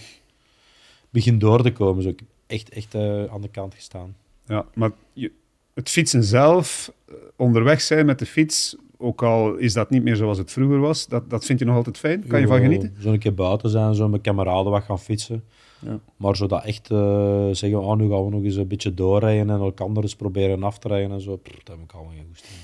begin 1.17 1.39
door 1.39 1.61
te 1.61 1.71
komen. 1.71 2.03
Zo, 2.03 2.09
ik 2.09 2.19
heb 2.19 2.27
echt, 2.47 2.69
echt 2.69 2.95
eh, 2.95 3.25
aan 3.25 3.41
de 3.41 3.49
kant 3.49 3.73
gestaan. 3.73 4.15
ja, 4.45 4.65
maar 4.73 4.91
je, 5.13 5.31
het 5.73 5.89
fietsen 5.89 6.23
zelf, 6.23 6.91
eh, 7.05 7.15
onderweg 7.35 7.81
zijn 7.81 8.05
met 8.05 8.19
de 8.19 8.25
fiets, 8.25 8.75
ook 8.97 9.23
al 9.23 9.55
is 9.55 9.73
dat 9.73 9.89
niet 9.89 10.03
meer 10.03 10.15
zoals 10.15 10.37
het 10.37 10.51
vroeger 10.51 10.79
was, 10.79 11.07
dat, 11.07 11.29
dat 11.29 11.45
vind 11.45 11.59
je 11.59 11.65
nog 11.65 11.75
altijd 11.75 11.97
fijn? 11.97 12.27
Kan 12.27 12.39
je 12.39 12.47
van 12.47 12.59
genieten? 12.59 12.95
Zo 12.99 13.11
een 13.11 13.19
keer 13.19 13.33
buiten 13.33 13.69
zijn, 13.69 13.95
zo 13.95 14.07
met 14.07 14.21
kameraden 14.21 14.71
wat 14.71 14.83
gaan 14.83 14.99
fietsen. 14.99 15.43
Ja. 15.79 15.99
Maar 16.17 16.35
zo 16.35 16.47
dat 16.47 16.63
echt 16.63 16.91
eh, 16.91 17.47
zeggen, 17.51 17.81
oh, 17.81 17.95
nu 17.95 18.09
gaan 18.09 18.25
we 18.25 18.31
nog 18.31 18.43
eens 18.43 18.55
een 18.55 18.67
beetje 18.67 18.93
doorrijden 18.93 19.49
en 19.49 19.59
elkaar 19.59 19.87
eens 19.87 20.15
proberen 20.15 20.63
af 20.63 20.79
te 20.79 20.87
rijden 20.87 21.11
en 21.11 21.21
zo. 21.21 21.39
Dat 21.43 21.77
heb 21.77 21.83
ik 21.83 21.91
al 21.91 22.11
geen 22.15 22.25
goesting. 22.27 22.59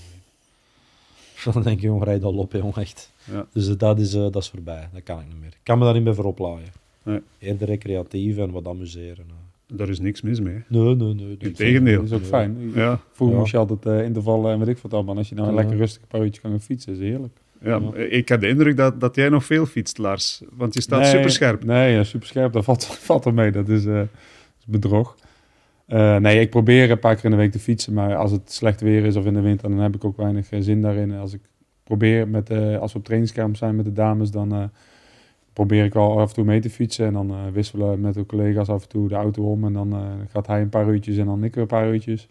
Dan 1.53 1.63
denk 1.63 1.79
je, 1.79 1.85
jongen, 1.87 2.03
rijd 2.03 2.23
al 2.23 2.37
op, 2.37 2.51
jongen, 2.51 2.75
echt. 2.75 3.11
Ja. 3.31 3.45
Dus 3.53 3.77
dat 3.77 3.99
is, 3.99 4.11
dat 4.11 4.35
is 4.35 4.49
voorbij, 4.49 4.89
dat 4.93 5.03
kan 5.03 5.19
ik 5.19 5.27
niet 5.27 5.39
meer. 5.39 5.49
Ik 5.49 5.63
kan 5.63 5.77
me 5.77 5.85
daar 5.85 5.93
niet 5.93 6.03
meer 6.03 6.15
voor 6.15 6.25
oplaaien. 6.25 6.82
Nee. 7.03 7.19
Eerder 7.39 7.67
recreatief 7.67 8.37
en 8.37 8.51
wat 8.51 8.67
amuseren. 8.67 9.25
eh. 9.27 9.77
Daar 9.77 9.89
is 9.89 9.99
niks 9.99 10.21
mis 10.21 10.39
mee. 10.39 10.63
Nee, 10.67 10.95
nee, 10.95 11.13
nee. 11.13 11.37
dat- 11.37 11.47
Integendeel. 11.47 11.95
Dat 11.95 12.05
is 12.05 12.13
ook 12.13 12.23
fijn. 12.25 12.71
Ja, 12.75 12.99
Vroeger 13.11 13.35
Ja. 13.35 13.41
moest 13.41 13.51
je 13.51 13.57
altijd 13.57 13.85
eh, 13.85 14.03
intervallen 14.05 14.51
en 14.51 14.59
weet 14.59 14.67
ik 14.67 14.77
wat 14.77 14.93
allemaal. 14.93 15.17
Als 15.17 15.29
je 15.29 15.35
nou 15.35 15.47
Ja. 15.49 15.53
lekker 15.55 15.77
rustig 15.77 16.01
een 16.01 16.07
paar 16.07 16.21
uurtjes 16.21 16.41
kan 16.41 16.51
gaan 16.51 16.61
fietsen, 16.61 16.93
is 16.93 16.99
heerlijk. 16.99 17.33
ja, 17.61 17.81
ik 17.93 18.27
heb 18.29 18.41
de 18.41 18.47
indruk 18.47 18.77
dat, 18.77 18.99
dat 18.99 19.15
jij 19.15 19.29
nog 19.29 19.45
veel 19.45 19.65
fietst, 19.65 19.97
Lars. 19.97 20.41
Want 20.51 20.73
je 20.73 20.81
staat 20.81 21.01
Nee, 21.01 21.09
super 21.09 21.29
scherp. 21.31 21.63
Nee, 21.63 21.93
ja, 21.93 22.03
super 22.03 22.27
scherp. 22.27 22.53
Dat 22.53 22.63
valt, 22.63 22.85
valt 23.09 23.25
er 23.25 23.33
mee. 23.33 23.51
Dat 23.51 23.69
is, 23.69 23.85
eh, 23.85 24.01
is 24.59 24.65
bedrog. 24.67 25.15
Eh, 25.85 26.15
nee, 26.17 26.39
ik 26.39 26.49
probeer 26.49 26.91
een 26.91 26.99
paar 26.99 27.15
keer 27.15 27.25
in 27.25 27.31
de 27.31 27.37
week 27.37 27.51
te 27.51 27.59
fietsen. 27.59 27.93
Maar 27.93 28.15
als 28.15 28.31
het 28.31 28.51
slecht 28.51 28.81
weer 28.81 29.05
is 29.05 29.15
of 29.15 29.25
in 29.25 29.33
de 29.33 29.41
winter, 29.41 29.69
dan 29.69 29.79
heb 29.79 29.95
ik 29.95 30.05
ook 30.05 30.17
weinig 30.17 30.49
eh, 30.51 30.59
zin 30.61 30.81
daarin. 30.81 31.11
Als 31.13 31.33
ik 31.33 31.41
probeer, 31.83 32.27
met, 32.27 32.49
eh, 32.49 32.79
als 32.79 32.91
we 32.93 32.97
op 32.99 33.03
trainingskamp 33.03 33.55
zijn 33.55 33.75
met 33.75 33.85
de 33.85 33.93
dames, 33.93 34.31
dan 34.31 34.53
eh, 34.53 34.63
probeer 35.53 35.83
ik 35.83 35.93
wel 35.93 36.19
af 36.19 36.29
en 36.29 36.35
toe 36.35 36.43
mee 36.43 36.59
te 36.59 36.69
fietsen. 36.69 37.05
En 37.05 37.13
dan 37.13 37.29
eh, 37.29 37.37
wisselen 37.53 37.91
we 37.91 37.97
met 37.97 38.13
de 38.13 38.25
collega's 38.25 38.69
af 38.69 38.81
en 38.81 38.89
toe 38.89 39.07
de 39.07 39.15
auto 39.15 39.51
om. 39.51 39.65
En 39.65 39.73
dan 39.73 39.93
eh, 39.93 39.99
gaat 40.31 40.47
hij 40.47 40.61
een 40.61 40.69
paar 40.69 40.87
uurtjes 40.87 41.17
en 41.17 41.25
dan 41.25 41.43
ik 41.43 41.53
weer 41.53 41.63
een 41.63 41.69
paar 41.69 41.91
uurtjes. 41.93 42.27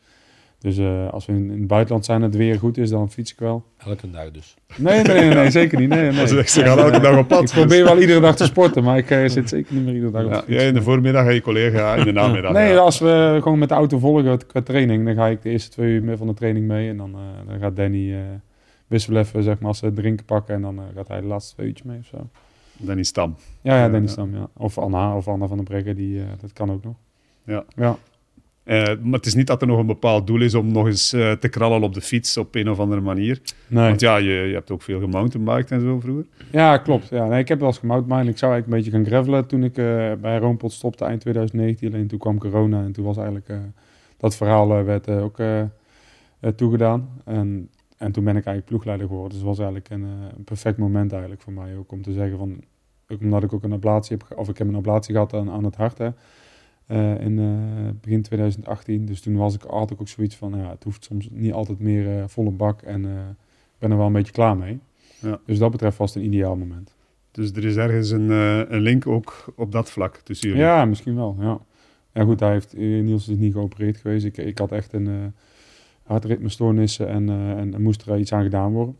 Dus 0.58 0.78
eh, 0.78 1.08
als 1.10 1.26
we 1.26 1.32
in, 1.32 1.50
in 1.50 1.58
het 1.58 1.66
buitenland 1.66 2.04
zijn 2.04 2.18
en 2.18 2.26
het 2.26 2.36
weer 2.36 2.58
goed 2.58 2.78
is, 2.78 2.90
dan 2.90 3.10
fiets 3.10 3.32
ik 3.32 3.38
wel. 3.38 3.64
Elke 3.78 4.10
dag 4.10 4.30
dus. 4.30 4.56
Nee, 4.76 5.02
nee, 5.02 5.20
nee, 5.20 5.34
nee, 5.34 5.50
zeker 5.50 5.80
niet. 5.80 5.88
Nee, 5.88 6.10
nee. 6.12 6.26
Gaan 6.26 6.78
elke 6.78 7.00
dag 7.00 7.18
op 7.18 7.28
pad. 7.28 7.42
Ik 7.42 7.50
probeer 7.50 7.84
wel 7.84 8.00
iedere 8.00 8.20
dag 8.20 8.36
te 8.36 8.44
sporten, 8.44 8.84
maar 8.84 8.98
ik 8.98 9.30
zit 9.30 9.48
zeker 9.48 9.74
niet 9.74 9.84
meer 9.84 9.94
iedere 9.94 10.12
dag 10.12 10.24
op 10.24 10.30
Ja, 10.30 10.36
fiets. 10.36 10.52
jij 10.52 10.66
in 10.66 10.74
de 10.74 10.82
voormiddag 10.82 11.26
en 11.26 11.34
je 11.34 11.40
collega 11.40 11.94
in 11.96 12.04
de 12.04 12.12
namiddag. 12.12 12.52
Nee, 12.52 12.72
ja. 12.72 12.78
als 12.78 12.98
we 12.98 13.38
gewoon 13.42 13.58
met 13.58 13.68
de 13.68 13.74
auto 13.74 13.98
volgen 13.98 14.46
qua 14.46 14.62
training, 14.62 15.04
dan 15.04 15.14
ga 15.14 15.26
ik 15.26 15.42
de 15.42 15.50
eerste 15.50 15.70
twee 15.70 16.00
uur 16.00 16.16
van 16.16 16.26
de 16.26 16.34
training 16.34 16.66
mee. 16.66 16.88
En 16.88 16.96
dan, 16.96 17.14
eh, 17.14 17.50
dan 17.50 17.58
gaat 17.60 17.76
Danny 17.76 18.12
eh 18.12 18.18
wisselen 18.92 19.22
even, 19.22 19.42
zeg 19.42 19.58
maar, 19.58 19.68
als 19.68 19.78
ze 19.78 19.92
drinken 19.92 20.24
pakken. 20.24 20.54
En 20.54 20.62
dan 20.62 20.78
eh, 20.78 20.84
gaat 20.94 21.08
hij 21.08 21.20
de 21.20 21.26
laatste 21.26 21.54
twee 21.54 21.66
uurtjes 21.66 21.86
mee 21.86 21.98
of 21.98 22.06
zo. 22.06 22.28
Dan 22.76 22.98
is 22.98 23.08
Stam. 23.08 23.36
Ja, 23.62 23.76
ja, 23.76 23.88
Danny. 23.88 24.06
Stam, 24.06 24.34
ja. 24.34 24.48
Of 24.56 24.78
Anna, 24.78 25.16
of 25.16 25.28
Anna 25.28 25.46
van 25.46 25.56
der 25.56 25.66
Breggen, 25.66 25.96
die, 25.96 26.20
eh, 26.20 26.26
dat 26.40 26.52
kan 26.52 26.70
ook 26.70 26.84
nog. 26.84 26.94
Ja. 27.44 27.64
Ja. 27.76 27.96
Eh, 28.64 28.84
maar 29.02 29.12
het 29.12 29.26
is 29.26 29.34
niet 29.34 29.46
dat 29.46 29.60
er 29.60 29.66
nog 29.66 29.78
een 29.78 29.86
bepaald 29.86 30.26
doel 30.26 30.40
is 30.40 30.54
om 30.54 30.72
nog 30.72 30.86
eens 30.86 31.12
eh, 31.12 31.32
te 31.32 31.48
krallen 31.48 31.82
op 31.82 31.94
de 31.94 32.00
fiets 32.00 32.36
op 32.36 32.54
een 32.54 32.70
of 32.70 32.78
andere 32.78 33.00
manier. 33.00 33.40
Nee. 33.66 33.88
Want 33.88 34.00
ja, 34.00 34.16
je, 34.16 34.32
je 34.32 34.54
hebt 34.54 34.70
ook 34.70 34.82
veel 34.82 35.00
gemountainbiked 35.00 35.70
en 35.70 35.80
zo 35.80 36.00
vroeger. 36.00 36.26
Ja, 36.50 36.78
klopt. 36.78 37.08
Ja, 37.08 37.26
nee, 37.26 37.40
ik 37.40 37.48
heb 37.48 37.58
wel 37.58 37.68
eens 37.68 37.78
gemountainbiked. 37.78 38.32
Ik 38.32 38.38
zou 38.38 38.52
eigenlijk 38.52 38.84
een 38.84 38.90
beetje 38.90 39.02
gaan 39.02 39.12
gravelen 39.12 39.46
toen 39.46 39.64
ik 39.64 39.74
bij 40.20 40.38
Roompot 40.38 40.72
stopte 40.72 41.04
eind 41.04 41.20
2019. 41.20 41.92
Alleen 41.92 42.06
toen 42.06 42.18
kwam 42.18 42.38
corona 42.38 42.82
en 42.82 42.92
toen 42.92 43.04
was 43.04 43.16
eigenlijk 43.16 43.50
dat 44.16 44.36
verhaal 44.36 44.84
werd 44.84 45.08
ook 45.08 45.38
toegedaan. 46.56 47.08
En, 47.24 47.68
en 48.02 48.12
toen 48.12 48.24
ben 48.24 48.36
ik 48.36 48.44
eigenlijk 48.44 48.66
ploegleider 48.66 49.06
geworden. 49.06 49.30
Dus 49.30 49.38
het 49.38 49.48
was 49.48 49.58
eigenlijk 49.58 49.90
een, 49.90 50.02
eh, 50.02 50.36
een 50.36 50.44
perfect 50.44 50.78
moment 50.78 51.12
eigenlijk 51.12 51.42
voor 51.42 51.52
mij 51.52 51.76
ook 51.76 51.92
om 51.92 52.02
te 52.02 52.12
zeggen 52.12 52.38
van... 52.38 52.62
Ook 53.08 53.20
omdat 53.20 53.42
ik 53.42 53.52
ook 53.52 53.62
een 53.62 53.72
ablatie 53.72 54.16
heb, 54.16 54.38
of 54.38 54.48
ik 54.48 54.58
heb 54.58 54.68
een 54.68 54.76
ablatie 54.76 55.14
gehad 55.14 55.34
aan, 55.34 55.50
aan 55.50 55.64
het 55.64 55.76
hart 55.76 55.98
hè, 55.98 56.10
eh, 56.86 57.20
in 57.20 57.38
eh, 57.38 57.90
begin 58.00 58.22
2018. 58.22 59.04
Dus 59.06 59.20
toen 59.20 59.36
was 59.36 59.54
ik 59.54 59.64
altijd 59.64 60.00
ook 60.00 60.08
zoiets 60.08 60.36
van, 60.36 60.54
ja, 60.56 60.70
het 60.70 60.84
hoeft 60.84 61.04
soms 61.04 61.28
niet 61.30 61.52
altijd 61.52 61.78
meer 61.78 62.18
eh, 62.18 62.24
volle 62.26 62.50
bak 62.50 62.82
en 62.82 63.04
ik 63.04 63.78
ben 63.78 63.90
er 63.90 63.96
wel 63.96 64.06
een 64.06 64.12
beetje 64.12 64.32
klaar 64.32 64.56
mee. 64.56 64.78
Ja. 65.18 65.40
Dus 65.46 65.58
dat 65.58 65.70
betreft 65.70 65.96
was 65.96 66.14
het 66.14 66.22
een 66.22 66.28
ideaal 66.28 66.56
moment. 66.56 66.94
Dus 67.30 67.52
er 67.52 67.64
is 67.64 67.76
ergens 67.76 68.10
een, 68.10 68.30
een 68.74 68.80
link 68.80 69.06
ook 69.06 69.52
op 69.56 69.72
dat 69.72 69.90
vlak 69.90 70.16
tussen 70.16 70.48
jullie. 70.48 70.64
Ja, 70.64 70.84
misschien 70.84 71.14
wel. 71.14 71.36
Ja, 71.40 71.60
ja 72.12 72.24
goed, 72.24 72.40
hij 72.40 72.52
heeft, 72.52 72.76
Niels 72.76 73.28
is 73.28 73.36
niet 73.36 73.52
geopereerd 73.52 73.96
geweest. 73.96 74.24
Ik, 74.24 74.36
ik 74.36 74.58
had 74.58 74.72
echt 74.72 74.92
een 74.92 75.08
uh, 75.08 75.24
hartritmestoornissen 76.12 77.08
en, 77.08 77.28
uh, 77.28 77.50
en 77.50 77.74
er 77.74 77.80
moest 77.80 78.02
er 78.02 78.18
iets 78.18 78.32
aan 78.32 78.42
gedaan 78.42 78.72
worden. 78.72 78.96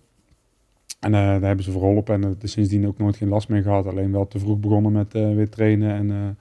En 1.00 1.12
uh, 1.12 1.18
daar 1.18 1.42
hebben 1.42 1.64
ze 1.64 1.70
verholpen 1.70 2.14
en 2.14 2.22
er 2.22 2.36
is 2.40 2.52
sindsdien 2.52 2.86
ook 2.86 2.98
nooit 2.98 3.16
geen 3.16 3.28
last 3.28 3.48
meer 3.48 3.62
gehad. 3.62 3.86
Alleen 3.86 4.12
wel 4.12 4.28
te 4.28 4.38
vroeg 4.38 4.58
begonnen 4.58 4.92
met 4.92 5.12
weer 5.12 5.48
trainen 5.48 5.90
en 6.10 6.36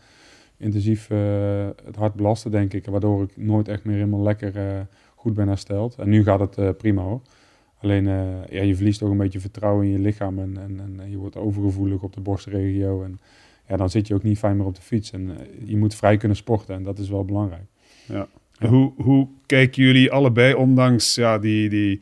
intensief 0.58 1.08
het 1.86 1.96
hart 1.96 2.14
belasten, 2.14 2.52
denk 2.52 2.74
ik. 2.74 2.86
Waardoor 2.86 3.24
ik 3.24 3.38
nooit 3.38 3.68
echt 3.68 3.84
meer 3.84 3.96
helemaal 3.96 4.22
lekker 4.22 4.88
goed 5.16 5.34
ben 5.34 5.48
hersteld. 5.48 5.96
En 5.96 6.10
nu 6.10 6.24
gaat 6.24 6.56
het 6.56 6.78
prima 6.78 7.02
hoor. 7.02 7.22
Alleen 7.78 8.06
ja, 8.50 8.62
je 8.62 8.76
verliest 8.76 9.04
ook 9.04 9.12
een 9.12 9.18
beetje 9.18 9.40
vertrouwen 9.40 9.86
in 9.86 9.92
je 9.92 10.00
lichaam 10.00 10.40
en, 10.40 10.58
en, 10.58 11.00
en 11.00 11.10
je 11.10 11.18
wordt 11.18 11.38
overgevoelig 11.38 12.02
op 12.02 12.14
de 12.14 12.22
borstregio. 12.22 13.04
En 13.04 13.20
ja, 13.68 13.78
dan 13.78 13.90
zit 13.90 14.08
je 14.08 14.14
ook 14.14 14.24
niet 14.24 14.38
fijn 14.38 14.58
meer 14.58 14.66
op 14.66 14.76
de 14.76 14.82
fiets. 14.82 15.12
En 15.12 15.38
je 15.66 15.78
moet 15.78 15.96
vrij 15.96 16.18
kunnen 16.18 16.38
sporten 16.38 16.76
en 16.76 16.84
dat 16.84 17.00
is 17.00 17.10
wel 17.10 17.26
belangrijk. 17.26 17.66
Ja. 18.08 18.28
Hoe, 18.70 18.92
hoe 18.96 19.28
kijken 19.46 19.84
jullie 19.84 20.12
allebei, 20.12 20.54
ondanks 20.54 21.16
ja, 21.16 21.40
die, 21.40 21.70
die, 21.70 22.00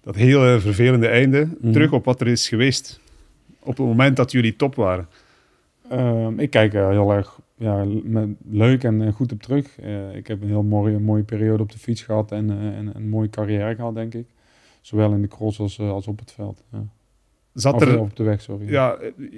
dat 0.00 0.14
hele 0.14 0.60
vervelende 0.60 1.08
einde, 1.08 1.44
mm 1.44 1.56
-hmm. 1.60 1.72
terug 1.72 1.92
op 1.92 2.04
wat 2.04 2.20
er 2.20 2.26
is 2.26 2.48
geweest? 2.48 3.00
Op 3.60 3.76
het 3.76 3.86
moment 3.86 4.16
dat 4.16 4.32
jullie 4.32 4.56
top 4.56 4.74
waren? 4.74 5.08
Uh, 5.92 6.28
ik 6.36 6.50
kijk 6.50 6.74
er 6.74 6.90
heel 6.90 7.12
erg 7.12 7.40
ja, 7.56 7.84
met, 8.02 8.28
leuk 8.50 8.84
en 8.84 9.12
goed 9.12 9.32
op 9.32 9.42
terug. 9.42 9.80
Uh, 9.80 10.14
ik 10.14 10.26
heb 10.26 10.42
een 10.42 10.48
heel 10.48 10.62
mooie, 10.62 10.98
mooie 10.98 11.22
periode 11.22 11.62
op 11.62 11.72
de 11.72 11.78
fiets 11.78 12.02
gehad 12.02 12.32
en, 12.32 12.50
uh, 12.50 12.76
en 12.76 12.90
een 12.94 13.08
mooie 13.08 13.30
carrière 13.30 13.74
gehad, 13.74 13.94
denk 13.94 14.14
ik. 14.14 14.26
Zowel 14.80 15.12
in 15.12 15.22
de 15.22 15.28
cross 15.28 15.60
als, 15.60 15.80
als 15.80 16.06
op 16.06 16.18
het 16.18 16.32
veld. 16.32 16.64
Ja. 16.72 16.84
Zat 17.60 17.74
of, 17.74 17.82
er 17.82 17.98
op 17.98 18.16
de 18.16 18.22
weg, 18.22 18.42
sorry. 18.42 18.70
Ja, 18.70 18.96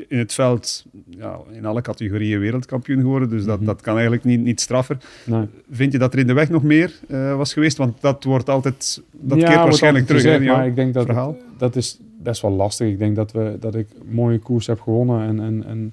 in 0.09 0.19
het 0.19 0.33
veld, 0.33 0.85
ja, 1.09 1.39
in 1.53 1.65
alle 1.65 1.81
categorieën 1.81 2.41
wereldkampioen 2.41 3.01
geworden. 3.01 3.31
Dus 3.31 3.45
dat, 3.45 3.53
mm 3.53 3.57
-hmm. 3.57 3.67
dat 3.67 3.81
kan 3.81 3.93
eigenlijk 3.93 4.25
niet, 4.25 4.41
niet 4.41 4.61
straffer. 4.61 4.97
Nee. 5.25 5.47
Vind 5.71 5.93
je 5.93 5.99
dat 5.99 6.13
er 6.13 6.19
in 6.19 6.27
de 6.27 6.33
weg 6.33 6.51
nog 6.51 6.63
meer 6.63 6.93
uh, 7.09 7.37
was 7.37 7.53
geweest? 7.53 7.77
Want 7.77 8.01
dat 8.01 8.25
wordt 8.25 8.49
altijd, 8.49 9.03
dat 9.11 9.41
ja, 9.41 9.49
keert 9.49 9.63
waarschijnlijk 9.63 10.07
terug. 10.07 10.23
Gezegd, 10.23 10.45
hè, 10.45 10.53
maar 10.53 10.67
ik 10.67 10.75
denk 10.75 10.95
dat 10.95 11.07
verhaal. 11.07 11.29
Het, 11.29 11.59
dat 11.59 11.77
is 11.77 11.99
best 12.23 12.43
wel 12.43 12.51
lastig. 12.51 12.89
Ik 12.89 12.99
denk 12.99 13.17
dat, 13.17 13.33
we, 13.33 13.57
dat 13.61 13.75
ik 13.75 13.89
mooie 14.09 14.39
koers 14.39 14.67
heb 14.67 14.81
gewonnen 14.81 15.29
en, 15.29 15.41
en, 15.41 15.65
en 15.65 15.93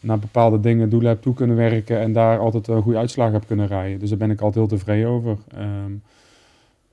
naar 0.00 0.18
bepaalde 0.18 0.60
dingen, 0.60 0.90
doelen 0.90 1.08
heb 1.08 1.22
toe 1.22 1.34
kunnen 1.34 1.56
werken 1.56 2.00
en 2.00 2.12
daar 2.12 2.38
altijd 2.38 2.68
een 2.68 2.82
goede 2.82 2.98
uitslag 2.98 3.32
heb 3.32 3.44
kunnen 3.46 3.66
rijden. 3.66 3.98
Dus 3.98 4.08
daar 4.08 4.18
ben 4.18 4.30
ik 4.30 4.40
altijd 4.40 4.68
heel 4.68 4.78
tevreden 4.78 5.08
over. 5.08 5.36
Um, 5.58 6.02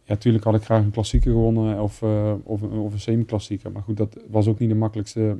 ja, 0.05 0.13
natuurlijk 0.13 0.43
had 0.43 0.55
ik 0.55 0.63
graag 0.63 0.83
een 0.83 0.91
klassieker 0.91 1.31
gewonnen 1.31 1.81
of, 1.81 2.01
uh, 2.01 2.33
of, 2.43 2.61
of 2.61 2.93
een 2.93 2.99
semi-klassieker. 2.99 3.71
Maar 3.71 3.81
goed, 3.81 3.97
dat 3.97 4.17
was 4.29 4.47
ook 4.47 4.59
niet 4.59 4.69
de 4.69 4.75
makkelijkste. 4.75 5.37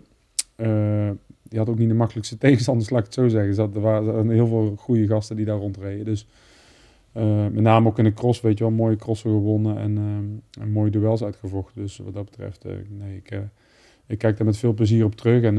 Uh, 0.56 1.10
die 1.44 1.60
had 1.60 1.70
ook 1.70 1.78
niet 1.78 1.88
de 1.88 1.94
makkelijkste 1.96 2.38
tegenstanders, 2.48 2.90
laat 2.90 3.00
ik 3.00 3.06
het 3.06 3.14
zo 3.14 3.28
zeggen. 3.28 3.74
Er 3.74 3.82
waren 3.82 4.30
heel 4.30 4.48
veel 4.48 4.76
goede 4.78 5.08
gasten 5.08 5.36
die 5.36 5.46
daar 5.46 5.58
rondreden. 5.58 6.06
Dus 6.06 6.28
met 7.52 7.62
name 7.62 7.88
ook 7.88 7.98
in 7.98 8.04
de 8.04 8.14
cross, 8.14 8.42
weet 8.42 8.58
je 8.58 8.64
wel, 8.64 8.74
mooie 8.74 8.96
crossen 8.96 9.30
gewonnen 9.30 9.78
en, 9.78 9.98
en 10.60 10.72
mooie 10.72 10.92
duels 10.92 11.24
uitgevochten. 11.24 11.82
Dus 11.82 11.98
wat 11.98 12.14
dat 12.14 12.26
betreft, 12.26 12.66
nee, 12.90 13.16
ik, 13.16 13.40
ik 14.06 14.18
kijk 14.18 14.38
daar 14.38 14.46
met 14.46 14.58
veel 14.58 14.74
plezier 14.74 15.06
op 15.06 15.16
terug. 15.16 15.44
En 15.44 15.56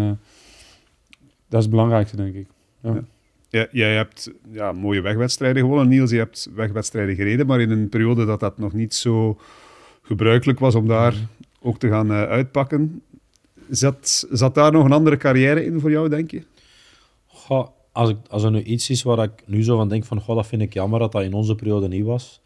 dat 1.48 1.58
is 1.58 1.64
het 1.64 1.70
belangrijkste, 1.70 2.16
denk 2.16 2.34
ik. 2.34 2.46
Ja. 2.80 3.04
Ja, 3.48 3.66
jij 3.70 3.94
hebt 3.94 4.30
ja, 4.50 4.72
mooie 4.72 5.00
wegwedstrijden 5.00 5.62
gewonnen, 5.62 5.88
Niels. 5.88 6.10
Je 6.10 6.16
hebt 6.16 6.50
wegwedstrijden 6.54 7.14
gereden, 7.14 7.46
maar 7.46 7.60
in 7.60 7.70
een 7.70 7.88
periode 7.88 8.24
dat 8.24 8.40
dat 8.40 8.58
nog 8.58 8.72
niet 8.72 8.94
zo 8.94 9.38
gebruikelijk 10.02 10.58
was 10.58 10.74
om 10.74 10.88
daar 10.88 11.14
ook 11.60 11.78
te 11.78 11.88
gaan 11.88 12.10
uh, 12.10 12.22
uitpakken. 12.22 13.02
Zat, 13.70 14.26
zat 14.30 14.54
daar 14.54 14.72
nog 14.72 14.84
een 14.84 14.92
andere 14.92 15.16
carrière 15.16 15.64
in 15.64 15.80
voor 15.80 15.90
jou, 15.90 16.08
denk 16.08 16.30
je? 16.30 16.42
Goh, 17.26 17.68
als, 17.92 18.10
ik, 18.10 18.16
als 18.28 18.42
er 18.42 18.50
nu 18.50 18.62
iets 18.62 18.90
is 18.90 19.02
waar 19.02 19.22
ik 19.22 19.42
nu 19.46 19.64
zo 19.64 19.76
van 19.76 19.88
denk 19.88 20.04
van, 20.04 20.20
goh, 20.20 20.36
dat 20.36 20.46
vind 20.46 20.62
ik 20.62 20.72
jammer 20.72 20.98
dat 20.98 21.12
dat 21.12 21.22
in 21.22 21.32
onze 21.32 21.54
periode 21.54 21.88
niet 21.88 22.04
was. 22.04 22.40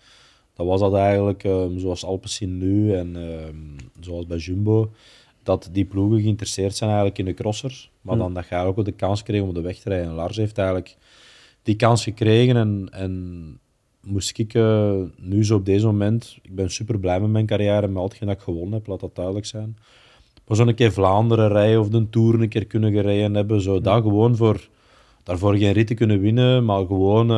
Dan 0.55 0.67
was 0.67 0.81
dat 0.81 0.95
eigenlijk 0.95 1.45
um, 1.45 1.79
zoals 1.79 2.05
Alpecin 2.05 2.59
nu 2.59 2.95
en 2.95 3.17
um, 3.17 3.77
zoals 4.01 4.27
bij 4.27 4.37
Jumbo 4.37 4.93
dat 5.43 5.69
die 5.73 5.85
ploegen 5.85 6.21
geïnteresseerd 6.21 6.77
zijn 6.77 6.91
eigenlijk 6.91 7.19
in 7.19 7.25
de 7.25 7.35
crossers. 7.35 7.89
Maar 8.01 8.17
dan 8.17 8.35
dat 8.35 8.49
je 8.49 8.57
ook 8.57 8.85
de 8.85 8.93
kans 8.93 9.23
kreeg 9.23 9.43
om 9.43 9.49
op 9.49 9.55
de 9.55 9.61
weg 9.61 9.79
te 9.79 9.89
rijden. 9.89 10.09
En 10.09 10.15
Lars 10.15 10.37
heeft 10.37 10.59
eigenlijk 10.59 10.97
die 11.63 11.77
kans 11.77 12.03
gekregen. 12.03 12.57
En, 12.57 12.89
en 12.91 13.61
moest 14.03 14.39
ik 14.39 14.55
uh, 14.55 15.03
nu 15.17 15.45
zo 15.45 15.57
op 15.57 15.65
deze 15.65 15.87
moment... 15.87 16.39
Ik 16.43 16.55
ben 16.55 16.71
super 16.71 16.99
blij 16.99 17.21
met 17.21 17.31
mijn 17.31 17.47
carrière, 17.47 17.89
met 17.89 18.03
hetgeen 18.03 18.29
dat 18.29 18.37
ik 18.37 18.43
gewonnen 18.43 18.73
heb, 18.73 18.87
laat 18.87 19.01
dat 19.01 19.15
duidelijk 19.15 19.47
zijn. 19.47 19.77
Maar 20.47 20.57
zo'n 20.57 20.75
keer 20.75 20.93
Vlaanderen 20.93 21.49
rijden 21.49 21.81
of 21.81 21.89
de 21.89 22.09
Tour 22.11 22.41
een 22.41 22.49
keer 22.49 22.67
kunnen 22.67 22.93
gereden 22.93 23.35
hebben. 23.35 23.61
Zo 23.61 23.81
dat 23.81 24.03
gewoon 24.03 24.37
voor... 24.37 24.69
Daarvoor 25.23 25.57
geen 25.57 25.73
rit 25.73 25.87
te 25.87 25.95
kunnen 25.95 26.21
winnen, 26.21 26.65
maar 26.65 26.87
gewoon... 26.87 27.29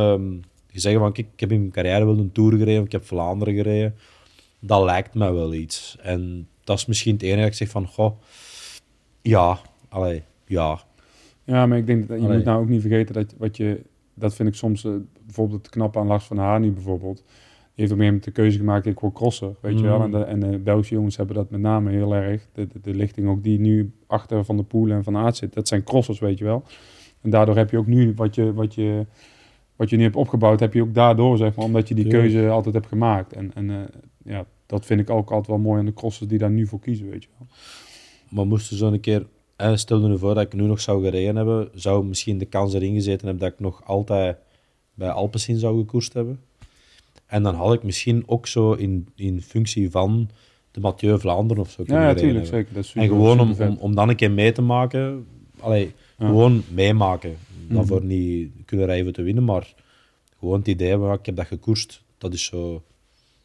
Je 0.71 0.81
zeggen 0.81 1.01
van, 1.01 1.13
kijk, 1.13 1.29
ik 1.33 1.41
heb 1.41 1.53
in 1.53 1.59
mijn 1.59 1.73
carrière 1.73 2.05
wel 2.05 2.19
een 2.19 2.33
Tour 2.33 2.57
gereden, 2.57 2.81
of 2.81 2.87
ik 2.87 2.93
heb 2.93 3.05
Vlaanderen 3.05 3.55
gereden. 3.55 3.95
Dat 4.61 4.85
lijkt 4.85 5.15
mij 5.15 5.33
wel 5.33 5.55
iets. 5.55 5.97
En 6.01 6.49
dat 6.65 6.79
is 6.79 6.87
misschien 6.87 7.13
het 7.13 7.23
enige 7.23 7.41
dat 7.41 7.47
ik 7.47 7.55
zeg 7.55 7.69
van, 7.69 7.87
goh, 7.87 8.13
ja, 9.23 9.61
allee, 9.89 10.23
ja. 10.53 10.81
Ja, 11.45 11.67
maar 11.67 11.79
ik 11.79 11.87
denk 11.87 12.09
dat 12.09 12.19
je 12.19 12.25
allee. 12.25 12.37
moet 12.37 12.47
nou 12.47 12.63
ook 12.63 12.69
niet 12.69 12.81
vergeten 12.81 13.15
dat 13.15 13.35
wat 13.39 13.57
je, 13.57 13.83
dat 14.15 14.35
vind 14.35 14.49
ik 14.49 14.55
soms 14.55 14.85
uh, 14.85 14.93
bijvoorbeeld 15.25 15.63
het 15.63 15.75
knappe 15.75 15.99
aan 15.99 16.07
Lars 16.07 16.25
van 16.25 16.39
Haar 16.39 16.61
nu 16.61 16.71
bijvoorbeeld. 16.71 17.17
Die 17.75 17.81
heeft 17.85 17.93
op 17.93 17.99
een 17.99 18.05
moment 18.05 18.25
de 18.25 18.31
keuze 18.31 18.59
gemaakt, 18.59 18.87
ik 18.87 19.01
word 19.01 19.15
crosser, 19.15 19.55
weet 19.61 19.73
mm. 19.73 19.79
je 19.79 19.85
wel. 19.85 20.03
En 20.03 20.11
de, 20.11 20.19
en 20.19 20.41
de 20.41 20.59
Belgische 20.59 20.95
jongens 20.95 21.17
hebben 21.17 21.37
dat 21.37 21.51
met 21.51 21.61
name 21.61 21.91
heel 21.91 22.15
erg. 22.15 22.49
De, 22.53 22.67
de, 22.67 22.81
de, 22.81 22.95
lichting 22.95 23.29
ook 23.29 23.43
die 23.43 23.61
nu 23.61 23.93
achter 24.07 24.45
Van 24.45 24.57
de 24.57 24.63
Poel 24.63 24.91
en 24.91 25.05
Van 25.05 25.17
Aert 25.17 25.37
zit, 25.37 25.53
dat 25.53 25.69
zijn 25.69 25.85
crossers, 25.85 26.19
weet 26.19 26.39
je 26.39 26.45
wel. 26.45 26.65
En 27.21 27.31
daardoor 27.31 27.57
heb 27.57 27.71
je 27.71 27.79
ook 27.79 27.87
nu 27.87 28.13
wat 28.17 28.35
je, 28.35 28.53
wat 28.53 28.75
je, 28.75 29.07
wat 29.77 29.91
je 29.91 29.97
nu 29.97 30.03
hebt 30.03 30.17
opgebouwd, 30.17 30.61
heb 30.61 30.75
je 30.75 30.83
ook 30.83 30.95
daardoor, 30.95 31.37
zeg 31.37 31.55
maar, 31.57 31.65
omdat 31.65 31.89
je 31.89 31.95
die 31.95 32.07
keuze 32.07 32.49
altijd 32.49 32.75
hebt 32.75 32.87
gemaakt. 32.87 33.33
En, 33.33 33.55
en 33.55 33.69
uh, 33.69 33.77
ja, 34.25 34.47
dat 34.67 34.87
vind 34.87 35.01
ik 35.01 35.11
ook 35.11 35.31
altijd 35.31 35.47
wel 35.47 35.59
mooi 35.59 35.79
aan 35.79 35.87
de 35.87 35.95
crossers 35.95 36.29
die 36.29 36.39
daar 36.39 36.51
nu 36.51 36.67
voor 36.67 36.81
kiezen, 36.81 37.11
weet 37.11 37.23
je 37.23 37.29
wel. 37.39 37.49
Maar 38.29 38.47
moesten 38.47 38.77
zo 38.77 38.93
een 38.93 39.01
keer, 39.01 39.27
eh, 39.71 39.77
stel 39.77 40.11
je 40.11 40.19
voor 40.19 40.35
dat 40.35 40.45
ik 40.45 40.53
nu 40.53 40.63
nog 40.63 40.81
zou 40.81 41.05
gereden 41.05 41.37
hebben, 41.37 41.71
zou 41.75 42.05
misschien 42.05 42.39
de 42.39 42.45
kans 42.45 42.75
erin 42.75 42.95
gezeten 42.95 43.27
hebben 43.27 43.45
dat 43.45 43.53
ik 43.53 43.61
nog 43.61 43.83
altijd 43.85 44.37
bij 44.95 45.11
Alpecin 45.11 45.59
zou 45.59 45.79
gekoerst 45.79 46.13
hebben. 46.13 46.41
En 47.27 47.43
dan 47.43 47.55
had 47.55 47.73
ik 47.73 47.83
misschien 47.83 48.23
ook 48.27 48.47
zo 48.47 48.73
in, 48.73 49.09
in 49.15 49.43
functie 49.43 49.91
van 49.91 50.31
de 50.71 50.81
Mathieu 50.81 51.19
Vlaanderen 51.19 51.63
of 51.63 51.71
zo 51.71 51.85
kunnen 51.85 52.03
Ja, 52.03 52.13
natuurlijk, 52.13 52.45
ja, 52.45 52.51
zeker. 52.51 52.75
Dat 52.75 52.83
is 52.83 52.89
super, 52.89 53.03
en 53.03 53.09
gewoon 53.09 53.41
om, 53.41 53.55
om, 53.59 53.77
om 53.81 53.95
dan 53.95 54.09
een 54.09 54.17
keer 54.17 54.31
mee 54.31 54.53
te 54.53 54.63
maken, 54.63 55.27
allee, 55.61 55.93
ja. 56.19 56.27
gewoon 56.27 56.63
meemaken. 56.69 57.31
Mm 57.31 57.67
-hmm. 57.67 57.77
Daarvoor 57.77 58.05
niet 58.05 58.53
kunnen 58.65 58.87
rijden 58.87 59.13
te 59.13 59.23
winnen, 59.23 59.45
maar 59.45 59.75
gewoon 60.39 60.59
het 60.59 60.69
idee 60.69 60.97
van, 60.97 61.13
ik 61.13 61.27
heb 61.27 61.37
dat 61.37 61.47
gekoerst, 61.47 62.03
dat 62.19 62.33
is 62.33 62.45
zo, 62.45 62.83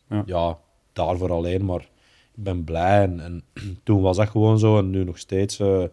ja, 0.09 0.23
ja 0.25 0.57
daarvoor 0.93 1.31
alleen, 1.31 1.65
maar 1.65 1.89
ben 2.37 2.63
blij. 2.63 3.01
En, 3.01 3.19
en, 3.19 3.43
toen 3.83 4.01
was 4.01 4.17
dat 4.17 4.29
gewoon 4.29 4.59
zo, 4.59 4.77
en 4.77 4.89
nu 4.89 5.03
nog 5.03 5.17
steeds. 5.17 5.59
Uh, 5.59 5.83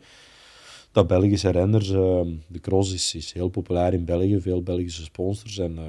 dat 0.93 1.07
Belgische 1.07 1.51
renners, 1.51 1.91
uh, 1.91 2.21
de 2.47 2.61
cross 2.61 2.93
is, 2.95 3.15
is 3.15 3.33
heel 3.33 3.49
populair 3.49 3.93
in 3.93 4.05
België, 4.05 4.41
veel 4.41 4.63
Belgische 4.63 5.03
sponsors. 5.03 5.59
En 5.59 5.77
uh, 5.79 5.85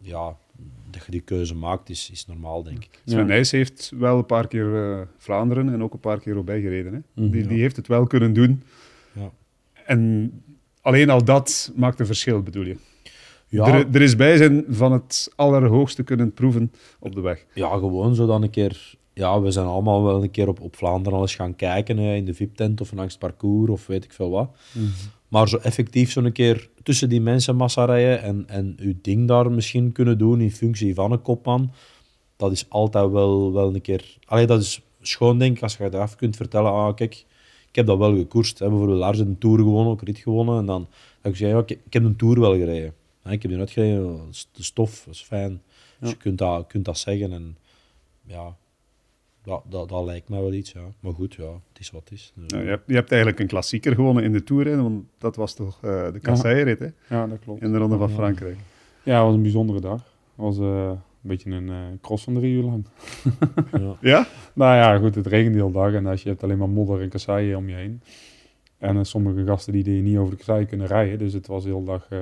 ja, 0.00 0.36
dat 0.90 1.04
je 1.04 1.10
die 1.10 1.20
keuze 1.20 1.54
maakt, 1.54 1.90
is, 1.90 2.10
is 2.12 2.26
normaal, 2.26 2.62
denk 2.62 2.84
ik. 2.84 3.00
Sven. 3.04 3.26
Nys 3.26 3.50
heeft 3.50 3.92
wel 3.98 4.18
een 4.18 4.26
paar 4.26 4.46
keer 4.48 4.90
eh, 4.92 5.00
Vlaanderen 5.18 5.72
en 5.72 5.82
ook 5.82 5.92
een 5.92 6.00
paar 6.00 6.20
keer 6.20 6.32
Roubaix 6.32 6.62
gereden. 6.62 6.92
Hè? 6.92 7.22
Mhm. 7.22 7.30
die, 7.30 7.42
Ja. 7.42 7.48
die 7.48 7.60
heeft 7.60 7.76
het 7.76 7.86
wel 7.86 8.06
kunnen 8.06 8.32
doen. 8.32 8.62
Ja. 9.12 9.30
En 9.86 10.30
alleen 10.80 11.10
al 11.10 11.24
dat 11.24 11.72
maakt 11.76 12.00
een 12.00 12.06
verschil, 12.06 12.42
bedoel 12.42 12.64
je? 12.64 12.76
Ja, 13.48 13.66
Er, 13.66 13.86
er 13.92 14.02
is 14.02 14.16
bij 14.16 14.36
zijn 14.36 14.64
van 14.68 14.92
het 14.92 15.32
allerhoogste 15.36 16.02
kunnen 16.02 16.32
proeven 16.32 16.72
op 16.98 17.14
de 17.14 17.20
weg. 17.20 17.46
ja, 17.54 17.68
gewoon 17.78 18.14
zo 18.14 18.26
dan 18.26 18.42
een 18.42 18.50
keer... 18.50 18.94
Ja, 19.14 19.40
we 19.40 19.50
zijn 19.50 19.66
allemaal 19.66 20.02
wel 20.02 20.22
een 20.22 20.30
keer 20.30 20.48
op, 20.48 20.60
op 20.60 20.76
Vlaanderen 20.76 21.18
al 21.18 21.24
eens 21.24 21.34
gaan 21.34 21.56
kijken, 21.56 21.96
hè, 21.98 22.14
in 22.14 22.24
de 22.24 22.34
VIP-tent 22.34 22.80
of 22.80 22.92
langs 22.92 23.12
het 23.12 23.22
parcours 23.22 23.70
of 23.70 23.86
weet 23.86 24.04
ik 24.04 24.12
veel 24.12 24.30
wat. 24.30 24.50
Mhm. 24.72 24.86
Maar 25.28 25.48
zo 25.48 25.56
effectief 25.56 26.10
zo'n 26.10 26.32
keer 26.32 26.68
tussen 26.82 27.08
die 27.08 27.20
mensenmassa 27.20 27.84
rijden 27.84 28.22
en, 28.22 28.44
en 28.48 28.74
uw 28.80 28.94
ding 29.02 29.28
daar 29.28 29.50
misschien 29.50 29.92
kunnen 29.92 30.18
doen 30.18 30.40
in 30.40 30.50
functie 30.52 30.94
van 30.94 31.12
een 31.12 31.22
kopman, 31.22 31.72
dat 32.36 32.52
is 32.52 32.66
altijd 32.68 33.10
wel, 33.10 33.52
wel 33.52 33.74
een 33.74 33.80
keer... 33.80 34.16
Allee, 34.24 34.46
dat 34.46 34.60
is 34.60 34.82
schoon, 35.00 35.38
denk 35.38 35.56
ik, 35.56 35.62
als 35.62 35.76
je 35.76 35.84
eraf 35.84 36.16
kunt 36.16 36.36
vertellen, 36.36 36.70
ah, 36.72 36.94
kijk, 36.94 37.14
ik 37.68 37.74
heb 37.76 37.86
dat 37.86 37.98
wel 37.98 38.16
gekoerst. 38.16 38.58
Hè. 38.58 38.68
Bijvoorbeeld 38.68 38.98
Lars 38.98 39.18
een 39.18 39.38
Tour 39.38 39.58
gewonnen, 39.58 39.92
ook 39.92 40.02
rit 40.02 40.18
gewonnen, 40.18 40.58
en 40.58 40.66
dan, 40.66 40.86
kan 41.20 41.30
ik 41.30 41.36
zeggen, 41.36 41.56
ja, 41.56 41.62
ik, 41.62 41.70
ik 41.84 41.92
heb 41.92 42.04
een 42.04 42.16
Tour 42.16 42.40
wel 42.40 42.52
gereden. 42.54 42.94
Hè, 43.22 43.32
ik 43.32 43.42
heb 43.42 43.50
die 43.50 43.60
uitgereden, 43.60 44.20
de 44.52 44.62
stof, 44.62 45.02
dat 45.04 45.14
is 45.14 45.20
fijn. 45.20 45.62
Dus 46.00 46.08
Ja. 46.08 46.08
je 46.08 46.16
kunt 46.16 46.38
dat, 46.38 46.66
kunt 46.66 46.84
dat 46.84 46.98
zeggen 46.98 47.32
en 47.32 47.56
ja... 48.26 48.56
Dat, 49.42 49.62
dat, 49.68 49.88
dat 49.88 50.04
lijkt 50.04 50.28
mij 50.28 50.40
wel 50.40 50.52
iets, 50.52 50.72
ja. 50.72 50.84
Maar 51.00 51.12
goed, 51.12 51.34
ja, 51.34 51.52
het 51.68 51.78
is 51.80 51.90
wat 51.90 52.00
het 52.00 52.12
is. 52.12 52.32
Dus, 52.34 52.50
Nou, 52.50 52.62
je, 52.64 52.68
hebt, 52.68 52.82
je 52.86 52.94
hebt 52.94 53.10
eigenlijk 53.10 53.40
een 53.40 53.46
klassieker 53.46 53.94
gewonnen 53.94 54.24
in 54.24 54.32
de 54.32 54.42
Tour, 54.42 54.66
hè? 54.66 54.82
want 54.82 55.04
dat 55.18 55.36
was 55.36 55.54
toch 55.54 55.78
eh, 55.82 56.12
de 56.12 56.20
kasseirrit 56.20 56.78
hè? 56.78 56.88
Ja, 57.08 57.26
dat 57.26 57.38
klopt. 57.38 57.62
in 57.62 57.72
de 57.72 57.78
Ronde 57.78 57.96
van 57.96 58.08
Ja. 58.08 58.14
Frankrijk. 58.14 58.56
Ja, 59.02 59.16
het 59.16 59.24
was 59.24 59.34
een 59.34 59.42
bijzondere 59.42 59.80
dag. 59.80 59.98
Het 60.00 60.04
was 60.44 60.58
eh, 60.58 60.88
een 60.88 60.98
beetje 61.20 61.50
een 61.50 61.68
eh, 61.68 61.76
cross 62.00 62.24
van 62.24 62.34
drie 62.34 62.54
uur 62.54 62.62
lang. 62.62 62.86
ja. 63.72 63.96
Ja? 64.00 64.26
Nou 64.52 64.76
ja, 64.76 64.98
goed, 64.98 65.14
het 65.14 65.26
regent 65.26 65.54
de 65.54 65.60
hele 65.60 65.72
dag 65.72 65.92
en 65.92 66.06
als 66.06 66.22
je 66.22 66.28
hebt 66.28 66.42
alleen 66.42 66.58
maar 66.58 66.68
modder 66.68 67.00
en 67.00 67.08
kasseien 67.08 67.56
om 67.56 67.68
je 67.68 67.74
heen. 67.74 68.02
En 68.78 69.06
sommige 69.06 69.44
gasten 69.44 69.72
die, 69.72 69.82
die 69.82 70.02
niet 70.02 70.16
over 70.16 70.30
de 70.30 70.36
kasseien 70.36 70.66
kunnen 70.66 70.86
rijden. 70.86 71.18
Dus 71.18 71.32
het 71.32 71.46
was 71.46 71.64
de 71.64 71.70
hele 71.70 71.84
dag 71.84 72.06
eh, 72.10 72.18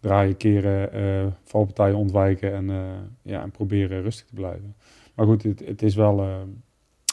draaien, 0.00 0.36
keren, 0.36 0.92
eh, 0.92 1.26
valpartijen 1.44 1.96
ontwijken 1.96 2.52
en, 2.52 2.70
eh, 2.70 2.76
ja, 3.22 3.42
en 3.42 3.50
proberen 3.50 4.02
rustig 4.02 4.26
te 4.26 4.34
blijven. 4.34 4.74
Maar 5.18 5.26
goed, 5.26 5.42
het, 5.42 5.62
het 5.64 5.82
is 5.82 5.94
wel 5.94 6.20
eh, 6.20 6.36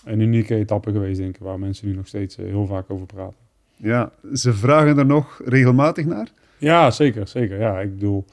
een 0.04 0.20
unieke 0.20 0.56
etappe 0.56 0.92
geweest, 0.92 1.20
denk 1.20 1.36
ik, 1.36 1.42
waar 1.42 1.60
mensen 1.60 1.88
nu 1.88 1.96
nog 1.96 2.08
steeds 2.08 2.38
eh, 2.38 2.46
heel 2.46 2.66
vaak 2.66 2.90
over 2.90 3.06
praten. 3.06 3.38
ja, 3.76 4.12
ze 4.34 4.54
vragen 4.54 4.98
er 4.98 5.06
nog 5.06 5.42
regelmatig 5.46 6.06
naar. 6.06 6.32
Ja, 6.58 6.92
zeker, 6.92 7.28
zeker. 7.28 7.60
Ja, 7.60 7.80
ik 7.80 7.94
bedoel, 7.94 8.26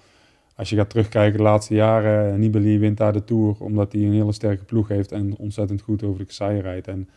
als 0.57 0.71
je 0.71 0.77
gaat 0.77 0.91
terugkijken 0.91 1.37
de 1.37 1.43
laatste 1.43 1.75
jaren, 1.75 2.33
eh, 2.33 2.39
Nibali 2.39 2.79
wint 2.79 2.97
daar 2.97 3.13
de 3.13 3.25
Tour 3.25 3.57
omdat 3.59 3.93
hij 3.93 4.03
een 4.03 4.13
hele 4.13 4.33
sterke 4.33 4.65
ploeg 4.65 4.89
heeft 4.89 5.13
en 5.13 5.37
ontzettend 5.37 5.81
goed 5.81 6.03
over 6.03 6.19
de 6.19 6.25
kasseien 6.25 6.61
rijdt. 6.61 6.89
En 6.89 7.09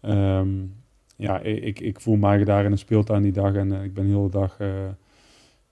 ehm, 0.00 0.48
ja, 1.16 1.40
ik, 1.40 1.80
ik 1.80 2.00
voel 2.00 2.16
mij 2.16 2.44
daar 2.44 2.64
in 2.64 2.72
een 2.72 2.78
speeltuin 2.78 3.22
die 3.22 3.32
dag 3.32 3.54
en 3.54 3.72
ik 3.72 3.94
ben 3.94 4.06
de 4.06 4.12
hele 4.12 4.30
dag 4.30 4.56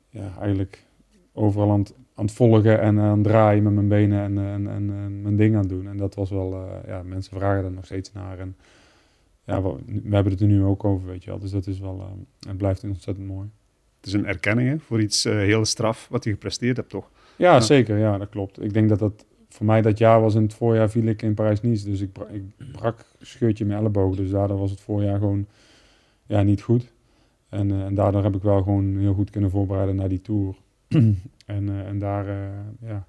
ja, 0.09 0.33
eigenlijk 0.41 0.85
overal 1.33 1.71
aan 1.71 1.81
het, 1.81 1.95
aan 2.21 2.27
het 2.27 2.35
volgen 2.35 2.81
en 2.81 2.99
aan 2.99 3.19
het 3.19 3.27
draaien 3.27 3.63
met 3.63 3.73
mijn 3.73 3.89
benen 3.89 4.21
en, 4.23 4.39
en, 4.39 4.69
en, 4.69 4.91
en 4.95 5.23
mijn 5.23 5.37
ding 5.37 5.55
aan 5.55 5.61
het 5.61 5.69
doen. 5.69 5.89
En 5.89 5.97
dat 5.97 6.15
was 6.15 6.31
wel, 6.31 6.53
eh, 6.53 6.89
ja, 6.89 7.03
mensen 7.03 7.37
vragen 7.37 7.65
er 7.65 7.73
nog 7.73 7.85
steeds 7.85 8.13
naar. 8.13 8.39
En 8.39 8.57
ja, 9.45 9.63
we, 9.63 9.75
we 9.87 10.15
hebben 10.15 10.33
het 10.33 10.41
er 10.41 10.47
nu 10.47 10.65
ook 10.65 10.85
over, 10.85 11.09
weet 11.09 11.25
je 11.25 11.31
wel. 11.31 11.39
Dus 11.39 11.51
dat 11.51 11.67
is 11.67 11.79
wel, 11.81 11.99
eh, 12.01 12.49
het 12.49 12.57
blijft 12.57 12.85
ontzettend 12.85 13.27
mooi. 13.27 13.49
Het 13.97 14.07
is 14.07 14.13
een 14.13 14.27
erkenning 14.27 14.69
hè, 14.69 14.79
voor 14.79 15.01
iets 15.01 15.25
eh, 15.25 15.33
heel 15.35 15.65
straf 15.65 16.07
wat 16.11 16.25
je 16.25 16.31
gepresteerd 16.31 16.77
hebt, 16.77 16.91
toch? 16.91 17.11
Ja, 17.37 17.53
Ja. 17.55 17.61
zeker. 17.61 17.99
Ja, 17.99 18.19
dat 18.19 18.29
klopt. 18.29 18.63
Ik 18.63 18.73
denk 18.73 18.89
dat 18.89 18.99
dat 18.99 19.25
voor 19.49 19.67
mij 19.67 19.83
dat 19.83 19.99
jaar 19.99 20.21
was 20.21 20.35
in 20.35 20.43
het 20.43 20.55
voorjaar 20.55 20.91
viel 20.91 21.05
ik 21.05 21.23
in 21.23 21.35
Parijs-Nice. 21.35 21.85
Dus 21.85 22.01
ik, 22.01 22.13
bra- 22.13 22.29
ik 22.29 22.43
brak 22.73 23.05
scheurtje 23.21 23.65
in 23.65 23.71
mijn 23.71 23.81
elleboog. 23.83 24.17
Dus 24.17 24.31
daardoor 24.31 24.59
was 24.59 24.71
het 24.71 24.81
voorjaar 24.81 25.19
gewoon 25.19 25.47
ja, 26.27 26.43
niet 26.43 26.63
goed. 26.63 26.93
En, 27.49 27.71
eh, 27.71 27.85
en 27.85 27.95
daardoor 27.95 28.23
heb 28.23 28.35
ik 28.35 28.43
wel 28.43 28.63
gewoon 28.63 28.97
heel 28.99 29.15
goed 29.15 29.31
kunnen 29.31 29.51
voorbereiden 29.51 29.97
naar 29.97 30.09
die 30.09 30.23
Tour. 30.23 30.55
en, 31.55 31.69
eh, 31.69 31.87
en 31.89 31.99
daar 31.99 32.29
eh, 32.29 32.89
ja, 32.89 33.07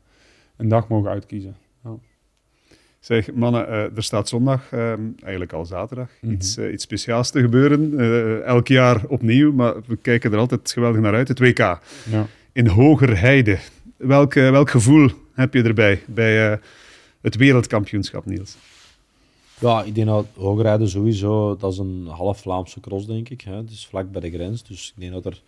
een 0.57 0.67
dag 0.67 0.87
mogen 0.87 1.09
uitkiezen. 1.09 1.55
Zeg, 2.99 3.33
mannen, 3.33 3.67
eh, 3.67 3.95
er 3.95 4.03
staat 4.03 4.27
zondag, 4.29 4.71
ehm, 4.71 5.01
eigenlijk 5.21 5.53
al 5.53 5.65
zaterdag, 5.65 6.09
Mhm. 6.21 6.33
iets, 6.33 6.57
iets 6.57 6.83
speciaals 6.83 7.31
te 7.31 7.41
gebeuren. 7.41 7.99
Eh, 7.99 8.41
elk 8.41 8.67
jaar 8.67 9.05
opnieuw, 9.07 9.51
maar 9.51 9.73
we 9.85 9.95
kijken 9.95 10.31
er 10.31 10.37
altijd 10.37 10.71
geweldig 10.71 11.01
naar 11.01 11.13
uit. 11.13 11.27
Het 11.27 11.39
WK 11.39 11.57
Ja. 11.57 11.79
in 12.51 12.67
Hogerheide. 12.67 13.57
Welk, 13.97 14.33
welk 14.33 14.69
gevoel 14.69 15.09
heb 15.33 15.53
je 15.53 15.63
erbij 15.63 16.01
bij 16.07 16.51
eh, 16.51 16.57
het 17.21 17.35
wereldkampioenschap, 17.35 18.25
Niels? 18.25 18.57
Ja, 19.59 19.83
ik 19.83 19.95
denk 19.95 20.07
dat 20.07 20.25
hoogrijden 20.35 20.89
sowieso, 20.89 21.55
dat 21.55 21.71
is 21.71 21.77
een 21.77 22.05
half 22.07 22.39
Vlaamse 22.41 22.79
cross, 22.79 23.05
denk 23.07 23.29
ik. 23.29 23.41
Hè. 23.41 23.55
Het 23.55 23.69
is 23.71 23.87
vlak 23.87 24.11
bij 24.11 24.21
de 24.21 24.31
grens, 24.31 24.63
dus 24.63 24.93
ik 24.95 25.01
denk 25.01 25.11
dat 25.13 25.25
er 25.25 25.41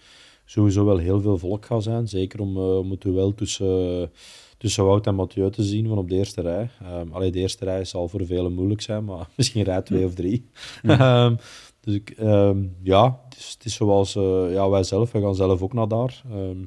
sowieso 0.53 0.85
wel 0.85 0.97
heel 0.97 1.21
veel 1.21 1.37
volk 1.37 1.65
gaat 1.65 1.83
zijn. 1.83 2.07
Zeker 2.07 2.39
om, 2.39 2.57
eh, 2.57 2.77
om 2.77 2.91
het 2.91 3.01
duel 3.01 3.33
tussen, 3.33 4.11
tussen 4.57 4.85
Wout 4.85 5.07
en 5.07 5.15
Mathieu 5.15 5.49
te 5.51 5.63
zien 5.63 5.87
van 5.87 5.97
op 5.97 6.09
de 6.09 6.15
eerste 6.15 6.41
rij. 6.41 6.69
Um, 6.99 7.13
allee, 7.13 7.31
de 7.31 7.39
eerste 7.39 7.65
rij 7.65 7.85
zal 7.85 8.07
voor 8.07 8.25
velen 8.25 8.53
moeilijk 8.53 8.81
zijn, 8.81 9.03
maar 9.05 9.27
misschien 9.37 9.63
rij 9.63 9.81
twee 9.81 10.05
of 10.05 10.13
drie. 10.13 10.49
Ehm, 10.83 11.35
dus 11.79 11.95
ik, 11.95 12.09
ehm, 12.09 12.63
ja, 12.83 13.19
het 13.29 13.37
is, 13.37 13.51
het 13.53 13.65
is 13.65 13.73
zoals 13.73 14.15
eh, 14.15 14.53
ja, 14.53 14.69
wij 14.69 14.83
zelf, 14.83 15.11
wij 15.11 15.21
gaan 15.21 15.35
zelf 15.35 15.61
ook 15.61 15.73
naar 15.73 15.87
daar. 15.87 16.23
Ehm, 16.31 16.63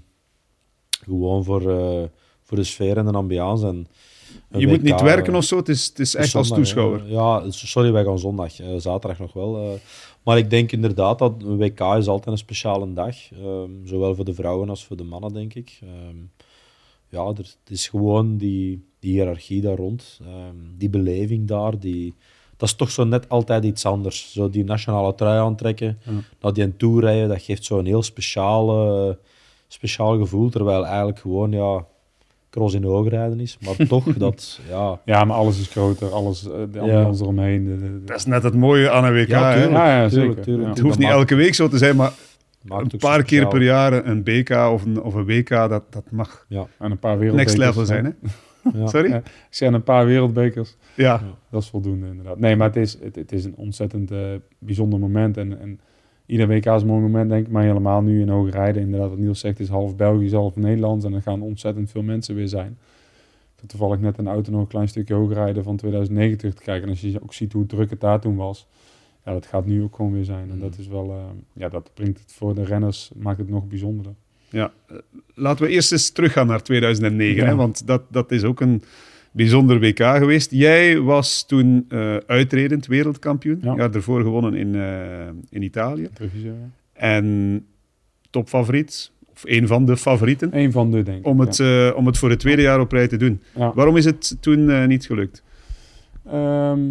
gewoon 1.05 1.45
voor, 1.45 1.71
eh, 1.71 2.05
voor 2.43 2.57
de 2.57 2.65
sfeer 2.65 2.97
en 2.97 3.05
de 3.05 3.13
ambiance. 3.13 3.67
En 3.67 3.87
Je 4.49 4.67
moet 4.67 4.83
niet 4.83 5.01
werken 5.01 5.35
of 5.35 5.45
zo, 5.45 5.57
het 5.57 5.69
is, 5.69 5.87
het 5.87 5.99
is 5.99 6.15
echt 6.15 6.35
als 6.35 6.49
toeschouwer. 6.49 7.11
Ja, 7.11 7.51
sorry, 7.51 7.93
wij 7.93 8.05
gaan 8.05 8.19
zondag. 8.19 8.53
zaterdag 8.77 9.19
nog 9.19 9.33
wel. 9.33 9.79
Maar 10.27 10.39
ik 10.39 10.51
denk 10.51 10.73
inderdaad 10.73 11.19
dat 11.19 11.43
een 11.43 11.57
WK 11.57 11.81
is 11.81 12.07
altijd 12.09 12.27
een 12.27 12.39
speciale 12.39 12.93
dag. 12.93 13.17
ehm, 13.33 13.71
zowel 13.85 14.15
voor 14.15 14.25
de 14.25 14.35
vrouwen 14.35 14.69
als 14.69 14.85
voor 14.85 14.97
de 14.97 15.05
mannen, 15.05 15.33
denk 15.33 15.55
ik. 15.55 15.79
Ehm, 15.83 16.17
ja, 17.09 17.21
er, 17.25 17.37
het 17.37 17.59
is 17.69 17.89
gewoon 17.89 18.37
die, 18.37 18.85
die 18.99 19.13
hiërarchie 19.13 19.61
daar 19.61 19.77
rond. 19.77 20.21
ehm, 20.23 20.55
die 20.79 20.91
beleving 20.91 21.47
daar. 21.49 21.79
Die, 21.79 22.15
dat 22.57 22.69
is 22.69 22.75
toch 22.75 22.91
zo 22.91 23.05
net 23.05 23.29
altijd 23.29 23.65
iets 23.65 23.85
anders. 23.87 24.33
Zo 24.33 24.51
die 24.51 24.65
nationale 24.65 25.15
trui 25.15 25.39
aantrekken, 25.41 25.99
Ja. 26.05 26.13
naar 26.41 26.53
die 26.53 26.65
een 26.65 26.77
tour 26.77 27.01
rijden, 27.01 27.29
dat 27.29 27.43
geeft 27.43 27.65
zo'n 27.65 27.85
heel 27.85 28.03
speciale, 28.03 29.19
speciaal 29.69 30.19
gevoel. 30.19 30.49
Terwijl 30.51 30.87
eigenlijk 30.87 31.19
gewoon, 31.19 31.51
ja, 31.53 31.87
cross 32.57 32.75
in 32.75 32.85
hoogrijden 32.85 33.41
is. 33.41 33.59
Maar 33.65 33.87
toch, 33.89 34.05
dat, 34.05 34.61
ja... 34.69 35.01
ja, 35.05 35.25
maar 35.25 35.37
alles 35.37 35.61
is 35.61 35.69
groter. 35.69 36.09
Alles, 36.11 36.45
eh, 36.45 36.53
de 36.73 36.81
ambiance 36.81 37.23
eromheen. 37.23 37.65
De, 37.65 37.79
de- 37.79 37.99
de- 37.99 38.05
Dat 38.05 38.17
is 38.17 38.25
net 38.25 38.43
het 38.43 38.55
mooie 38.55 38.91
aan 38.91 39.05
een 39.05 39.13
WK. 39.13 39.29
Ja, 39.29 39.53
tuurlijk. 39.53 39.73
Ja, 39.73 40.01
ja, 40.03 40.09
tuurlijk, 40.09 40.29
zeker. 40.31 40.43
tuurlijk. 40.45 40.65
Ja. 40.69 40.71
Het 40.75 40.79
hoeft 40.83 40.99
niet 40.99 41.09
elke 41.09 41.35
week 41.35 41.55
zo 41.55 41.69
te 41.69 41.79
zijn, 41.79 41.97
maar 41.97 42.13
maakt 42.63 42.93
een 42.93 42.99
paar 42.99 43.23
keer 43.23 43.47
per 43.49 43.63
jaar 43.63 44.07
een 44.07 44.23
BK 44.23 44.51
of 44.51 44.85
een, 44.85 45.03
of 45.03 45.15
een 45.15 45.25
WK, 45.25 45.49
dat, 45.49 45.83
dat 45.91 46.05
mag 46.11 46.47
En 46.49 46.67
een 46.79 46.99
paar 46.99 47.19
wereldbekers. 47.19 47.57
next 47.57 47.57
level 47.69 47.85
zijn. 47.87 48.05
Hè? 48.05 48.11
Ja. 48.75 48.87
Sorry? 48.87 49.11
Ja. 49.11 49.17
Ik 49.17 49.23
zei 49.51 49.75
een 49.75 49.83
paar 49.83 50.07
wereldbekers. 50.07 50.77
Ja. 50.95 51.23
Dat 51.51 51.63
is 51.63 51.69
voldoende, 51.69 52.07
inderdaad. 52.07 52.39
Nee, 52.39 52.57
maar 52.57 52.67
het 52.67 52.77
is, 52.77 52.99
het, 53.03 53.17
het 53.17 53.33
is 53.33 53.45
een 53.45 53.55
ontzettend 53.57 54.11
eh, 54.11 54.19
bijzonder 54.59 54.99
moment. 54.99 55.37
En, 55.37 55.61
en 55.61 55.81
ieder 56.27 56.47
WK 56.49 56.67
is 56.67 56.81
een 56.83 56.87
mooi 56.87 57.01
moment, 57.01 57.31
denk 57.31 57.47
ik. 57.47 57.53
Maar 57.53 57.63
helemaal 57.63 58.03
nu 58.03 58.21
in 58.21 58.29
hoge 58.29 58.51
rijden. 58.51 58.83
Inderdaad, 58.83 59.09
wat 59.09 59.19
Niels 59.19 59.41
zegt, 59.41 59.61
is 59.61 59.69
half 59.69 59.97
Belgisch, 59.97 60.33
half 60.33 60.57
Nederlands. 60.57 61.05
En 61.05 61.13
er 61.13 61.23
gaan 61.23 61.43
ontzettend 61.43 61.91
veel 61.91 62.03
mensen 62.03 62.35
weer 62.35 62.49
zijn. 62.49 62.79
Ik 63.63 63.69
toevallig 63.69 64.01
net 64.01 64.19
een 64.19 64.29
auto 64.29 64.51
nog 64.53 64.61
een 64.61 64.67
klein 64.67 64.89
stukje 64.89 65.15
hoger 65.15 65.35
rijden 65.35 65.63
van 65.65 65.77
2090 65.77 66.55
te 66.55 66.63
kijken. 66.63 66.83
En 66.85 66.89
als 66.91 67.01
je 67.01 67.23
ook 67.23 67.35
ziet 67.35 67.53
hoe 67.53 67.67
druk 67.67 67.91
het 67.91 68.01
daar 68.01 68.21
toen 68.21 68.37
was. 68.37 68.67
Ja, 69.25 69.33
dat 69.33 69.47
gaat 69.47 69.67
nu 69.67 69.83
ook 69.83 69.97
gewoon 69.97 70.13
weer 70.13 70.25
zijn. 70.25 70.49
En 70.51 70.55
Mm. 70.55 70.61
dat 70.61 70.79
is 70.79 70.87
wel, 70.89 71.11
eh, 71.11 71.17
ja, 71.53 71.69
dat 71.69 71.91
brengt 71.95 72.19
het 72.21 72.33
voor 72.33 72.55
de 72.55 72.65
renners, 72.65 73.11
maakt 73.17 73.39
het 73.39 73.49
nog 73.49 73.67
bijzonderder. 73.69 74.15
Ja, 74.51 74.73
eh, 74.89 74.97
laten 75.35 75.65
we 75.65 75.71
eerst 75.71 75.93
eens 75.93 76.11
teruggaan 76.11 76.47
naar 76.47 76.63
2009, 76.63 77.43
Ja. 77.43 77.49
hè, 77.49 77.55
want 77.55 77.87
dat, 77.87 78.03
dat 78.11 78.31
is 78.33 78.45
ook 78.45 78.61
een 78.61 78.83
bijzonder 79.37 79.81
WK 79.81 79.99
geweest. 79.99 80.51
Jij 80.51 81.01
was 81.01 81.47
toen 81.47 81.85
eh 81.89 82.17
uitredend 82.17 82.87
wereldkampioen. 82.87 83.59
Ja. 83.63 83.89
Daarvoor 83.89 84.23
gewonnen 84.23 84.55
in, 84.55 84.75
eh, 84.75 85.27
in 85.51 85.63
Italië. 85.63 86.09
Ja. 86.33 86.53
En 86.93 87.67
topfavoriet, 88.31 89.11
of 89.33 89.43
een 89.47 89.67
van 89.67 89.85
de 89.85 89.97
favorieten, 89.97 90.49
Eén 90.53 90.73
van 90.73 90.91
de, 90.91 91.03
denk 91.03 91.19
ik. 91.19 91.27
om 91.27 91.41
het, 91.41 91.57
ja. 91.57 91.89
eh, 91.89 91.97
om 91.97 92.07
het 92.07 92.19
voor 92.19 92.31
het 92.31 92.39
tweede 92.39 92.63
jaar 92.63 92.81
op 92.81 92.93
rij 92.93 93.09
te 93.09 93.17
doen. 93.17 93.43
Waarom 93.75 93.97
is 93.97 94.05
het 94.05 94.37
toen 94.41 94.87
niet 94.89 95.07
gelukt? 95.07 95.43
Ehm, 96.25 96.91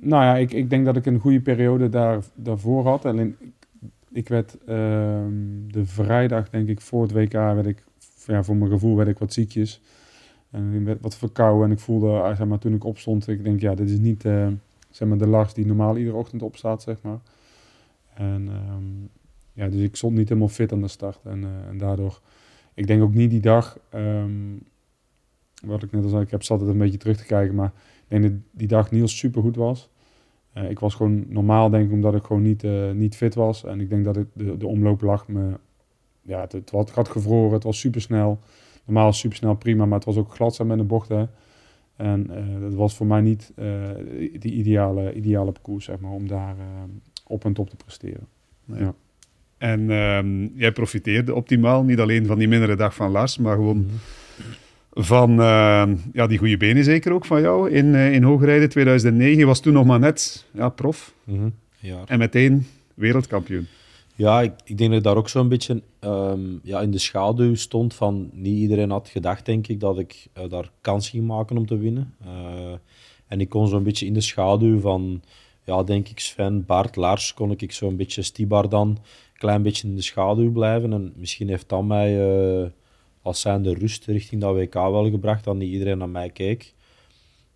nou 0.00 0.24
ja, 0.24 0.36
ik, 0.36 0.52
ik 0.52 0.70
denk 0.70 0.84
dat 0.84 0.96
ik 0.96 1.06
een 1.06 1.18
goede 1.18 1.40
periode 1.40 1.88
daar, 1.88 2.18
daarvoor 2.34 2.84
had. 2.84 3.04
Alleen, 3.04 3.36
ik, 3.40 3.52
ik 4.12 4.28
werd 4.28 4.56
ehm, 4.66 5.32
de 5.66 5.86
vrijdag, 5.86 6.50
denk 6.50 6.68
ik, 6.68 6.80
voor 6.80 7.02
het 7.02 7.12
WK, 7.12 7.32
werd 7.32 7.66
ik, 7.66 7.84
ja, 8.26 8.42
voor 8.42 8.56
mijn 8.56 8.70
gevoel, 8.70 8.96
werd 8.96 9.08
ik 9.08 9.18
wat 9.18 9.32
ziekjes. 9.32 9.80
En 10.52 10.72
ik 10.72 10.84
werd 10.84 11.00
wat 11.00 11.14
verkouden 11.14 11.66
en 11.66 11.72
ik 11.72 11.78
voelde, 11.78 12.06
ah, 12.06 12.36
zeg 12.36 12.46
maar, 12.46 12.58
toen 12.58 12.74
ik 12.74 12.84
opstond, 12.84 13.28
ik 13.28 13.44
denk, 13.44 13.60
ja, 13.60 13.74
dit 13.74 13.90
is 13.90 13.98
niet, 13.98 14.24
eh, 14.24 14.48
zeg 14.90 15.08
maar, 15.08 15.18
de 15.18 15.26
Lars 15.26 15.54
die 15.54 15.66
normaal 15.66 15.96
iedere 15.96 16.16
ochtend 16.16 16.42
opstaat, 16.42 16.82
zeg 16.82 17.02
maar. 17.02 17.18
En 18.14 18.48
ehm, 18.48 18.84
ja, 19.52 19.68
dus 19.68 19.80
ik 19.80 19.96
stond 19.96 20.16
niet 20.16 20.28
helemaal 20.28 20.48
fit 20.48 20.72
aan 20.72 20.80
de 20.80 20.88
start. 20.88 21.20
En, 21.24 21.44
eh, 21.44 21.68
en 21.68 21.78
daardoor, 21.78 22.20
ik 22.74 22.86
denk 22.86 23.02
ook 23.02 23.14
niet 23.14 23.30
die 23.30 23.40
dag, 23.40 23.78
ehm, 23.88 24.30
wat 25.64 25.82
ik 25.82 25.92
net 25.92 26.04
al 26.04 26.08
zei, 26.08 26.22
ik 26.22 26.30
heb 26.30 26.42
zat 26.42 26.60
het 26.60 26.68
een 26.68 26.78
beetje 26.78 26.98
terug 26.98 27.16
te 27.16 27.26
kijken, 27.26 27.54
maar 27.54 27.72
ik 28.08 28.08
denk 28.08 28.22
dat 28.22 28.32
die 28.50 28.68
dag 28.68 28.90
Niels 28.90 29.18
super 29.18 29.42
goed 29.42 29.56
was. 29.56 29.90
Eh, 30.52 30.70
ik 30.70 30.78
was 30.78 30.94
gewoon 30.94 31.24
normaal, 31.28 31.70
denk 31.70 31.86
ik, 31.86 31.92
omdat 31.92 32.14
ik 32.14 32.24
gewoon 32.24 32.42
niet, 32.42 32.66
niet 32.94 33.16
fit 33.16 33.34
was. 33.34 33.64
En 33.64 33.80
ik 33.80 33.88
denk 33.88 34.04
dat 34.04 34.14
het, 34.14 34.28
de, 34.32 34.56
de 34.56 34.66
omloop 34.66 35.00
lag 35.00 35.28
me... 35.28 35.58
Ja, 36.24 36.40
het, 36.40 36.52
het, 36.52 36.70
had, 36.70 36.86
het 36.86 36.96
had 36.96 37.08
gevroren, 37.08 37.52
het 37.52 37.62
was 37.62 37.78
super 37.78 38.00
snel. 38.00 38.40
Normaal 38.84 39.12
super 39.12 39.36
snel 39.36 39.54
prima, 39.54 39.86
maar 39.86 39.98
het 39.98 40.06
was 40.06 40.16
ook 40.16 40.34
glad 40.34 40.54
zijn 40.54 40.68
met 40.68 40.78
de 40.78 40.84
bochten. 40.84 41.30
En 41.96 42.30
uh, 42.30 42.60
dat 42.60 42.74
was 42.74 42.94
voor 42.94 43.06
mij 43.06 43.20
niet 43.20 43.52
uh, 43.58 43.64
de 44.38 44.50
ideale, 44.50 45.14
ideale 45.14 45.52
parcours, 45.52 45.84
zeg 45.84 45.98
maar, 45.98 46.10
om 46.10 46.28
daar 46.28 46.56
uh, 46.58 46.64
op 47.26 47.44
en 47.44 47.52
top 47.52 47.70
te 47.70 47.76
presteren. 47.76 48.26
Nee. 48.64 48.80
Ja. 48.80 48.94
En 49.58 49.90
um, 49.90 50.52
jij 50.54 50.72
profiteerde 50.72 51.34
optimaal, 51.34 51.82
niet 51.82 52.00
alleen 52.00 52.26
van 52.26 52.38
die 52.38 52.48
mindere 52.48 52.76
dag 52.76 52.94
van 52.94 53.10
Lars, 53.10 53.38
maar 53.38 53.54
gewoon 53.54 53.76
mm 53.76 53.86
-hmm. 53.86 55.02
van 55.04 55.30
ja, 56.12 56.26
die 56.26 56.38
goede 56.38 56.56
benen 56.56 56.84
zeker 56.84 57.12
ook 57.12 57.24
van 57.24 57.40
jou 57.40 57.70
in, 57.70 57.94
in 57.94 58.22
hoogrijden 58.22 58.68
2009. 58.68 59.38
Je 59.38 59.46
was 59.46 59.60
toen 59.60 59.72
nog 59.72 59.86
maar 59.86 59.98
net 59.98 60.46
ja, 60.52 60.68
prof 60.68 61.14
mm 61.24 61.38
-hmm. 61.38 61.52
ja. 61.78 62.02
en 62.06 62.18
meteen 62.18 62.66
wereldkampioen. 62.94 63.66
Ja, 64.14 64.40
ik, 64.40 64.52
ik, 64.64 64.78
denk 64.78 64.90
dat 64.90 64.98
ik 64.98 65.04
daar 65.04 65.16
ook 65.16 65.28
zo'n 65.28 65.48
beetje 65.48 65.82
um, 66.00 66.60
ja, 66.62 66.80
in 66.80 66.90
de 66.90 66.98
schaduw 66.98 67.54
stond 67.54 67.94
van 67.94 68.30
niet 68.32 68.58
iedereen 68.58 68.90
had 68.90 69.08
gedacht, 69.08 69.46
denk 69.46 69.66
ik, 69.66 69.80
dat 69.80 69.98
ik 69.98 70.28
uh, 70.38 70.48
daar 70.48 70.70
kans 70.80 71.08
ging 71.08 71.26
maken 71.26 71.56
om 71.56 71.66
te 71.66 71.76
winnen. 71.76 72.14
Uh, 72.26 72.72
en 73.26 73.40
ik 73.40 73.48
kon 73.48 73.68
zo'n 73.68 73.82
beetje 73.82 74.06
in 74.06 74.14
de 74.14 74.20
schaduw 74.20 74.80
van, 74.80 75.22
ja, 75.64 75.82
denk 75.82 76.08
ik, 76.08 76.20
Sven, 76.20 76.66
Bart, 76.66 76.96
Lars, 76.96 77.34
kon 77.34 77.50
ik 77.50 77.72
zo'n 77.72 77.96
beetje 77.96 78.22
Stibar 78.22 78.68
dan 78.68 78.88
een 78.88 78.98
klein 79.38 79.62
beetje 79.62 79.88
in 79.88 79.94
de 79.94 80.02
schaduw 80.02 80.52
blijven. 80.52 80.92
En 80.92 81.12
misschien 81.16 81.48
heeft 81.48 81.68
dat 81.68 81.84
mij 81.84 82.36
uh, 82.60 82.66
als 83.22 83.40
zijnde 83.40 83.74
rust 83.74 84.04
richting 84.04 84.40
dat 84.40 84.54
WK 84.54 84.74
wel 84.74 85.10
gebracht, 85.10 85.44
dat 85.44 85.56
niet 85.56 85.72
iedereen 85.72 85.98
naar 85.98 86.08
mij 86.08 86.30
keek. 86.30 86.74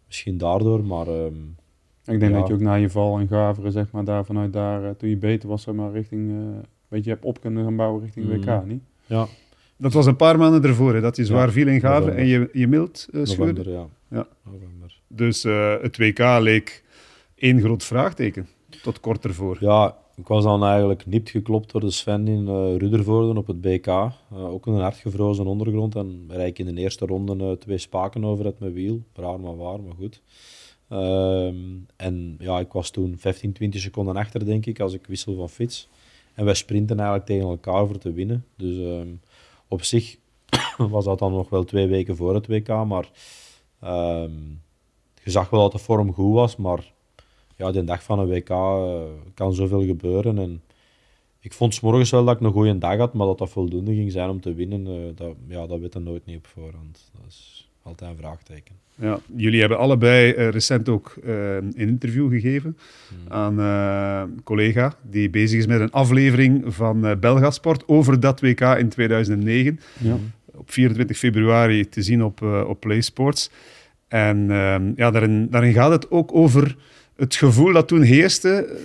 Misschien 0.07 0.39
daardoor, 0.39 0.85
maar... 0.85 1.07
Um, 1.07 1.57
ik 2.07 2.21
denk 2.21 2.33
ja. 2.33 2.39
dat 2.39 2.49
je 2.49 2.55
ook 2.55 2.61
na 2.61 2.75
je 2.75 2.91
val 2.91 3.19
en 3.19 3.29
gaveren, 3.29 3.73
zeg 3.73 3.91
maar, 3.91 4.05
daar 4.05 4.25
vanuit 4.25 4.53
daar, 4.53 4.83
uh, 4.83 4.91
toen 4.91 5.09
je 5.09 5.17
beter 5.17 5.49
was, 5.49 5.63
zeg 5.63 5.75
maar, 5.75 5.93
richting, 5.93 6.31
uh, 6.31 6.37
weet 6.89 7.05
je, 7.05 7.11
hebt 7.11 7.25
op 7.25 7.41
kunnen 7.41 7.65
gaan 7.65 7.77
bouwen 7.77 8.03
richting 8.03 8.27
Mm. 8.27 8.41
WK, 8.41 8.65
niet? 8.67 8.83
Ja. 9.07 9.27
Dat 9.77 9.93
was 9.93 10.07
een 10.07 10.17
paar 10.17 10.39
maanden 10.39 10.63
ervoor, 10.63 10.95
hè, 10.95 11.01
dat 11.01 11.17
je 11.17 11.25
zwaar 11.25 11.47
Ja, 11.47 11.53
viel 11.53 11.67
in 11.67 11.81
gaveren 11.81 12.17
en 12.17 12.27
je, 12.27 12.49
je 12.53 12.67
mild 12.67 13.09
uh, 13.11 13.25
scheurde. 13.25 13.53
November, 13.53 13.73
ja. 13.73 14.17
Ja. 14.19 14.27
November. 14.43 15.01
Dus 15.07 15.45
uh, 15.45 15.75
het 15.81 15.97
WK 15.97 16.19
leek 16.19 16.85
één 17.35 17.61
groot 17.61 17.85
vraagteken, 17.85 18.49
tot 18.83 19.01
kort 19.01 19.25
ervoor. 19.25 19.57
Ja, 19.61 19.97
ik 20.17 20.27
was 20.27 20.45
dan 20.45 20.65
eigenlijk 20.65 21.07
nipt 21.07 21.31
geklopt 21.31 21.73
door 21.73 21.81
de 21.81 21.91
Sven 21.91 22.29
in 22.29 22.43
uh, 22.49 22.77
Ruddervoorde 22.77 23.39
op 23.39 23.47
het 23.47 23.61
BK. 23.61 23.87
Uh, 23.87 24.11
ook 24.33 24.67
in 24.67 24.73
een 24.73 24.81
hardgevrozen 24.81 25.47
ondergrond. 25.47 25.95
En 25.95 26.25
rijd 26.29 26.49
ik 26.49 26.67
in 26.67 26.75
de 26.75 26.81
eerste 26.81 27.07
ronde 27.07 27.45
uh, 27.45 27.51
twee 27.53 27.79
spaken 27.79 28.25
over 28.25 28.45
het 28.45 28.59
mijn 28.59 28.73
wiel. 28.73 29.03
Raar 29.15 29.41
maar 29.41 29.57
waar, 29.57 29.83
maar 29.83 29.95
goed. 29.99 30.23
Um, 30.91 31.87
en 31.97 32.37
ja, 32.39 32.59
ik 32.59 32.73
was 32.73 32.91
toen 32.91 33.19
15, 33.19 33.53
20 33.53 33.81
seconden 33.81 34.17
achter, 34.17 34.45
denk 34.45 34.67
ik, 34.67 34.81
als 34.81 34.93
ik 34.93 35.07
wissel 35.07 35.35
van 35.35 35.49
fiets. 35.49 35.89
En 36.35 36.45
wij 36.45 36.55
sprinten 36.55 36.97
eigenlijk 36.97 37.27
tegen 37.29 37.49
elkaar 37.49 37.87
voor 37.87 37.99
te 37.99 38.13
winnen. 38.13 38.45
Dus 38.57 38.77
um, 38.77 39.21
op 39.69 39.83
zich 39.83 40.17
was 40.77 41.05
dat 41.05 41.19
dan 41.19 41.33
nog 41.33 41.49
wel 41.49 41.65
twee 41.65 41.87
weken 41.87 42.17
voor 42.17 42.35
het 42.35 42.47
WK. 42.47 42.69
Maar 42.69 43.11
um, 43.85 44.63
je 45.23 45.31
zag 45.31 45.51
wel 45.51 45.61
dat 45.61 45.73
de 45.73 45.79
vorm 45.79 46.13
goed 46.13 46.35
was. 46.35 46.57
Maar 46.57 46.93
ja, 47.57 47.71
de 47.71 47.85
dag 47.85 48.03
van 48.03 48.19
een 48.19 48.29
WK 48.29 48.51
uh, 48.51 49.03
kan 49.35 49.55
zoveel 49.55 49.85
gebeuren. 49.85 50.39
En 50.39 50.63
ik 51.41 51.53
vond 51.53 51.75
s 51.75 51.81
wel 51.81 52.25
dat 52.25 52.37
ik 52.37 52.41
een 52.41 52.53
goede 52.53 52.79
dag 52.79 52.97
had, 52.97 53.15
maar 53.15 53.27
dat 53.27 53.39
dat 53.39 53.51
voldoende 53.51 53.95
ging 53.95 54.13
zijn 54.13 54.31
om 54.31 54.41
te 54.41 54.55
winnen, 54.55 54.87
uh, 54.87 55.17
dat, 55.17 55.35
ja, 55.49 55.67
dat 55.67 55.79
weet 55.79 55.93
je 55.93 55.99
nooit 55.99 56.27
niet 56.27 56.37
op 56.37 56.47
voorhand. 56.47 57.11
Dat 57.13 57.27
is 57.29 57.69
altijd 57.83 58.11
een 58.11 58.17
vraagteken. 58.17 58.86
Ja, 59.01 59.19
jullie 59.37 59.61
hebben 59.61 59.79
allebei 59.79 60.35
uh, 60.35 60.49
recent 60.49 60.89
ook 60.89 61.15
uh, 61.25 61.55
een 61.55 61.73
interview 61.77 62.31
gegeven 62.31 62.77
Hmm. 63.09 63.33
aan 63.33 63.61
uh, 63.61 64.35
een 64.35 64.43
collega 64.43 64.95
die 65.03 65.31
bezig 65.31 65.59
is 65.59 65.67
met 65.67 65.81
een 65.81 65.91
aflevering 65.91 66.65
van 66.67 67.17
Belgasport 67.21 67.89
over 67.89 68.21
dat 68.21 68.41
WK 68.41 68.61
in 68.61 68.89
2009. 68.89 69.81
Ja. 69.99 70.17
Op 70.55 70.71
24 70.71 71.19
februari 71.19 71.89
te 71.89 72.03
zien 72.03 72.25
op, 72.25 72.43
op 72.43 72.81
PlaySports. 72.81 73.51
En 74.09 74.47
ja, 74.97 75.11
daarin, 75.11 75.51
daarin 75.51 75.73
gaat 75.73 75.91
het 75.91 76.11
ook 76.11 76.35
over 76.35 76.77
het 77.17 77.35
gevoel 77.35 77.73
dat 77.73 77.89
toen 77.89 78.03
heerste, 78.03 78.79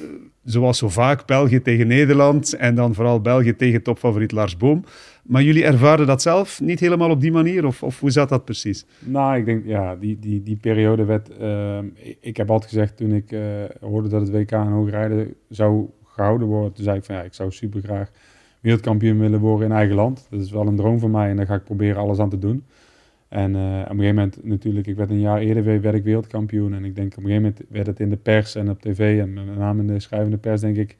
zoals 0.43 0.78
zo 0.78 0.89
vaak 0.89 1.26
België 1.26 1.62
tegen 1.62 1.88
Nederland 1.88 2.53
en 2.53 2.76
dan 2.76 2.93
vooral 2.93 3.22
België 3.22 3.55
tegen 3.55 3.84
topfavoriet 3.84 4.32
Lars 4.32 4.57
Boom. 4.57 4.84
Maar 5.32 5.44
jullie 5.44 5.66
ervaren 5.66 6.08
dat 6.08 6.22
zelf 6.22 6.62
niet 6.62 6.80
helemaal 6.80 7.10
op 7.10 7.22
die 7.22 7.32
manier? 7.32 7.66
Of, 7.66 7.84
of 7.84 8.00
hoe 8.00 8.12
zat 8.12 8.30
dat 8.30 8.46
precies? 8.46 8.86
Nou, 9.00 9.38
ik 9.38 9.46
denk, 9.46 9.66
ja, 9.66 9.96
die, 9.96 10.20
die, 10.20 10.44
die 10.44 10.56
periode 10.56 11.06
werd... 11.06 11.30
Uh, 11.42 11.78
ik, 12.20 12.38
heb 12.38 12.52
altijd 12.52 12.72
gezegd, 12.72 12.98
toen 12.98 13.12
ik 13.12 13.32
uh, 13.32 13.42
hoorde 13.80 14.10
dat 14.10 14.22
het 14.22 14.32
WK 14.32 14.52
in 14.52 14.58
hoogrijden 14.58 15.34
zou 15.50 15.90
gehouden 16.06 16.48
worden, 16.48 16.74
toen 16.74 16.84
zei 16.84 16.98
ik 16.98 17.04
van 17.04 17.16
ja, 17.16 17.22
ik 17.22 17.34
zou 17.34 17.52
super 17.52 17.82
graag 17.82 18.12
wereldkampioen 18.60 19.20
willen 19.20 19.40
worden 19.40 19.68
in 19.68 19.76
eigen 19.76 19.96
land. 19.96 20.28
Dat 20.30 20.42
is 20.42 20.52
wel 20.52 20.68
een 20.68 20.76
droom 20.76 21.00
van 21.00 21.12
mij 21.12 21.30
en 21.30 21.36
daar 21.36 21.46
ga 21.46 21.56
ik 21.56 21.64
proberen 21.64 22.02
alles 22.02 22.20
aan 22.20 22.30
te 22.30 22.40
doen. 22.40 22.64
En 23.28 23.56
uh, 23.56 23.62
op 23.62 23.90
een 23.90 23.96
gegeven 23.96 24.16
moment 24.16 24.44
natuurlijk, 24.44 24.88
ik 24.88 24.96
werd 24.96 25.10
een 25.10 25.20
jaar 25.20 25.40
eerder 25.40 25.94
ik 25.94 26.04
wereldkampioen. 26.04 26.74
En 26.74 26.86
ik 26.86 26.96
denk 26.96 27.12
op 27.12 27.18
een 27.18 27.30
gegeven 27.30 27.42
moment 27.42 27.62
werd 27.70 27.88
het 27.88 28.00
in 28.00 28.10
de 28.10 28.18
pers 28.18 28.56
en 28.56 28.70
op 28.70 28.82
tv 28.82 29.20
en 29.20 29.34
met 29.34 29.58
name 29.58 29.82
in 29.82 29.88
de 29.88 30.00
schrijvende 30.00 30.38
pers, 30.38 30.62
denk 30.62 30.78
ik, 30.78 30.96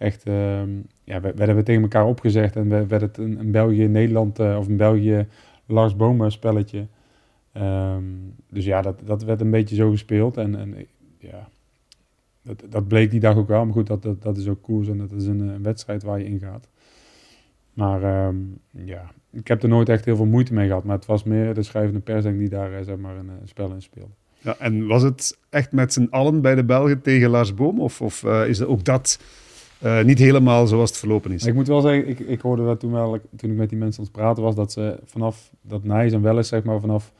echt, 0.00 0.28
uh, 0.28 0.62
ja, 1.04 1.20
werden 1.20 1.56
we 1.56 1.62
tegen 1.62 1.82
elkaar 1.82 2.06
opgezegd 2.06 2.56
en 2.56 2.68
werd 2.68 3.00
het 3.00 3.18
een, 3.18 3.38
een 3.38 3.50
België-Nederland 3.50 4.40
uh, 4.40 4.56
of 4.58 4.66
een 4.66 4.76
België-Lars 4.76 5.96
Bomen 5.96 6.32
spelletje. 6.32 6.86
Um, 7.56 8.34
dus 8.50 8.64
ja, 8.64 8.82
dat, 8.82 9.00
dat 9.04 9.22
werd 9.22 9.40
een 9.40 9.50
beetje 9.50 9.74
zo 9.74 9.90
gespeeld. 9.90 10.36
En, 10.36 10.54
en 10.54 10.86
ja, 11.18 11.48
dat, 12.42 12.64
dat 12.68 12.88
bleek 12.88 13.10
die 13.10 13.20
dag 13.20 13.36
ook 13.36 13.48
wel. 13.48 13.64
Maar 13.64 13.74
goed, 13.74 13.86
dat, 13.86 14.02
dat, 14.02 14.22
dat 14.22 14.36
is 14.36 14.48
ook 14.48 14.62
koers 14.62 14.88
en 14.88 14.98
dat 14.98 15.12
is 15.12 15.26
een, 15.26 15.62
wedstrijd 15.62 16.02
waar 16.02 16.18
je 16.18 16.24
in 16.24 16.38
gaat. 16.38 16.68
Maar 17.74 18.26
um, 18.26 18.58
ja, 18.70 19.10
ik 19.30 19.48
heb 19.48 19.62
er 19.62 19.68
nooit 19.68 19.88
echt 19.88 20.04
heel 20.04 20.16
veel 20.16 20.26
moeite 20.26 20.54
mee 20.54 20.66
gehad. 20.66 20.84
Maar 20.84 20.96
het 20.96 21.06
was 21.06 21.24
meer 21.24 21.54
de 21.54 21.62
schrijvende 21.62 22.00
pers 22.00 22.24
die 22.24 22.48
daar 22.48 22.72
uh, 22.72 22.78
zeg 22.84 22.96
maar 22.96 23.16
een, 23.16 23.30
spel 23.44 23.72
in 23.72 23.82
speelde. 23.82 24.12
Ja, 24.38 24.56
en 24.58 24.86
was 24.86 25.02
het 25.02 25.38
echt 25.48 25.72
met 25.72 25.92
z'n 25.92 26.06
allen 26.10 26.40
bij 26.40 26.54
de 26.54 26.64
Belgen 26.64 27.02
tegen 27.02 27.30
Lars 27.30 27.54
Boom? 27.54 27.80
Of, 27.80 28.00
of 28.00 28.24
is 28.24 28.62
ook 28.62 28.84
dat 28.84 29.18
uh, 29.84 30.04
niet 30.04 30.18
helemaal 30.18 30.66
zoals 30.66 30.90
het 30.90 30.98
verlopen 30.98 31.32
is? 31.32 31.46
Ik 31.46 31.54
moet 31.54 31.68
wel 31.68 31.80
zeggen, 31.80 32.08
ik, 32.08 32.18
ik 32.18 32.40
hoorde 32.40 32.64
dat 32.64 32.80
toen, 32.80 32.92
wel, 32.92 33.18
toen 33.36 33.50
ik 33.50 33.56
met 33.56 33.68
die 33.68 33.78
mensen 33.78 34.00
aan 34.00 34.08
het 34.12 34.16
praten 34.16 34.42
was, 34.42 34.54
dat 34.54 34.72
ze 34.72 34.98
vanaf 35.04 35.50
dat 35.62 35.84
Nijs 35.84 36.12
en 36.12 36.22
Welles, 36.22 36.48
zeg 36.48 36.62
maar, 36.62 36.80
vanaf 36.80 37.12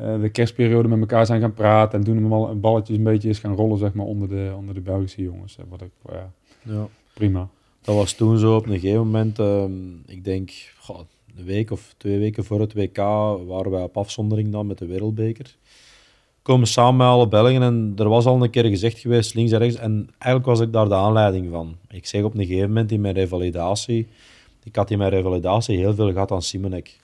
uh, 0.00 0.20
de 0.20 0.28
kerstperiode 0.28 0.88
met 0.88 1.00
elkaar 1.00 1.26
zijn 1.26 1.40
gaan 1.40 1.54
praten. 1.54 1.98
En 1.98 2.04
toen 2.04 2.16
hem 2.16 2.32
al 2.32 2.50
een 2.50 2.60
balletje 2.60 2.94
een 2.94 3.02
beetje 3.02 3.28
is 3.28 3.38
gaan 3.38 3.54
rollen, 3.54 3.78
zeg 3.78 3.92
maar, 3.92 4.06
onder 4.06 4.28
de, 4.28 4.52
onder 4.56 4.74
de 4.74 4.80
Belgische 4.80 5.22
jongens. 5.22 5.56
Wat 5.68 5.82
ik, 5.82 5.90
ja, 6.08 6.32
ja. 6.62 6.88
prima. 7.14 7.48
Dat 7.80 7.94
was 7.94 8.12
toen 8.12 8.38
zo 8.38 8.56
op 8.56 8.66
een 8.66 8.78
gegeven 8.78 9.04
moment, 9.04 9.38
um, 9.38 10.02
ik 10.06 10.24
denk, 10.24 10.50
goh, 10.78 11.00
een 11.36 11.44
week 11.44 11.70
of 11.70 11.94
twee 11.96 12.18
weken 12.18 12.44
voor 12.44 12.60
het 12.60 12.72
WK 12.72 12.96
waren 13.46 13.70
wij 13.70 13.82
op 13.82 13.96
afzondering 13.96 14.52
dan 14.52 14.66
met 14.66 14.78
de 14.78 14.86
Wereldbeker. 14.86 15.56
Komen 16.50 16.66
samen 16.66 16.96
met 16.96 17.06
alle 17.06 17.28
Belgen 17.28 17.62
en 17.62 17.92
er 17.96 18.08
was 18.08 18.26
al 18.26 18.42
een 18.42 18.50
keer 18.50 18.64
gezegd 18.64 18.98
geweest, 18.98 19.34
links 19.34 19.52
en 19.52 19.58
rechts. 19.58 19.76
En 19.76 20.08
eigenlijk 20.18 20.44
was 20.46 20.60
ik 20.60 20.72
daar 20.72 20.88
de 20.88 20.94
aanleiding 20.94 21.50
van. 21.50 21.76
Ik 21.88 22.06
zeg 22.06 22.22
op 22.22 22.34
een 22.34 22.46
gegeven 22.46 22.68
moment 22.68 22.92
in 22.92 23.00
mijn 23.00 23.14
revalidatie, 23.14 24.08
ik 24.62 24.76
had 24.76 24.90
in 24.90 24.98
mijn 24.98 25.10
revalidatie 25.10 25.78
heel 25.78 25.94
veel 25.94 26.12
gehad 26.12 26.30
aan 26.30 26.42
Simonek. 26.42 26.98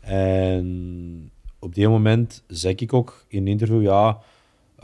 En 0.00 1.30
op 1.58 1.74
die 1.74 1.88
moment 1.88 2.42
zeg 2.46 2.74
ik 2.74 2.92
ook 2.92 3.24
in 3.28 3.40
een 3.40 3.48
interview, 3.48 3.82
ja, 3.82 4.18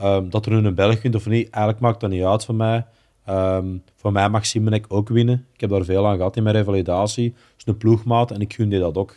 um, 0.02 0.30
dat 0.30 0.46
er 0.46 0.52
nu 0.52 0.66
een 0.66 0.74
Belg 0.74 1.02
wint 1.02 1.14
of 1.14 1.26
niet, 1.26 1.50
eigenlijk 1.50 1.82
maakt 1.82 2.00
dat 2.00 2.10
niet 2.10 2.24
uit 2.24 2.44
voor 2.44 2.54
mij. 2.54 2.86
Um, 3.28 3.82
voor 3.96 4.12
mij 4.12 4.28
mag 4.28 4.46
Simonek 4.46 4.84
ook 4.88 5.08
winnen. 5.08 5.46
Ik 5.54 5.60
heb 5.60 5.70
daar 5.70 5.84
veel 5.84 6.06
aan 6.06 6.16
gehad 6.16 6.36
in 6.36 6.42
mijn 6.42 6.56
revalidatie. 6.56 7.24
Het 7.24 7.54
is 7.56 7.66
een 7.66 7.76
ploegmaat 7.76 8.30
en 8.30 8.40
ik 8.40 8.54
gun 8.54 8.68
die 8.68 8.80
dat 8.80 8.96
ook. 8.96 9.16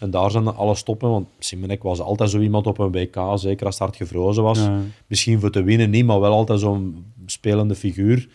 En 0.00 0.10
daar 0.10 0.30
zijn 0.30 0.46
alle 0.46 0.74
stoppen, 0.74 1.10
want 1.10 1.26
Simonek 1.38 1.82
was 1.82 2.00
altijd 2.00 2.30
zo 2.30 2.38
iemand 2.38 2.66
op 2.66 2.78
een 2.78 2.92
WK, 2.92 3.16
zeker 3.34 3.66
als 3.66 3.74
het 3.74 3.84
hard 3.84 3.96
gevrozen 3.96 4.42
was. 4.42 4.58
Ja. 4.58 4.80
Misschien 5.06 5.40
voor 5.40 5.50
te 5.50 5.62
winnen 5.62 5.90
niet, 5.90 6.04
maar 6.04 6.20
wel 6.20 6.32
altijd 6.32 6.60
zo'n 6.60 7.04
spelende 7.26 7.74
figuur. 7.74 8.28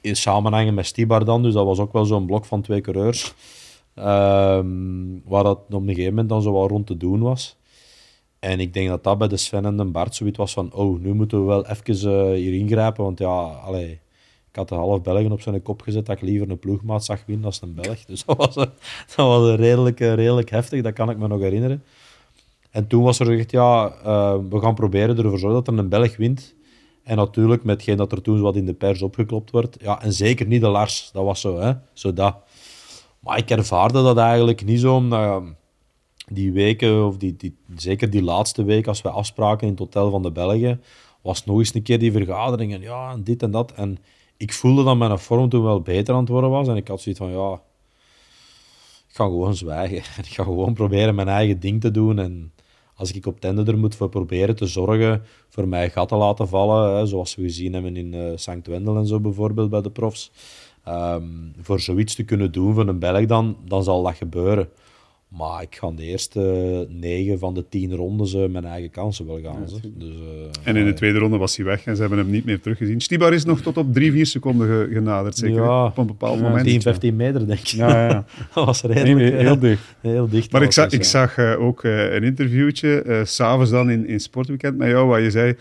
In 0.00 0.16
samenhangen 0.16 0.74
met 0.74 0.86
Stibar 0.86 1.24
dan, 1.24 1.42
dus 1.42 1.54
dat 1.54 1.64
was 1.64 1.78
ook 1.78 1.92
wel 1.92 2.04
zo'n 2.04 2.26
blok 2.26 2.44
van 2.44 2.62
twee 2.62 2.80
coureurs. 2.80 3.34
Um, 3.94 5.22
waar 5.24 5.44
dat 5.44 5.58
op 5.70 5.72
een 5.72 5.86
gegeven 5.86 6.08
moment 6.10 6.28
dan 6.28 6.42
zo 6.42 6.52
wat 6.52 6.70
rond 6.70 6.86
te 6.86 6.96
doen 6.96 7.20
was. 7.20 7.56
En 8.38 8.60
ik 8.60 8.74
denk 8.74 8.88
dat 8.88 9.04
dat 9.04 9.18
bij 9.18 9.28
de 9.28 9.36
Sven 9.36 9.64
en 9.64 9.76
de 9.76 9.84
Bart 9.84 10.14
zoiets 10.14 10.38
was 10.38 10.52
van 10.52 10.72
oh, 10.72 11.00
nu 11.00 11.14
moeten 11.14 11.38
we 11.38 11.44
wel 11.44 11.66
even 11.66 11.94
uh, 11.94 12.34
hier 12.34 12.54
ingrijpen, 12.54 13.04
want 13.04 13.18
ja, 13.18 13.42
allee, 13.42 14.00
ik 14.50 14.56
had 14.56 14.68
de 14.68 14.74
half 14.74 15.02
Belgen 15.02 15.32
op 15.32 15.40
zijn 15.40 15.62
kop 15.62 15.82
gezet 15.82 16.06
dat 16.06 16.16
ik 16.16 16.22
liever 16.22 16.50
een 16.50 16.58
ploegmaat 16.58 17.04
zag 17.04 17.22
winnen 17.26 17.46
als 17.46 17.62
een 17.62 17.74
Belg. 17.74 18.04
Dus 18.04 18.24
dat 18.24 18.36
was, 18.36 18.54
dat 18.54 18.70
was 19.16 19.56
redelijk, 19.56 19.98
redelijk 19.98 20.50
heftig, 20.50 20.82
dat 20.82 20.92
kan 20.92 21.10
ik 21.10 21.18
me 21.18 21.28
nog 21.28 21.40
herinneren. 21.40 21.82
En 22.70 22.86
toen 22.86 23.02
was 23.02 23.18
er 23.18 23.26
gezegd, 23.26 23.50
ja, 23.50 23.94
uh, 24.06 24.36
we 24.50 24.60
gaan 24.60 24.74
proberen 24.74 25.16
ervoor 25.16 25.38
zorgen 25.38 25.64
dat 25.64 25.74
er 25.74 25.78
een 25.78 25.88
Belg 25.88 26.16
wint. 26.16 26.54
En 27.02 27.16
natuurlijk, 27.16 27.64
met 27.64 27.76
hetgeen 27.76 27.96
dat 27.96 28.12
er 28.12 28.22
toen 28.22 28.40
wat 28.40 28.56
in 28.56 28.66
de 28.66 28.74
pers 28.74 29.02
opgeklopt 29.02 29.50
wordt. 29.50 29.76
Ja, 29.80 30.02
en 30.02 30.12
zeker 30.12 30.46
niet 30.46 30.60
de 30.60 30.68
Lars, 30.68 31.10
dat 31.12 31.24
was 31.24 31.40
zo, 31.40 31.58
hè. 31.58 31.72
Zo 31.92 32.12
dat. 32.12 32.36
Maar 33.20 33.38
ik 33.38 33.50
ervaarde 33.50 34.02
dat 34.02 34.16
eigenlijk 34.16 34.64
niet 34.64 34.80
zo, 34.80 34.94
omdat... 34.94 35.42
die 36.28 36.52
weken, 36.52 37.06
of 37.06 37.16
die, 37.16 37.36
die, 37.36 37.56
zeker 37.76 38.10
die 38.10 38.22
laatste 38.22 38.64
week, 38.64 38.86
als 38.86 39.02
we 39.02 39.10
afspraken 39.10 39.66
in 39.66 39.72
het 39.72 39.82
Hotel 39.82 40.10
van 40.10 40.22
de 40.22 40.30
Belgen, 40.30 40.82
was 41.22 41.44
nog 41.44 41.58
eens 41.58 41.74
een 41.74 41.82
keer 41.82 41.98
die 41.98 42.12
vergadering 42.12 42.72
en 42.74 42.80
ja, 42.80 43.12
en 43.12 43.24
dit 43.24 43.42
en 43.42 43.50
dat. 43.50 43.72
En 43.72 43.98
ik 44.40 44.52
voelde 44.52 44.84
dat 44.84 44.96
mijn 44.96 45.18
vorm 45.18 45.48
toen 45.48 45.62
wel 45.62 45.80
beter 45.80 46.14
aan 46.14 46.20
het 46.20 46.28
worden 46.28 46.50
was. 46.50 46.68
En 46.68 46.76
ik 46.76 46.88
had 46.88 47.00
zoiets 47.00 47.20
van, 47.20 47.30
ja, 47.30 47.52
ik 49.08 49.14
ga 49.14 49.24
gewoon 49.24 49.54
zwijgen. 49.54 49.96
En 49.96 50.24
ik 50.28 50.32
ga 50.32 50.42
gewoon 50.42 50.74
proberen 50.74 51.14
mijn 51.14 51.28
eigen 51.28 51.60
ding 51.60 51.80
te 51.80 51.90
doen. 51.90 52.18
En 52.18 52.52
als 52.94 53.12
ik 53.12 53.26
op 53.26 53.40
tender 53.40 53.68
er 53.68 53.78
moet 53.78 53.94
voor 53.94 54.08
proberen 54.08 54.56
te 54.56 54.66
zorgen, 54.66 55.22
voor 55.48 55.68
mij 55.68 55.90
gat 55.90 56.08
te 56.08 56.16
laten 56.16 56.48
vallen, 56.48 56.96
hè, 56.96 57.06
zoals 57.06 57.34
we 57.34 57.42
gezien 57.42 57.72
hebben 57.72 57.96
in 57.96 58.12
uh, 58.12 58.32
St. 58.34 58.66
Wendel 58.66 58.96
en 58.96 59.06
zo 59.06 59.20
bijvoorbeeld 59.20 59.70
bij 59.70 59.80
de 59.82 59.90
profs, 59.90 60.30
ehm, 60.84 61.24
voor 61.60 61.80
zoiets 61.80 62.14
te 62.14 62.24
kunnen 62.24 62.52
doen 62.52 62.74
voor 62.74 62.88
een 62.88 62.98
Belg 62.98 63.26
dan, 63.26 63.56
dan 63.64 63.82
zal 63.82 64.02
dat 64.02 64.14
gebeuren. 64.14 64.68
Maar 65.30 65.62
ik 65.62 65.76
ga 65.76 65.90
de 65.90 66.02
eerste 66.02 66.86
negen 66.88 67.38
van 67.38 67.54
de 67.54 67.68
tien 67.68 67.94
rondes 67.94 68.34
uh, 68.34 68.48
mijn 68.48 68.64
eigen 68.64 68.90
kansen 68.90 69.26
wel 69.26 69.40
gaan. 69.40 69.66
dus, 69.94 70.08
uh, 70.08 70.18
en 70.64 70.76
in 70.76 70.84
de 70.84 70.92
tweede 70.92 71.18
ronde 71.18 71.36
was 71.36 71.56
hij 71.56 71.64
weg 71.64 71.84
en 71.84 71.94
ze 71.94 72.00
hebben 72.00 72.18
hem 72.18 72.30
niet 72.30 72.44
meer 72.44 72.60
teruggezien. 72.60 73.00
Stibar 73.00 73.32
is 73.32 73.44
nog 73.44 73.60
tot 73.60 73.76
op 73.76 73.94
drie, 73.94 74.12
vier 74.12 74.26
seconden 74.26 74.88
genaderd, 74.92 75.36
zeker? 75.36 75.62
Ja, 75.62 75.84
op 75.84 75.98
een 75.98 76.06
bepaald 76.06 76.38
ja, 76.38 76.48
moment. 76.48 76.66
10, 76.66 76.82
15 76.82 77.16
meter, 77.16 77.46
denk 77.46 77.60
ik. 77.60 77.66
Ja, 77.66 78.08
ja. 78.08 78.24
dat 78.54 78.64
was 78.64 78.82
redelijk... 78.82 79.34
heel 79.34 79.58
dicht. 79.58 79.96
Heel 80.00 80.28
dicht. 80.28 80.52
Maar 80.52 80.62
ik, 80.62 80.72
zag, 80.72 80.90
ik 80.90 81.04
zag 81.04 81.38
uh, 81.38 81.60
ook 81.60 81.84
een 81.84 82.22
interviewtje, 82.22 83.22
s 83.24 83.34
s'avonds 83.34 83.70
dan 83.70 83.90
in, 83.90 84.06
in 84.06 84.20
Sportweekend 84.20 84.76
met 84.76 84.88
jou, 84.88 85.08
waar 85.08 85.20
je 85.20 85.30
zei 85.30 85.56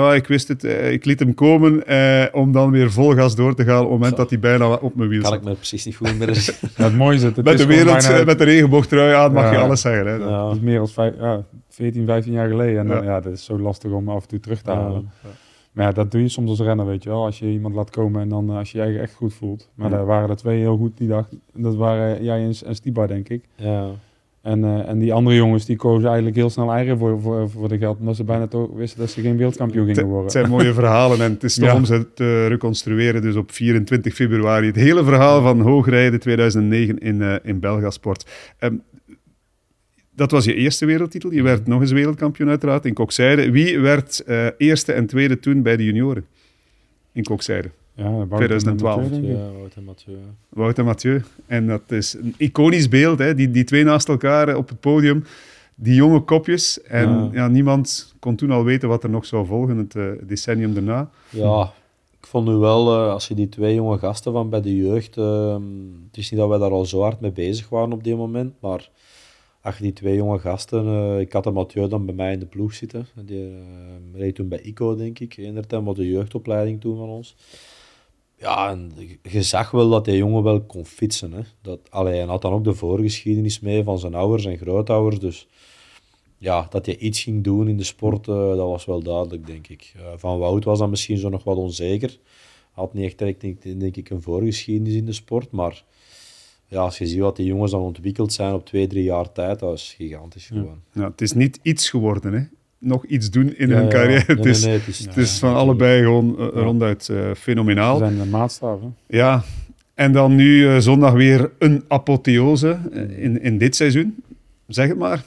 ja, 0.00 0.14
ik 0.14 0.26
wist 0.26 0.48
het. 0.48 0.64
Eh, 0.64 0.92
ik 0.92 1.04
liet 1.04 1.18
hem 1.18 1.34
komen 1.34 1.86
eh, 1.86 2.24
om 2.32 2.52
dan 2.52 2.70
weer 2.70 2.92
vol 2.92 3.14
gas 3.14 3.34
door 3.34 3.54
te 3.54 3.64
gaan 3.64 3.84
op 3.84 3.90
het 3.90 3.98
moment 3.98 4.16
dat 4.16 4.30
hij 4.30 4.38
bijna 4.38 4.74
op 4.74 4.94
mijn 4.94 5.08
wiel 5.08 5.20
zat. 5.20 5.30
Kan 5.30 5.38
ik 5.38 5.44
me 5.44 5.54
precies 5.54 5.84
niet 5.84 5.96
goed 5.96 6.18
meer 6.18 6.28
ja, 6.76 6.84
Het 6.84 6.96
mooie 6.96 7.16
is 7.16 7.22
het. 7.22 7.44
met, 7.44 7.58
de 7.58 7.66
wereld, 7.66 8.08
bijna... 8.08 8.24
met 8.24 8.38
de 8.38 8.44
regenboogtrui 8.44 9.14
aan 9.14 9.32
mag 9.32 9.50
je 9.50 9.58
alles 9.58 9.80
zeggen. 9.80 10.06
Hè, 10.06 10.14
ja. 10.14 10.44
Dat 10.44 10.54
is 10.54 10.60
meer 10.60 10.78
dan 10.78 10.88
vijf, 10.88 11.14
ja, 11.18 11.44
14, 11.68 12.06
15 12.06 12.32
jaar 12.32 12.48
geleden. 12.48 12.80
En 12.80 12.88
dan, 12.88 13.04
ja. 13.04 13.20
dat 13.20 13.32
is 13.32 13.44
zo 13.44 13.58
lastig 13.58 13.90
om 13.90 14.08
af 14.08 14.22
en 14.22 14.28
toe 14.28 14.40
terug 14.40 14.62
te 14.62 14.70
halen. 14.70 15.10
Maar 15.72 15.86
ja, 15.86 15.92
dat 15.92 16.10
doe 16.10 16.20
je 16.20 16.28
soms 16.28 16.50
als 16.50 16.60
renner, 16.60 16.86
weet 16.86 17.02
je 17.02 17.08
wel. 17.08 17.24
Als 17.24 17.38
je 17.38 17.46
iemand 17.46 17.74
laat 17.74 17.90
komen 17.90 18.20
en 18.20 18.28
dan 18.28 18.50
eh, 18.50 18.56
als 18.56 18.72
je 18.72 18.82
je 18.82 18.98
echt 18.98 19.14
goed 19.14 19.34
voelt. 19.34 19.70
Maar 19.74 19.90
daar 19.90 20.06
waren 20.06 20.30
er 20.30 20.36
twee 20.36 20.58
heel 20.58 20.76
goed 20.76 20.96
die 20.96 21.08
dag. 21.08 21.28
Dat 21.54 21.74
waren 21.74 22.24
jij 22.24 22.44
en, 22.44 22.54
en 22.66 22.74
Stibar, 22.74 23.08
denk 23.08 23.28
ik. 23.28 23.44
Ja. 23.56 23.90
En, 24.42 24.58
uh, 24.58 24.88
en 24.88 24.98
die 24.98 25.12
andere 25.12 25.36
jongens 25.36 25.64
die 25.64 25.76
kozen 25.76 26.06
eigenlijk 26.06 26.36
heel 26.36 26.50
snel 26.50 26.72
eigen 26.72 26.98
voor, 26.98 27.20
voor, 27.20 27.50
voor 27.50 27.68
de 27.68 27.78
geld, 27.78 27.98
omdat 27.98 28.16
ze 28.16 28.24
bijna 28.24 28.46
toch 28.46 28.68
wisten 28.74 29.00
dat 29.00 29.10
ze 29.10 29.20
geen 29.20 29.36
wereldkampioen 29.36 29.86
gingen 29.86 30.04
worden. 30.04 30.22
Het 30.22 30.32
zijn 30.32 30.48
mooie 30.48 30.74
verhalen 30.82 31.20
en 31.20 31.32
het 31.32 31.44
is 31.44 31.54
toch 31.54 31.74
om 31.74 31.84
ze 31.84 32.12
te 32.14 32.46
reconstrueren. 32.46 33.22
Dus 33.22 33.36
op 33.36 33.52
24 33.52 34.14
februari 34.14 34.66
het 34.66 34.76
hele 34.76 35.04
verhaal 35.04 35.42
van 35.42 35.60
Hoogrijden 35.60 36.20
2009 36.20 36.98
in, 36.98 37.20
uh, 37.20 37.34
in 37.42 37.60
Belgasport. 37.60 38.30
Um, 38.60 38.82
dat 40.14 40.30
was 40.30 40.44
je 40.44 40.54
eerste 40.54 40.86
wereldtitel. 40.86 41.32
Je 41.32 41.42
werd 41.42 41.66
nog 41.66 41.80
eens 41.80 41.92
wereldkampioen 41.92 42.48
uiteraard 42.48 42.84
in 42.84 42.94
Kokzijde. 42.94 43.50
Wie 43.50 43.78
werd 43.78 44.22
uh, 44.26 44.46
eerste 44.58 44.92
en 44.92 45.06
tweede 45.06 45.38
toen 45.38 45.62
bij 45.62 45.76
de 45.76 45.84
junioren 45.84 46.26
in 47.12 47.22
Kokzijde? 47.22 47.70
Ja, 47.94 48.26
2012. 48.36 49.00
Mathieu, 49.10 49.32
ja, 49.32 49.50
Wout 49.52 49.74
en 49.74 49.84
Mathieu. 49.84 50.16
Wout 50.48 50.78
en 50.78 50.84
Mathieu. 50.84 51.22
En 51.46 51.66
dat 51.66 51.90
is 51.90 52.14
een 52.14 52.34
iconisch 52.36 52.88
beeld, 52.88 53.18
hè? 53.18 53.34
Die, 53.34 53.50
die 53.50 53.64
twee 53.64 53.84
naast 53.84 54.08
elkaar 54.08 54.56
op 54.56 54.68
het 54.68 54.80
podium. 54.80 55.24
Die 55.74 55.94
jonge 55.94 56.20
kopjes. 56.20 56.82
En 56.82 57.08
ja. 57.08 57.28
ja 57.32 57.48
niemand 57.48 58.14
kon 58.18 58.36
toen 58.36 58.50
al 58.50 58.64
weten 58.64 58.88
wat 58.88 59.02
er 59.02 59.10
nog 59.10 59.26
zou 59.26 59.46
volgen, 59.46 59.76
het 59.76 59.94
uh, 59.94 60.10
decennium 60.22 60.74
daarna. 60.74 61.10
Ja, 61.30 61.72
ik 62.20 62.26
vond 62.26 62.48
nu 62.48 62.54
wel, 62.54 62.86
uh, 62.86 63.12
als 63.12 63.28
je 63.28 63.34
die 63.34 63.48
twee 63.48 63.74
jonge 63.74 63.98
gasten 63.98 64.32
van 64.32 64.50
bij 64.50 64.60
de 64.60 64.76
jeugd... 64.76 65.16
Uh, 65.16 65.52
het 66.06 66.16
is 66.16 66.30
niet 66.30 66.40
dat 66.40 66.48
wij 66.48 66.58
daar 66.58 66.70
al 66.70 66.84
zo 66.84 67.00
hard 67.00 67.20
mee 67.20 67.32
bezig 67.32 67.68
waren 67.68 67.92
op 67.92 68.04
die 68.04 68.16
moment, 68.16 68.54
maar... 68.60 68.90
Ach, 69.64 69.78
die 69.78 69.92
twee 69.92 70.16
jonge 70.16 70.38
gasten, 70.38 70.86
uh, 70.86 71.20
ik 71.20 71.32
had 71.32 71.44
de 71.44 71.50
Mathieu 71.50 71.88
dan 71.88 72.06
bij 72.06 72.14
mij 72.14 72.32
in 72.32 72.38
de 72.38 72.46
ploeg 72.46 72.74
zitten. 72.74 73.06
Die 73.24 73.48
uh, 73.48 73.56
reed 74.14 74.34
toen 74.34 74.48
bij 74.48 74.60
ICO, 74.60 74.96
denk 74.96 75.18
ik. 75.18 75.36
In 75.36 75.54
de 75.54 75.66
tijd, 75.66 75.96
de 75.96 76.08
jeugdopleiding 76.08 76.80
toen 76.80 76.96
van 76.96 77.08
ons. 77.08 77.36
Ja, 78.42 78.70
en 78.70 78.92
je 79.22 79.42
zag 79.42 79.70
wel 79.70 79.90
dat 79.90 80.04
die 80.04 80.16
jongen 80.16 80.42
wel 80.42 80.60
kon 80.60 80.86
fietsen. 80.86 81.32
Hè. 81.32 81.40
Dat, 81.60 81.80
allee, 81.90 82.14
hij 82.14 82.26
had 82.26 82.42
dan 82.42 82.52
ook 82.52 82.64
de 82.64 82.74
voorgeschiedenis 82.74 83.60
mee 83.60 83.82
van 83.82 83.98
zijn 83.98 84.14
ouders 84.14 84.44
en 84.44 84.58
grootouders. 84.58 85.20
Dus 85.20 85.48
ja, 86.38 86.66
dat 86.70 86.86
hij 86.86 86.96
iets 86.96 87.22
ging 87.22 87.44
doen 87.44 87.68
in 87.68 87.76
de 87.76 87.84
sport, 87.84 88.26
uh, 88.26 88.34
dat 88.34 88.68
was 88.68 88.84
wel 88.84 89.02
duidelijk, 89.02 89.46
denk 89.46 89.68
ik. 89.68 89.94
Uh, 89.96 90.02
van 90.16 90.38
Wout 90.38 90.64
was 90.64 90.78
dan 90.78 90.90
misschien 90.90 91.18
zo 91.18 91.28
nog 91.28 91.44
wat 91.44 91.56
onzeker. 91.56 92.18
Had 92.72 92.94
niet 92.94 93.04
echt 93.04 93.18
direct, 93.18 93.40
denk, 93.40 93.80
denk 93.80 93.96
ik, 93.96 94.10
een 94.10 94.22
voorgeschiedenis 94.22 94.94
in 94.94 95.04
de 95.06 95.12
sport. 95.12 95.50
Maar 95.50 95.84
ja, 96.66 96.80
als 96.80 96.98
je 96.98 97.06
ziet 97.06 97.20
wat 97.20 97.36
die 97.36 97.46
jongens 97.46 97.70
dan 97.70 97.80
ontwikkeld 97.80 98.32
zijn 98.32 98.54
op 98.54 98.66
twee, 98.66 98.86
drie 98.86 99.04
jaar 99.04 99.32
tijd, 99.32 99.58
dat 99.58 99.74
is 99.74 99.94
gigantisch 99.96 100.46
gewoon. 100.46 100.82
Ja, 100.92 101.04
het 101.04 101.20
is 101.20 101.32
niet 101.32 101.58
iets 101.62 101.90
geworden, 101.90 102.32
hè? 102.32 102.44
Nog 102.82 103.04
iets 103.04 103.30
doen 103.30 103.54
in 103.56 103.68
ja, 103.68 103.74
hun 103.74 103.88
carrière. 103.88 104.24
Ja. 104.26 104.34
Nee, 104.34 104.36
het, 104.36 104.46
is, 104.46 104.64
nee, 104.64 104.78
het, 104.78 104.86
is, 104.86 104.98
het 104.98 105.16
is 105.16 105.38
van 105.38 105.54
allebei 105.54 106.02
gewoon 106.02 106.36
uh, 106.38 106.46
ronduit 106.52 107.08
uh, 107.10 107.30
fenomenaal. 107.36 107.96
Ze 107.96 108.04
zijn 108.04 108.18
de 108.18 108.26
maatstaf. 108.26 108.80
Ja, 109.06 109.42
en 109.94 110.12
dan 110.12 110.34
nu 110.34 110.58
uh, 110.58 110.78
zondag 110.78 111.12
weer 111.12 111.50
een 111.58 111.84
apotheose 111.88 112.78
in, 113.16 113.42
in 113.42 113.58
dit 113.58 113.76
seizoen. 113.76 114.22
Zeg 114.66 114.88
het 114.88 114.98
maar. 114.98 115.24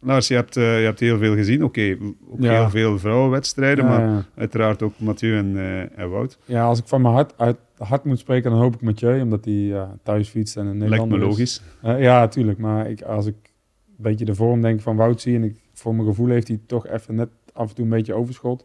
Lars, 0.00 0.28
je 0.28 0.34
hebt, 0.34 0.54
je 0.54 0.60
hebt 0.60 1.00
heel 1.00 1.18
veel 1.18 1.34
gezien. 1.34 1.64
Oké, 1.64 1.96
okay, 2.28 2.48
ook 2.48 2.62
heel 2.62 2.70
veel 2.70 2.98
vrouwenwedstrijden, 2.98 3.84
maar 3.84 4.24
uiteraard 4.34 4.82
ook 4.82 4.92
Mathieu 4.96 5.36
en, 5.36 5.56
en 5.96 6.10
Wout. 6.10 6.38
Ja, 6.44 6.64
als 6.64 6.78
ik 6.78 6.86
van 6.86 7.02
mijn 7.02 7.14
hart, 7.14 7.34
uit 7.36 7.56
hart 7.78 8.04
moet 8.04 8.18
spreken, 8.18 8.50
dan 8.50 8.60
hoop 8.60 8.74
ik 8.74 8.80
Mathieu, 8.80 9.20
omdat 9.20 9.44
hij 9.44 9.86
thuis 10.02 10.28
fietst 10.28 10.56
en 10.56 10.66
een 10.66 10.78
Nederlander 10.78 11.18
Lijkt 11.18 11.24
me 11.24 11.30
logisch. 11.30 11.62
ja, 11.82 12.18
natuurlijk. 12.18 12.58
Maar 12.58 12.90
ik, 12.90 13.02
als 13.02 13.26
ik 13.26 13.34
een 13.86 14.02
beetje 14.02 14.24
de 14.24 14.34
vorm 14.34 14.60
denk 14.60 14.80
van 14.80 14.96
Wout 14.96 15.20
zie 15.20 15.36
en 15.36 15.44
ik 15.44 15.56
voor 15.78 15.94
mijn 15.94 16.08
gevoel 16.08 16.28
heeft 16.28 16.48
hij 16.48 16.60
toch 16.66 16.86
even 16.86 17.14
net 17.14 17.28
af 17.52 17.68
en 17.68 17.74
toe 17.74 17.84
een 17.84 17.90
beetje 17.90 18.14
overschot 18.14 18.64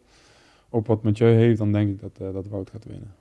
op 0.69 0.87
wat 0.87 1.03
Mathieu 1.03 1.29
heeft, 1.29 1.57
dan 1.57 1.71
denk 1.71 1.89
ik 1.89 1.99
dat, 1.99 2.11
uh, 2.21 2.33
dat 2.33 2.47
Wout 2.47 2.69
gaat 2.69 2.85
winnen. 2.85 3.13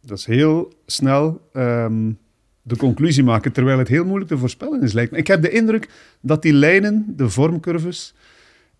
Dat 0.00 0.18
is 0.18 0.26
heel 0.26 0.72
snel 0.86 1.40
um, 1.52 2.18
de 2.62 2.76
conclusie 2.76 3.24
maken, 3.24 3.52
terwijl 3.52 3.78
het 3.78 3.88
heel 3.88 4.04
moeilijk 4.04 4.30
te 4.30 4.38
voorspellen 4.38 4.82
is, 4.82 4.92
lijkt 4.92 5.12
me. 5.12 5.18
Ik 5.18 5.26
heb 5.26 5.42
de 5.42 5.50
indruk 5.50 5.90
dat 6.20 6.42
die 6.42 6.52
lijnen, 6.52 7.12
de 7.16 7.28
vormcurves, 7.28 8.14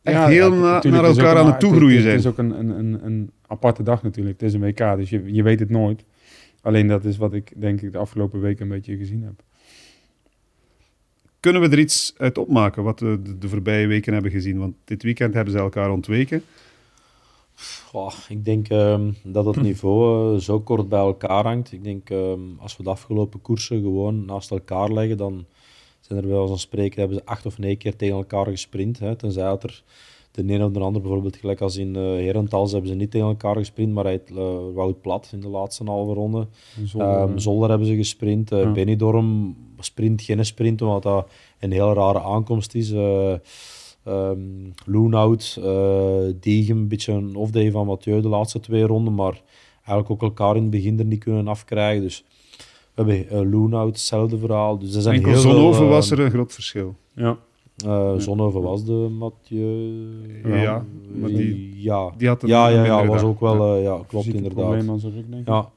echt 0.02 0.16
ja, 0.16 0.26
heel 0.26 0.54
ja, 0.54 0.80
na, 0.82 0.90
naar 0.90 1.04
elkaar 1.04 1.36
aan 1.36 1.46
het 1.46 1.60
toegroeien 1.60 2.02
zijn. 2.02 2.16
Het 2.16 2.24
is 2.24 2.30
ook 2.30 2.38
een, 2.38 2.58
een, 2.58 2.68
een, 2.68 3.04
een, 3.04 3.30
aparte 3.46 3.82
dag 3.82 4.02
natuurlijk. 4.02 4.40
Het 4.40 4.48
is 4.48 4.54
een 4.54 4.60
WK, 4.60 4.96
dus 4.96 5.10
je, 5.10 5.32
je 5.34 5.42
weet 5.42 5.60
het 5.60 5.70
nooit. 5.70 6.04
Alleen 6.60 6.86
dat 6.86 7.04
is 7.04 7.16
wat 7.16 7.32
ik 7.32 7.52
denk 7.56 7.80
ik 7.80 7.92
de 7.92 7.98
afgelopen 7.98 8.40
weken 8.40 8.62
een 8.62 8.68
beetje 8.68 8.96
gezien 8.96 9.22
heb. 9.22 9.42
Kunnen 11.42 11.62
we 11.62 11.68
er 11.68 11.78
iets 11.78 12.14
uit 12.16 12.38
opmaken 12.38 12.82
wat 12.82 13.00
we 13.00 13.22
de, 13.22 13.38
de 13.38 13.48
voorbije 13.48 13.86
weken 13.86 14.12
hebben 14.12 14.30
gezien? 14.30 14.58
Want 14.58 14.74
dit 14.84 15.02
weekend 15.02 15.34
hebben 15.34 15.52
ze 15.52 15.58
elkaar 15.58 15.90
ontweken. 15.90 16.42
Ik 18.28 18.44
denk 18.44 18.70
um, 18.70 19.16
dat 19.22 19.44
het 19.44 19.60
niveau 19.62 20.34
uh, 20.34 20.40
zo 20.40 20.60
kort 20.60 20.88
bij 20.88 20.98
elkaar 20.98 21.44
hangt. 21.44 21.72
Ik 21.72 21.84
denk 21.84 22.10
um, 22.10 22.56
als 22.60 22.76
we 22.76 22.82
de 22.82 22.90
afgelopen 22.90 23.40
koersen 23.40 23.80
gewoon 23.80 24.24
naast 24.24 24.50
elkaar 24.50 24.92
leggen, 24.92 25.16
dan 25.16 25.44
zijn 26.00 26.18
er 26.18 26.28
wel 26.28 26.46
zo'n 26.46 26.58
spreken, 26.58 27.00
hebben 27.00 27.18
ze 27.18 27.24
acht 27.24 27.46
of 27.46 27.58
negen 27.58 27.78
keer 27.78 27.96
tegen 27.96 28.16
elkaar 28.16 28.46
gesprint. 28.46 28.98
Hè, 28.98 29.16
tenzij 29.16 29.44
dat 29.44 29.62
er 29.62 29.82
de 30.32 30.52
een 30.52 30.64
of 30.64 30.70
de 30.70 30.80
ander, 30.80 31.00
bijvoorbeeld 31.00 31.36
gelijk 31.36 31.60
als 31.60 31.76
in 31.76 31.96
uh, 31.96 32.02
Herentals, 32.02 32.72
hebben 32.72 32.90
ze 32.90 32.96
niet 32.96 33.10
tegen 33.10 33.26
elkaar 33.26 33.56
gesprint, 33.56 33.92
maar 33.92 34.04
hij 34.04 34.20
uh, 34.32 34.58
Wout 34.74 35.00
Plat 35.00 35.30
in 35.32 35.40
de 35.40 35.48
laatste 35.48 35.84
halve 35.84 36.12
ronde. 36.12 36.46
Zolder, 36.84 37.20
um, 37.20 37.38
Zolder 37.38 37.68
hebben 37.68 37.86
ze 37.86 37.96
gesprint. 37.96 38.52
Uh, 38.52 38.62
ja. 38.62 38.72
Benidorm 38.72 39.56
sprint, 39.78 40.22
geen 40.22 40.44
sprint, 40.44 40.82
omdat 40.82 41.02
dat 41.02 41.28
een 41.58 41.72
heel 41.72 41.92
rare 41.92 42.20
aankomst 42.20 42.74
is. 42.74 42.92
Uh, 42.92 43.34
um, 44.06 44.72
Loonhout, 44.84 45.56
uh, 45.58 45.64
Degen, 46.40 46.76
een 46.76 46.88
beetje 46.88 47.12
een 47.12 47.36
off-day 47.36 47.70
van 47.70 47.86
Mathieu 47.86 48.20
de 48.20 48.28
laatste 48.28 48.60
twee 48.60 48.82
ronden, 48.82 49.14
maar 49.14 49.42
eigenlijk 49.76 50.10
ook 50.10 50.22
elkaar 50.22 50.56
in 50.56 50.62
het 50.62 50.70
begin 50.70 50.98
er 50.98 51.04
niet 51.04 51.24
kunnen 51.24 51.48
afkrijgen. 51.48 52.02
Dus 52.02 52.24
we 52.94 53.02
hebben 53.02 53.24
uh, 53.24 53.52
Loonhout, 53.52 53.88
hetzelfde 53.88 54.38
verhaal. 54.38 54.78
Dus 54.78 54.94
er 54.94 55.02
zijn 55.02 55.14
Enkel 55.14 55.30
heel 55.32 55.72
veel, 55.72 55.88
was 55.88 56.10
er 56.10 56.20
een 56.20 56.30
groot 56.30 56.52
verschil. 56.52 56.94
Ja. 57.14 57.38
Uh, 57.84 58.52
was 58.52 58.84
de 58.84 58.92
Mathieu. 59.18 60.02
Ja, 60.44 60.56
ja 60.56 60.84
maar 61.14 61.28
die, 61.28 61.82
ja. 61.82 62.12
die 62.16 62.28
had 62.28 62.42
een 62.42 62.48
ja, 62.48 62.68
ja, 62.68 62.84
ja, 62.84 63.06
was 63.06 63.22
ook 63.22 63.40
wel, 63.40 63.76
ja, 63.76 63.82
ja 63.82 64.04
klopt 64.06 64.26
inderdaad. 64.26 64.88
Aan 64.88 65.00
zijn 65.00 65.12
rug, 65.12 65.24
denk 65.28 65.40
ik. 65.42 65.48
Ja. 65.48 65.70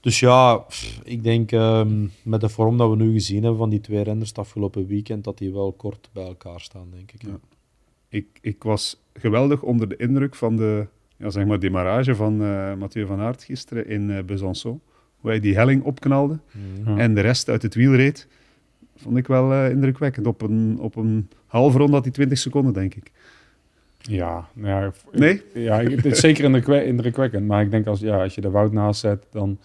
Dus 0.00 0.20
ja, 0.20 0.56
pff, 0.56 1.00
ik 1.04 1.22
denk 1.22 1.52
um, 1.52 2.12
met 2.22 2.40
de 2.40 2.48
vorm 2.48 2.76
dat 2.76 2.90
we 2.90 2.96
nu 2.96 3.12
gezien 3.12 3.40
hebben 3.42 3.58
van 3.58 3.68
die 3.68 3.80
twee 3.80 4.02
renners 4.02 4.28
het 4.28 4.38
afgelopen 4.38 4.86
weekend, 4.86 5.24
dat 5.24 5.38
die 5.38 5.52
wel 5.52 5.72
kort 5.72 6.08
bij 6.12 6.26
elkaar 6.26 6.60
staan, 6.60 6.86
denk 6.90 7.12
ik. 7.12 7.22
Ja. 7.22 7.38
Ik, 8.08 8.26
ik 8.40 8.62
was 8.62 9.02
geweldig 9.14 9.62
onder 9.62 9.88
de 9.88 9.96
indruk 9.96 10.34
van 10.34 10.56
de 10.56 10.86
ja, 11.16 11.30
zeg 11.30 11.46
maar 11.46 11.60
demarrage 11.60 12.14
van 12.14 12.42
uh, 12.42 12.74
Mathieu 12.74 13.06
van 13.06 13.20
Aert 13.20 13.44
gisteren 13.44 13.88
in 13.88 14.08
uh, 14.10 14.18
Besançon. 14.18 14.80
Hoe 15.16 15.30
hij 15.30 15.40
die 15.40 15.54
helling 15.54 15.82
opknalde 15.82 16.38
Mhm. 16.80 16.98
en 16.98 17.14
de 17.14 17.20
rest 17.20 17.48
uit 17.48 17.62
het 17.62 17.74
wiel 17.74 17.94
reed. 17.94 18.28
Vond 18.96 19.16
ik 19.16 19.26
wel 19.26 19.52
uh, 19.52 19.70
indrukwekkend. 19.70 20.26
Op 20.26 20.42
een, 20.42 20.76
op 20.80 20.96
een 20.96 21.28
halve 21.46 21.78
ronde 21.78 21.92
had 21.92 22.04
hij 22.04 22.12
20 22.12 22.38
seconden, 22.38 22.72
denk 22.72 22.94
ik. 22.94 23.10
Ja, 24.00 24.48
nou 24.52 24.68
ja, 24.82 24.86
ik- 24.86 25.18
Nee? 25.20 25.42
Ja, 25.54 25.80
ik- 25.80 25.96
het 25.96 26.04
is 26.04 26.20
zeker 26.20 26.44
indrukwe- 26.44 26.84
indrukwekkend. 26.84 27.46
Maar 27.46 27.62
ik 27.62 27.70
denk 27.70 27.86
als, 27.86 28.00
ja, 28.00 28.22
als 28.22 28.34
je 28.34 28.40
de 28.40 28.50
Wout 28.50 28.72
naast 28.72 29.00
zet, 29.00 29.26
dan, 29.30 29.58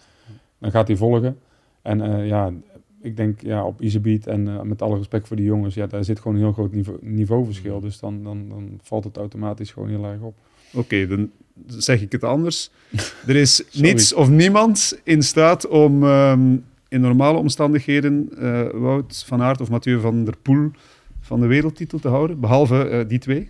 dan 0.58 0.70
gaat 0.70 0.86
hij 0.88 0.96
volgen. 0.96 1.38
En 1.82 2.00
eh, 2.00 2.26
ja, 2.26 2.52
ik 3.02 3.16
denk 3.16 3.40
ja, 3.40 3.64
op 3.64 3.80
Isebeat 3.80 4.26
en 4.26 4.46
uh, 4.46 4.60
met 4.60 4.82
alle 4.82 4.96
respect 4.96 5.26
voor 5.28 5.36
die 5.36 5.44
jongens, 5.46 5.74
ja, 5.74 5.86
daar 5.86 6.04
zit 6.04 6.18
gewoon 6.20 6.36
een 6.36 6.42
heel 6.42 6.52
groot 6.52 6.72
niveau, 6.72 6.98
niveauverschil. 7.02 7.80
Dus 7.80 7.98
dan, 8.00 8.22
dan, 8.24 8.48
dan 8.48 8.78
valt 8.82 9.04
het 9.04 9.16
automatisch 9.16 9.70
gewoon 9.70 9.88
heel 9.88 10.04
erg 10.04 10.20
op. 10.20 10.34
Oké, 10.74 11.06
dan 11.06 11.30
zeg 11.66 12.00
ik 12.02 12.12
het 12.12 12.24
anders. 12.24 12.70
er 13.26 13.36
is 13.36 13.64
niets 13.72 14.12
of 14.14 14.28
niemand 14.28 15.00
in 15.04 15.22
staat 15.22 15.68
om 15.68 16.02
um, 16.02 16.64
in 16.92 17.00
normale 17.00 17.38
omstandigheden 17.38 18.28
uh, 18.32 18.70
Wout 18.70 19.24
van 19.26 19.42
Aert 19.42 19.60
of 19.60 19.70
Mathieu 19.70 20.00
van 20.00 20.24
der 20.24 20.36
Poel 20.36 20.70
van 21.20 21.40
de 21.40 21.46
wereldtitel 21.46 21.98
te 21.98 22.08
houden, 22.08 22.40
behalve 22.40 22.90
uh, 22.90 23.08
die 23.08 23.18
twee. 23.18 23.48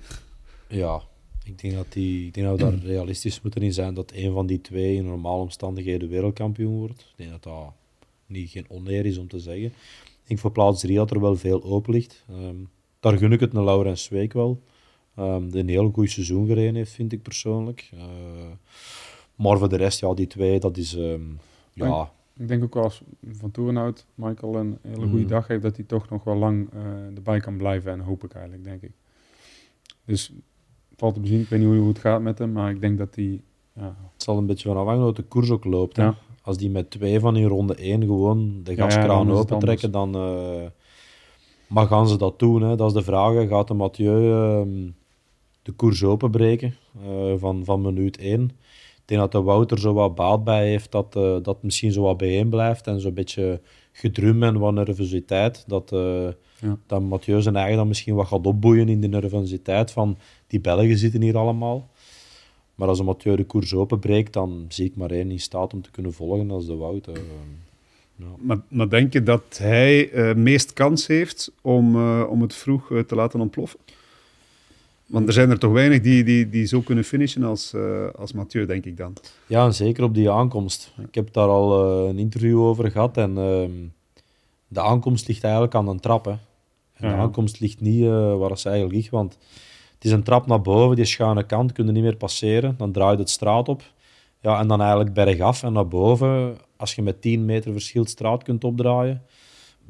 Ja, 0.68 1.02
ik 1.44 1.58
denk 1.58 1.74
dat, 1.74 1.92
die, 1.92 2.26
ik 2.26 2.34
denk 2.34 2.46
dat 2.46 2.58
we 2.58 2.64
daar 2.64 2.86
realistisch 2.94 3.40
moeten 3.42 3.62
in 3.62 3.72
zijn 3.72 3.94
dat 3.94 4.12
een 4.14 4.32
van 4.32 4.46
die 4.46 4.60
twee 4.60 4.96
in 4.96 5.04
normale 5.04 5.42
omstandigheden 5.42 6.08
wereldkampioen 6.08 6.78
wordt. 6.78 7.00
Ik 7.00 7.14
denk 7.16 7.30
dat 7.30 7.42
dat 7.42 7.72
niet 8.26 8.50
geen 8.50 8.66
oneer 8.68 9.06
is 9.06 9.18
om 9.18 9.28
te 9.28 9.38
zeggen. 9.38 9.64
Ik 9.64 10.22
denk 10.26 10.40
voor 10.40 10.52
plaats 10.52 10.80
3 10.80 10.96
dat 10.96 11.10
er 11.10 11.20
wel 11.20 11.36
veel 11.36 11.62
open 11.62 11.92
ligt. 11.92 12.24
Um, 12.30 12.68
daar 13.00 13.18
gun 13.18 13.32
ik 13.32 13.40
het 13.40 13.52
naar 13.52 13.64
Laurens 13.64 14.02
Zweek 14.02 14.32
wel. 14.32 14.62
Um, 15.18 15.50
die 15.50 15.60
een 15.60 15.68
heel 15.68 15.90
goed 15.90 16.10
seizoen 16.10 16.46
gereden 16.46 16.74
heeft, 16.74 16.92
vind 16.92 17.12
ik 17.12 17.22
persoonlijk. 17.22 17.90
Uh, 17.94 18.00
maar 19.34 19.58
voor 19.58 19.68
de 19.68 19.76
rest, 19.76 20.00
ja, 20.00 20.14
die 20.14 20.26
twee, 20.26 20.60
dat 20.60 20.76
is... 20.76 20.92
Um, 20.92 21.38
ja, 21.72 22.12
ik 22.36 22.48
denk 22.48 22.62
ook 22.62 22.74
wel 22.74 22.82
als 22.82 23.02
Van 23.30 23.50
Toerenhout 23.50 24.06
Michael 24.14 24.56
een 24.56 24.78
hele 24.82 25.06
goede 25.06 25.22
mm. 25.22 25.26
dag 25.26 25.46
heeft, 25.46 25.62
dat 25.62 25.76
hij 25.76 25.84
toch 25.84 26.08
nog 26.08 26.24
wel 26.24 26.36
lang 26.36 26.68
uh, 26.74 27.16
erbij 27.16 27.40
kan 27.40 27.56
blijven. 27.56 27.92
En 27.92 28.00
hoop 28.00 28.24
ik 28.24 28.32
eigenlijk, 28.32 28.64
denk 28.64 28.82
ik. 28.82 28.92
Dus 30.04 30.32
valt 30.96 31.14
te 31.14 31.20
bezien. 31.20 31.40
Ik 31.40 31.48
weet 31.48 31.60
niet 31.60 31.68
hoe 31.68 31.88
het 31.88 31.98
gaat 31.98 32.22
met 32.22 32.38
hem, 32.38 32.52
maar 32.52 32.70
ik 32.70 32.80
denk 32.80 32.98
dat 32.98 33.14
hij... 33.14 33.40
Ja. 33.72 33.96
Het 34.12 34.22
zal 34.22 34.38
een 34.38 34.46
beetje 34.46 34.68
van 34.68 34.76
afhangen 34.76 35.02
hoe 35.02 35.12
de 35.12 35.22
koers 35.22 35.50
ook 35.50 35.64
loopt. 35.64 35.96
Ja. 35.96 36.14
Als 36.42 36.56
die 36.56 36.70
met 36.70 36.90
twee 36.90 37.20
van 37.20 37.36
in 37.36 37.46
ronde 37.46 37.74
1 37.74 38.02
gewoon 38.02 38.60
de 38.62 38.74
gaskraan 38.74 39.26
ja, 39.26 39.32
open 39.32 39.58
trekken, 39.58 39.90
dan... 39.90 40.16
Uh, 40.16 40.66
maar 41.66 41.86
gaan 41.86 42.08
ze 42.08 42.16
dat 42.16 42.38
doen? 42.38 42.62
Hè? 42.62 42.76
Dat 42.76 42.86
is 42.86 42.92
de 42.92 43.02
vraag. 43.02 43.48
Gaat 43.48 43.68
de 43.68 43.74
Mathieu 43.74 44.20
uh, 44.20 44.90
de 45.62 45.72
koers 45.72 46.04
openbreken 46.04 46.74
uh, 47.06 47.34
van, 47.36 47.64
van 47.64 47.80
minuut 47.80 48.16
1? 48.16 48.50
Ik 49.12 49.18
denk 49.18 49.30
dat 49.32 49.42
de 49.42 49.48
Wouter 49.48 49.78
zo 49.78 49.92
wat 49.92 50.14
baat 50.14 50.44
bij 50.44 50.68
heeft 50.68 50.92
dat 50.92 51.16
uh, 51.16 51.36
dat 51.42 51.62
misschien 51.62 51.92
zo 51.92 52.02
wat 52.02 52.16
bijeen 52.16 52.48
blijft 52.48 52.86
en 52.86 53.00
zo'n 53.00 53.14
beetje 53.14 53.60
gedrum 53.92 54.42
en 54.42 54.58
wat 54.58 54.72
nervositeit. 54.72 55.64
Dat, 55.66 55.92
uh, 55.92 56.28
ja. 56.60 56.78
dat 56.86 57.02
Mathieu 57.02 57.42
zijn 57.42 57.56
eigen 57.56 57.76
dan 57.76 57.88
misschien 57.88 58.14
wat 58.14 58.26
gaat 58.26 58.46
opboeien 58.46 58.88
in 58.88 59.00
de 59.00 59.08
nervositeit 59.08 59.90
van 59.90 60.18
die 60.46 60.60
Belgen 60.60 60.98
zitten 60.98 61.22
hier 61.22 61.36
allemaal. 61.36 61.88
Maar 62.74 62.88
als 62.88 62.98
een 62.98 63.04
Mathieu 63.04 63.36
de 63.36 63.44
koers 63.44 63.74
openbreekt, 63.74 64.32
dan 64.32 64.64
zie 64.68 64.86
ik 64.86 64.96
maar 64.96 65.10
één 65.10 65.30
in 65.30 65.40
staat 65.40 65.74
om 65.74 65.82
te 65.82 65.90
kunnen 65.90 66.12
volgen, 66.12 66.50
als 66.50 66.66
de 66.66 66.74
Wouter. 66.74 67.14
Ja. 68.16 68.26
Maar, 68.38 68.60
maar, 68.68 68.88
denk 68.88 69.12
je 69.12 69.22
dat 69.22 69.58
hij 69.58 70.12
uh, 70.12 70.34
meest 70.34 70.72
kans 70.72 71.06
heeft 71.06 71.52
om, 71.62 71.96
uh, 71.96 72.26
om 72.30 72.42
het 72.42 72.54
vroeg 72.54 72.90
uh, 72.90 73.00
te 73.00 73.14
laten 73.14 73.40
ontploffen? 73.40 73.78
Want 75.12 75.26
er 75.26 75.32
zijn 75.32 75.50
er 75.50 75.58
toch 75.58 75.72
weinig 75.72 76.00
die, 76.00 76.24
die, 76.24 76.48
die 76.48 76.66
zo 76.66 76.80
kunnen 76.80 77.04
finishen 77.04 77.42
als, 77.42 77.74
als 78.16 78.32
Mathieu, 78.32 78.66
denk 78.66 78.84
ik 78.84 78.96
dan. 78.96 79.12
Ja, 79.46 79.64
en 79.64 79.74
zeker 79.74 80.04
op 80.04 80.14
die 80.14 80.30
aankomst. 80.30 80.92
Ik 81.06 81.14
heb 81.14 81.32
daar 81.32 81.48
al 81.48 82.08
een 82.08 82.18
interview 82.18 82.60
over 82.60 82.90
gehad 82.90 83.16
en 83.16 83.38
ehm, 83.38 83.70
de 84.68 84.80
aankomst 84.80 85.28
ligt 85.28 85.44
eigenlijk 85.44 85.74
aan 85.74 85.88
een 85.88 86.00
trap. 86.00 86.24
Hè. 86.24 86.30
En 86.92 87.08
de 87.08 87.14
aankomst 87.14 87.60
ligt 87.60 87.80
niet 87.80 88.06
waar 88.38 88.58
ze 88.58 88.68
eigenlijk 88.68 88.96
ligt, 88.96 89.10
want 89.10 89.38
het 89.94 90.04
is 90.04 90.10
een 90.10 90.22
trap 90.22 90.46
naar 90.46 90.60
boven, 90.60 90.96
die 90.96 91.04
schuine 91.04 91.46
kant 91.46 91.72
kun 91.72 91.86
je 91.86 91.92
niet 91.92 92.02
meer 92.02 92.16
passeren. 92.16 92.74
Dan 92.78 92.92
draait 92.92 93.18
het 93.18 93.30
straat 93.30 93.68
op. 93.68 93.82
Ja, 94.40 94.60
en 94.60 94.68
dan 94.68 94.80
eigenlijk 94.80 95.12
bergaf 95.12 95.62
en 95.62 95.72
naar 95.72 95.88
boven. 95.88 96.56
Als 96.76 96.94
je 96.94 97.02
met 97.02 97.22
10 97.22 97.44
meter 97.44 97.72
verschil 97.72 98.06
straat 98.06 98.42
kunt 98.42 98.64
opdraaien. 98.64 99.22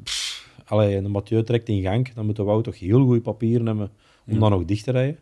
Pff, 0.03 0.49
allee, 0.65 1.01
de 1.01 1.09
Mathieu 1.09 1.43
trekt 1.43 1.69
in 1.69 1.81
gang. 1.81 2.13
Dan 2.13 2.25
moeten 2.25 2.55
we 2.55 2.61
toch 2.61 2.79
heel 2.79 3.03
goede 3.03 3.21
papieren 3.21 3.65
hebben 3.65 3.91
om 4.27 4.39
dan 4.39 4.51
nog 4.51 4.65
dicht 4.65 4.83
te 4.83 4.91
rijden. 4.91 5.19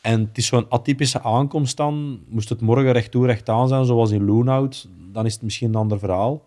En 0.00 0.20
het 0.20 0.38
is 0.38 0.46
zo'n 0.46 0.68
atypische 0.68 1.22
aankomst 1.22 1.76
dan. 1.76 2.20
Moest 2.28 2.48
het 2.48 2.60
morgen 2.60 2.92
recht 2.92 3.10
toe, 3.10 3.26
recht 3.26 3.48
aan 3.48 3.68
zijn, 3.68 3.84
zoals 3.84 4.10
in 4.10 4.24
Loonhout, 4.24 4.88
dan 5.12 5.26
is 5.26 5.32
het 5.32 5.42
misschien 5.42 5.68
een 5.68 5.74
ander 5.74 5.98
verhaal. 5.98 6.44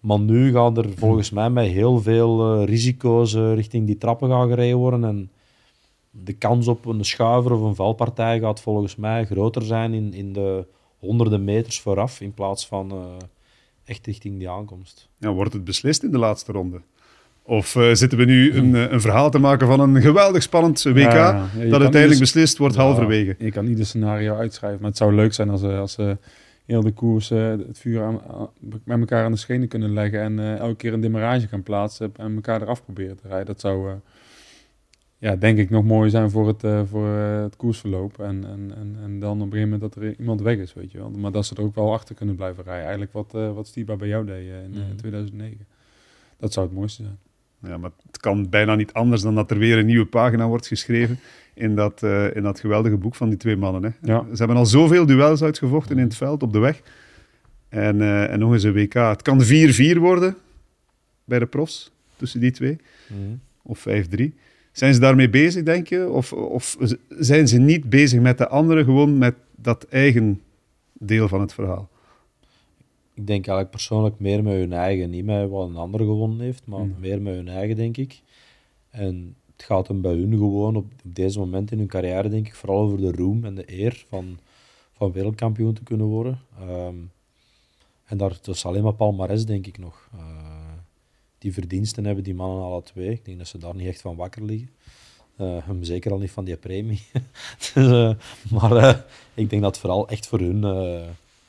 Maar 0.00 0.20
nu 0.20 0.52
gaan 0.52 0.76
er 0.76 0.92
volgens 0.96 1.30
mij 1.30 1.50
met 1.50 1.66
heel 1.66 2.00
veel 2.00 2.60
uh, 2.60 2.64
risico's 2.64 3.34
uh, 3.34 3.54
richting 3.54 3.86
die 3.86 3.98
trappen 3.98 4.28
gaan 4.28 4.48
gereden 4.48 4.78
worden. 4.78 5.04
En 5.04 5.30
de 6.10 6.32
kans 6.32 6.68
op 6.68 6.86
een 6.86 7.04
schuiver 7.04 7.52
of 7.52 7.60
een 7.60 7.74
valpartij 7.74 8.40
gaat 8.40 8.60
volgens 8.60 8.96
mij 8.96 9.24
groter 9.24 9.62
zijn 9.62 9.94
in, 9.94 10.12
in 10.12 10.32
de 10.32 10.66
honderden 10.98 11.44
meters 11.44 11.80
vooraf 11.80 12.20
in 12.20 12.34
plaats 12.34 12.66
van 12.66 12.92
uh, 12.92 13.04
echt 13.84 14.06
richting 14.06 14.38
die 14.38 14.50
aankomst. 14.50 15.08
Ja, 15.18 15.32
wordt 15.32 15.52
het 15.52 15.64
beslist 15.64 16.02
in 16.02 16.10
de 16.10 16.18
laatste 16.18 16.52
ronde? 16.52 16.80
Of 17.42 17.74
uh, 17.74 17.92
zitten 17.92 18.18
we 18.18 18.24
nu 18.24 18.52
een, 18.52 18.74
eh, 18.74 18.90
een, 18.90 19.00
verhaal 19.00 19.30
te 19.30 19.38
maken 19.38 19.66
van 19.66 19.80
een 19.80 20.02
geweldig 20.02 20.42
spannend 20.42 20.82
WK 20.82 20.94
dat 20.94 21.80
uiteindelijk 21.80 22.08
dus, 22.08 22.18
beslist 22.18 22.58
wordt 22.58 22.76
halverwege? 22.76 23.34
Je 23.38 23.50
kan 23.50 23.66
ieder 23.66 23.86
scenario 23.86 24.36
uitschrijven, 24.36 24.80
maar 24.80 24.88
het 24.88 24.98
zou 24.98 25.14
leuk 25.14 25.32
zijn 25.32 25.50
als, 25.50 25.62
als 25.62 25.92
ze 25.92 26.16
heel 26.66 26.82
de 26.82 26.92
koers 26.92 27.28
het 27.28 27.78
vuur 27.78 28.02
aan, 28.02 28.20
met 28.84 28.98
elkaar 28.98 29.24
aan 29.24 29.32
de 29.32 29.38
schenen 29.38 29.68
kunnen 29.68 29.92
leggen 29.92 30.20
en 30.20 30.58
elke 30.58 30.76
keer 30.76 30.92
een 30.92 31.00
demarrage 31.00 31.48
gaan 31.48 31.62
plaatsen 31.62 32.12
en 32.16 32.34
elkaar 32.34 32.62
eraf 32.62 32.84
proberen 32.84 33.16
te 33.16 33.28
rijden. 33.28 33.46
Dat 33.46 33.60
zou 33.60 33.90
ja, 35.22 35.36
denk 35.36 35.58
ik 35.58 35.70
nog 35.70 35.84
mooi 35.84 36.10
zijn 36.10 36.30
voor 36.30 36.46
het, 36.46 36.64
uh, 36.64 36.82
voor, 36.84 37.06
uh, 37.06 37.42
het 37.42 37.56
koersverloop. 37.56 38.18
En, 38.18 38.44
en, 38.44 38.72
en, 38.76 38.96
en 39.02 39.20
dan 39.20 39.36
op 39.36 39.46
een 39.46 39.52
gegeven 39.52 39.70
moment 39.70 39.80
dat 39.80 40.02
er 40.02 40.18
iemand 40.18 40.40
weg 40.40 40.58
is, 40.58 40.74
weet 40.74 40.92
je 40.92 40.98
wel. 40.98 41.10
Maar 41.10 41.32
dat 41.32 41.46
ze 41.46 41.54
er 41.54 41.62
ook 41.62 41.74
wel 41.74 41.92
achter 41.92 42.14
kunnen 42.14 42.34
blijven 42.34 42.64
rijden. 42.64 42.82
Eigenlijk 42.82 43.12
wat, 43.12 43.32
uh, 43.34 43.52
wat 43.52 43.66
Stiba 43.66 43.96
bij 43.96 44.08
jou 44.08 44.26
deed 44.26 44.46
in 44.64 44.70
mm. 44.70 44.96
2009. 44.96 45.66
Dat 46.36 46.52
zou 46.52 46.66
het 46.66 46.74
mooiste 46.74 47.02
zijn. 47.02 47.18
Ja, 47.62 47.78
maar 47.78 47.90
het 48.06 48.20
kan 48.20 48.48
bijna 48.48 48.74
niet 48.74 48.92
anders 48.92 49.22
dan 49.22 49.34
dat 49.34 49.50
er 49.50 49.58
weer 49.58 49.78
een 49.78 49.86
nieuwe 49.86 50.06
pagina 50.06 50.46
wordt 50.46 50.66
geschreven 50.66 51.18
in 51.54 51.74
dat, 51.74 52.02
in 52.32 52.42
dat 52.42 52.60
geweldige 52.60 52.96
boek 52.96 53.14
van 53.14 53.28
die 53.28 53.38
twee 53.38 53.56
mannen. 53.56 53.82
Hè. 53.82 54.12
Ja. 54.12 54.26
Ze 54.30 54.36
hebben 54.36 54.56
al 54.56 54.66
zoveel 54.66 55.06
duels 55.06 55.42
uitgevochten 55.42 55.98
in 55.98 56.04
het 56.04 56.16
veld, 56.16 56.42
op 56.42 56.52
de 56.52 56.58
weg. 56.58 56.82
En, 57.68 58.28
en 58.28 58.38
nog 58.38 58.52
eens 58.52 58.62
een 58.62 58.72
WK. 58.72 58.92
Het 58.92 59.22
kan 59.22 59.42
4-4 59.44 59.98
worden 59.98 60.36
bij 61.24 61.38
de 61.38 61.46
profs, 61.46 61.92
tussen 62.16 62.40
die 62.40 62.50
twee. 62.50 62.78
Mm. 63.06 63.40
Of 63.62 63.86
5-3. 63.88 63.92
Zijn 64.72 64.94
ze 64.94 65.00
daarmee 65.00 65.28
bezig, 65.30 65.62
denk 65.62 65.86
je? 65.86 66.08
Of, 66.08 66.32
of 66.32 66.76
zijn 67.08 67.48
ze 67.48 67.58
niet 67.58 67.90
bezig 67.90 68.20
met 68.20 68.38
de 68.38 68.48
anderen, 68.48 68.84
gewoon 68.84 69.18
met 69.18 69.34
dat 69.56 69.86
eigen 69.90 70.40
deel 70.92 71.28
van 71.28 71.40
het 71.40 71.54
verhaal? 71.54 71.90
Ik 73.14 73.26
denk 73.26 73.46
eigenlijk 73.46 73.70
persoonlijk 73.70 74.18
meer 74.18 74.42
met 74.42 74.52
hun 74.52 74.72
eigen. 74.72 75.10
Niet 75.10 75.24
met 75.24 75.48
wat 75.48 75.68
een 75.68 75.76
ander 75.76 76.00
gewonnen 76.00 76.40
heeft, 76.40 76.66
maar 76.66 76.80
hmm. 76.80 76.94
meer 76.98 77.22
met 77.22 77.34
hun 77.34 77.48
eigen, 77.48 77.76
denk 77.76 77.96
ik. 77.96 78.22
En 78.90 79.36
het 79.56 79.64
gaat 79.64 79.88
hem 79.88 80.00
bij 80.00 80.14
hun 80.14 80.32
gewoon 80.32 80.76
op, 80.76 80.84
op 81.04 81.14
deze 81.14 81.38
moment 81.38 81.70
in 81.70 81.78
hun 81.78 81.86
carrière, 81.86 82.28
denk 82.28 82.46
ik, 82.46 82.54
vooral 82.54 82.78
over 82.78 82.98
de 82.98 83.12
roem 83.12 83.44
en 83.44 83.54
de 83.54 83.72
eer 83.78 84.04
van, 84.08 84.38
van 84.92 85.12
wereldkampioen 85.12 85.74
te 85.74 85.82
kunnen 85.82 86.06
worden. 86.06 86.40
Um, 86.68 87.10
en 88.04 88.16
daar 88.16 88.38
is 88.44 88.64
alleen 88.64 88.82
maar 88.82 88.94
palmares, 88.94 89.44
denk 89.44 89.66
ik 89.66 89.78
nog. 89.78 90.08
Uh, 90.14 90.20
die 91.38 91.52
verdiensten 91.52 92.04
hebben 92.04 92.24
die 92.24 92.34
mannen 92.34 92.64
alle 92.64 92.82
twee. 92.82 93.10
Ik 93.10 93.24
denk 93.24 93.38
dat 93.38 93.48
ze 93.48 93.58
daar 93.58 93.74
niet 93.74 93.86
echt 93.86 94.00
van 94.00 94.16
wakker 94.16 94.44
liggen. 94.44 94.70
Uh, 95.38 95.68
zeker 95.80 96.12
al 96.12 96.18
niet 96.18 96.30
van 96.30 96.44
die 96.44 96.56
premie. 96.56 97.02
dus, 97.74 97.74
uh, 97.74 98.14
maar 98.50 99.04
ik 99.34 99.50
denk 99.50 99.62
dat 99.62 99.70
het 99.70 99.78
vooral 99.78 100.08
echt 100.08 100.26
voor 100.26 100.38
hun 100.38 100.64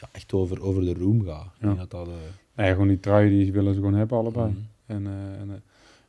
ja, 0.03 0.09
echt 0.11 0.33
over, 0.33 0.61
over 0.61 0.81
de 0.81 1.21
gaat. 1.25 1.53
Ja. 1.59 1.73
Dat 1.73 1.91
dat, 1.91 2.09
ja, 2.55 2.71
gewoon 2.71 2.87
die 2.87 2.99
trui 2.99 3.29
die 3.29 3.51
willen 3.51 3.73
ze 3.73 3.79
gewoon 3.79 3.95
hebben 3.95 4.17
allebei. 4.17 4.49
Mm. 4.49 4.67
En, 4.85 5.07
en, 5.39 5.63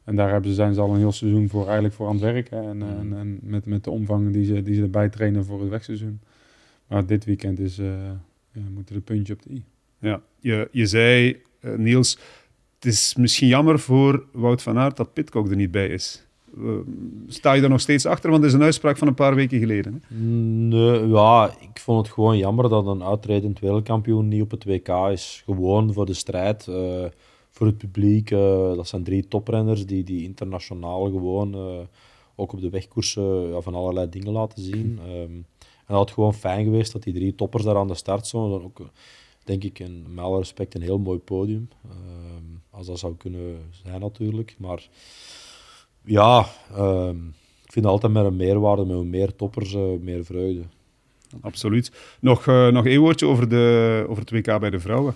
en, 0.05 0.16
daar 0.16 0.30
hebben 0.30 0.51
ze, 0.51 0.57
zijn 0.57 0.74
ze 0.74 0.80
al 0.80 0.90
een 0.90 0.99
heel 0.99 1.12
seizoen 1.12 1.49
voor, 1.49 1.64
eigenlijk 1.64 1.95
voor 1.95 2.07
aan 2.07 2.12
het 2.12 2.22
werken. 2.22 2.62
En, 2.62 2.76
mm. 2.76 2.82
en, 2.82 3.18
en, 3.18 3.38
met, 3.42 3.66
met 3.66 3.84
de 3.84 3.90
omvang 3.90 4.32
die 4.32 4.45
ze, 4.45 4.62
die 4.62 4.74
ze 4.74 4.82
erbij 4.82 5.09
trainen 5.09 5.45
voor 5.45 5.61
het 5.61 5.70
wegseizoen. 5.70 6.20
Maar 6.86 7.07
dit 7.07 7.24
weekend 7.24 7.59
is, 7.59 7.76
ja, 7.76 8.20
moeten 8.70 8.95
de 8.95 9.01
puntje 9.01 9.32
op 9.32 9.42
de 9.42 9.51
i. 9.51 9.64
Ja, 9.99 10.22
je, 10.38 10.68
je 10.72 10.86
zei, 10.86 11.42
Niels, 11.61 12.18
het 12.74 12.84
is 12.92 13.14
misschien 13.14 13.49
jammer 13.49 13.78
voor 13.78 14.26
Wout 14.32 14.62
van 14.62 14.78
Aert 14.78 14.97
dat 14.97 15.12
Pitcock 15.12 15.51
er 15.51 15.57
niet 15.57 15.70
bij 15.70 15.88
is. 15.88 16.24
Sta 17.26 17.52
je 17.52 17.61
daar 17.61 17.70
nog 17.70 17.80
steeds 17.80 18.07
achter? 18.07 18.30
Want 18.30 18.42
het 18.42 18.52
is 18.52 18.59
een 18.59 18.64
uitspraak 18.64 18.96
van 18.96 19.09
een 19.09 19.14
paar 19.14 19.34
weken 19.34 19.59
geleden. 19.59 20.02
Hè? 20.07 20.14
Nee, 20.16 21.09
ja, 21.09 21.55
ik 21.61 21.78
vond 21.80 22.07
het 22.07 22.14
gewoon 22.14 22.38
jammer 22.38 22.68
dat 22.68 22.86
een 22.86 23.02
uitredend 23.02 23.61
wereldkampioen 23.61 24.28
niet 24.28 24.42
op 24.42 24.50
het 24.50 24.64
WK 24.64 24.88
is. 24.88 25.42
Gewoon 25.44 25.92
voor 25.92 26.07
de 26.07 26.14
strijd, 26.14 26.66
uh, 26.66 27.05
voor 27.50 27.66
het 27.66 27.78
publiek. 27.78 28.30
Uh, 28.30 28.38
dat 28.74 28.88
zijn 28.88 29.05
drie 29.05 29.28
toprenners 29.28 29.86
die, 29.86 30.05
die 30.05 30.22
internationaal 30.22 31.11
gewoon 31.11 31.55
uh, 31.55 31.78
ook 32.34 32.52
op 32.52 32.61
de 32.61 32.70
wegkoersen 32.70 33.48
ja, 33.48 33.61
van 33.61 33.74
allerlei 33.74 34.09
dingen 34.09 34.32
laten 34.32 34.62
zien. 34.62 35.00
Um, 35.09 35.46
en 35.86 35.94
dat 35.94 35.96
had 35.96 36.11
gewoon 36.11 36.34
fijn 36.34 36.64
geweest 36.64 36.92
dat 36.92 37.02
die 37.02 37.14
drie 37.14 37.34
toppers 37.34 37.64
daar 37.64 37.76
aan 37.76 37.88
de 37.88 37.94
start 37.94 38.26
stonden. 38.26 38.62
Ook, 38.62 38.80
denk 39.44 39.64
ik, 39.64 39.78
een, 39.78 40.05
met 40.09 40.24
alle 40.24 40.38
respect, 40.38 40.74
een 40.74 40.82
heel 40.82 40.98
mooi 40.98 41.18
podium. 41.18 41.68
Ehm, 41.84 42.44
als 42.70 42.86
dat 42.86 42.98
zou 42.98 43.14
kunnen 43.16 43.59
zijn 43.70 44.00
natuurlijk. 44.00 44.55
Maar 44.59 44.88
ja, 46.05 46.46
ehm, 46.74 47.16
ik 47.64 47.72
vind 47.72 47.86
altijd 47.86 48.12
met 48.12 48.24
een 48.24 48.36
meerwaarde, 48.36 48.84
met 48.84 49.05
meer 49.05 49.36
toppers, 49.36 49.74
uh, 49.74 49.82
meer 50.00 50.24
vreugde. 50.24 50.62
Absoluut. 51.40 51.92
Nog, 52.20 52.46
uh, 52.46 52.68
nog 52.68 52.86
één 52.86 53.00
woordje 53.00 53.26
over, 53.26 53.48
de, 53.48 54.05
over 54.09 54.22
het 54.22 54.30
WK 54.30 54.61
bij 54.61 54.70
de 54.70 54.80
vrouwen. 54.80 55.14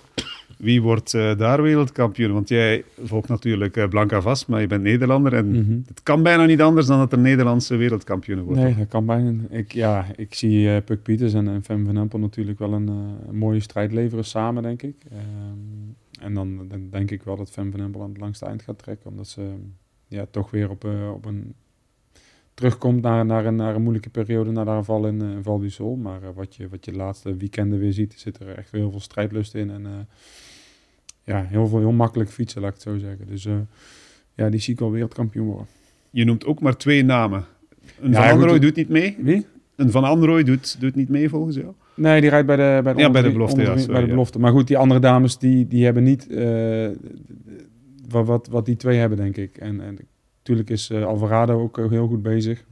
Wie 0.57 0.81
wordt 0.81 1.13
uh, 1.13 1.37
daar 1.37 1.61
wereldkampioen? 1.61 2.33
Want 2.33 2.49
jij 2.49 2.83
volgt 3.03 3.27
natuurlijk 3.29 3.89
Blanca 3.89 4.21
vast, 4.21 4.47
maar 4.47 4.61
je 4.61 4.67
bent 4.67 4.83
Nederlander. 4.83 5.33
En 5.33 5.49
Mhm. 5.49 5.77
het 5.87 6.03
kan 6.03 6.23
bijna 6.23 6.45
niet 6.45 6.61
anders 6.61 6.87
dan 6.87 6.97
dat 6.99 7.11
er 7.11 7.19
Nederlandse 7.19 7.75
wereldkampioen 7.75 8.41
wordt. 8.41 8.61
Nee, 8.61 8.75
dat 8.75 8.87
kan 8.87 9.05
bijna. 9.05 9.33
Ik, 9.49 9.73
ja, 9.73 10.05
ik 10.15 10.33
zie 10.33 10.69
eh 10.75 10.83
Puk 10.83 11.03
Pieters 11.03 11.33
en, 11.33 11.47
en 11.47 11.63
Fem 11.63 11.85
van 11.85 11.97
Empel 11.97 12.19
natuurlijk 12.19 12.59
wel 12.59 12.73
een, 12.73 12.87
eh, 12.89 13.27
een 13.29 13.37
mooie 13.37 13.59
strijd 13.59 13.91
leveren 13.91 14.25
samen, 14.25 14.63
denk 14.63 14.81
ik. 14.81 14.95
Ehm, 15.11 16.23
en 16.25 16.33
dan, 16.33 16.67
dan 16.67 16.87
denk 16.89 17.11
ik 17.11 17.23
wel 17.23 17.35
dat 17.37 17.49
Fem 17.51 17.71
van 17.71 17.79
Empel 17.79 18.01
aan 18.01 18.09
het 18.09 18.19
langste 18.19 18.45
eind 18.45 18.61
gaat 18.61 18.77
trekken. 18.79 19.09
Omdat 19.09 19.27
ze 19.27 19.41
ja, 20.09 20.25
toch 20.31 20.51
weer 20.51 20.69
op, 20.69 20.85
eh, 20.85 21.11
op 21.13 21.25
een... 21.25 21.53
terugkomt 22.53 23.01
naar, 23.01 23.25
naar, 23.25 23.45
een, 23.45 23.55
naar 23.55 23.75
een 23.75 23.81
moeilijke 23.81 24.09
periode 24.09 24.51
na 24.51 24.65
haar 24.65 24.83
val 24.83 25.07
in, 25.07 25.21
eh, 25.21 25.31
in 25.31 25.43
Val 25.43 25.59
du 25.59 25.69
Sol. 25.69 25.95
Maar 25.95 26.23
eh, 26.23 26.29
wat, 26.35 26.55
je, 26.55 26.67
wat 26.69 26.85
je 26.85 26.91
de 26.91 26.97
laatste 26.97 27.35
weekenden 27.35 27.79
weer 27.79 27.93
ziet, 27.93 28.13
zit 28.17 28.39
er 28.39 28.47
echt 28.57 28.71
weer 28.71 28.81
heel 28.81 28.91
veel 28.91 28.99
strijdlust 28.99 29.55
in. 29.55 29.69
En 29.69 29.85
eh, 29.85 29.91
ja, 31.23 31.43
heel, 31.43 31.67
veel, 31.67 31.79
heel 31.79 31.91
makkelijk 31.91 32.29
fietsen, 32.29 32.61
laat 32.61 32.69
ik 32.69 32.75
het 32.75 32.83
zo 32.93 32.97
zeggen. 32.97 33.27
Dus 33.27 33.45
eh, 33.45 33.53
ja, 34.33 34.49
die 34.49 34.59
zie 34.59 34.73
ik 34.73 34.79
wel 34.79 34.91
wereldkampioen 34.91 35.47
worden. 35.47 35.67
Je 36.09 36.25
noemt 36.25 36.45
ook 36.45 36.59
maar 36.61 36.77
twee 36.77 37.03
namen. 37.03 37.45
Een 38.01 38.11
Ja, 38.11 38.21
Van 38.21 38.31
Androoy 38.31 38.59
doet 38.59 38.75
niet 38.75 38.89
mee. 38.89 39.17
Wie? 39.19 39.45
Een 39.75 39.91
Van 39.91 40.03
Androoy 40.03 40.43
doet, 40.43 40.79
doet 40.81 40.95
niet 40.95 41.09
mee 41.09 41.29
volgens 41.29 41.55
jou. 41.55 41.73
Nee, 41.95 42.21
die 42.21 42.29
rijdt 42.29 42.47
bij 42.47 42.55
de, 42.55 42.79
bij 42.83 42.93
de, 42.93 42.99
Ja, 42.99 43.09
bij 43.11 43.21
de 43.21 43.31
belofte, 43.31 43.55
onder- 43.59 43.71
ja, 43.73 43.77
sorry, 43.77 43.91
bij 43.91 44.01
de 44.01 44.07
ja. 44.07 44.13
belofte. 44.13 44.39
Maar 44.39 44.51
goed, 44.51 44.67
die 44.67 44.77
andere 44.77 44.99
dames, 44.99 45.37
die, 45.37 45.67
die 45.67 45.83
hebben 45.85 46.03
niet 46.03 46.27
eh, 46.27 46.87
wat, 48.11 48.25
wat, 48.25 48.47
wat 48.47 48.65
die 48.65 48.75
twee 48.75 48.97
hebben, 48.97 49.17
denk 49.17 49.37
ik. 49.37 49.57
En, 49.57 49.81
en 49.81 49.97
natuurlijk 50.37 50.69
is 50.69 50.89
eh, 50.89 51.05
Alvarado 51.05 51.61
ook 51.61 51.77
eh, 51.77 51.89
heel 51.89 52.07
goed 52.07 52.21
bezig. 52.21 52.65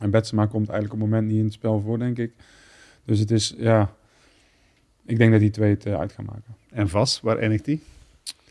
En 0.00 0.10
Betsema 0.10 0.46
komt 0.46 0.68
eigenlijk 0.68 0.92
op 0.92 1.00
het 1.00 1.10
moment 1.10 1.28
niet 1.28 1.38
in 1.38 1.44
het 1.44 1.52
spel 1.52 1.80
voor, 1.80 1.98
denk 1.98 2.18
ik. 2.18 2.32
Dus 3.04 3.18
het 3.18 3.30
is, 3.30 3.54
ja... 3.58 3.96
Ik 5.04 5.18
denk 5.18 5.30
dat 5.32 5.40
die 5.40 5.50
twee 5.50 5.70
het 5.70 5.86
eh, 5.86 5.98
uit 5.98 6.12
gaan 6.12 6.24
maken. 6.24 6.56
En 6.70 6.88
Vas, 6.88 7.20
waar 7.20 7.38
eindigt 7.38 7.64
die? 7.64 7.82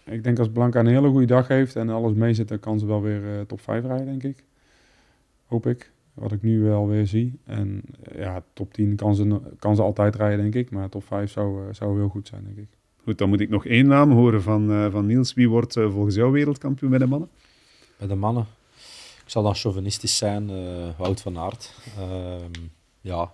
Ik 0.04 0.24
denk 0.24 0.40
als 0.40 0.50
Blanca 0.50 0.80
een 0.80 0.88
hele 0.88 1.10
goede 1.10 1.26
dag 1.26 1.48
heeft 1.48 1.76
en 1.76 1.90
alles 1.90 2.14
meezit, 2.14 2.48
dan 2.48 2.60
kan 2.60 2.80
ze 2.80 2.86
wel 2.86 3.02
weer 3.02 3.46
top 3.46 3.62
5 3.62 3.86
rijden, 3.86 4.06
denk 4.06 4.24
ik. 4.24 4.44
Hoop 5.46 5.68
ik. 5.68 5.92
Wat 6.14 6.32
ik 6.32 6.42
nu 6.42 6.62
wel 6.62 6.88
weer 6.88 7.08
zie. 7.08 7.40
En 7.44 7.82
ja, 8.16 8.44
top 8.54 8.74
10 8.74 8.96
kan 8.96 9.16
ze, 9.16 9.40
kan 9.60 9.76
ze 9.76 9.82
altijd 9.82 10.16
rijden, 10.16 10.40
denk 10.40 10.56
ik. 10.56 10.72
Maar 10.72 10.90
top 10.90 11.04
5 11.04 11.32
zou, 11.32 11.74
zou 11.74 11.98
heel 11.98 12.10
goed 12.10 12.28
zijn, 12.28 12.44
denk 12.44 12.58
ik. 12.58 12.77
Goed, 13.08 13.18
dan 13.18 13.30
moet 13.30 13.40
ik 13.40 13.50
nog 13.50 13.66
één 13.66 13.88
naam 13.88 14.12
horen 14.12 14.42
van, 14.42 14.72
eh, 14.72 14.92
van 14.92 15.06
Niels. 15.06 15.34
Wie 15.34 15.50
wordt 15.50 15.76
eh, 15.76 15.92
volgens 15.92 16.16
jou 16.16 16.32
wereldkampioen 16.32 16.90
bij 16.90 17.00
de 17.00 17.06
mannen? 17.06 17.30
Bij 17.98 18.08
de 18.08 18.16
mannen. 18.16 18.48
Ik 19.24 19.30
zal 19.30 19.44
dan 19.44 19.56
chauvinistisch 19.56 20.18
zijn, 20.18 20.50
eh, 20.50 20.98
Wout 20.98 21.22
van 21.22 21.38
Aert. 21.38 21.74
Ehm, 21.98 22.52
ja, 23.02 23.34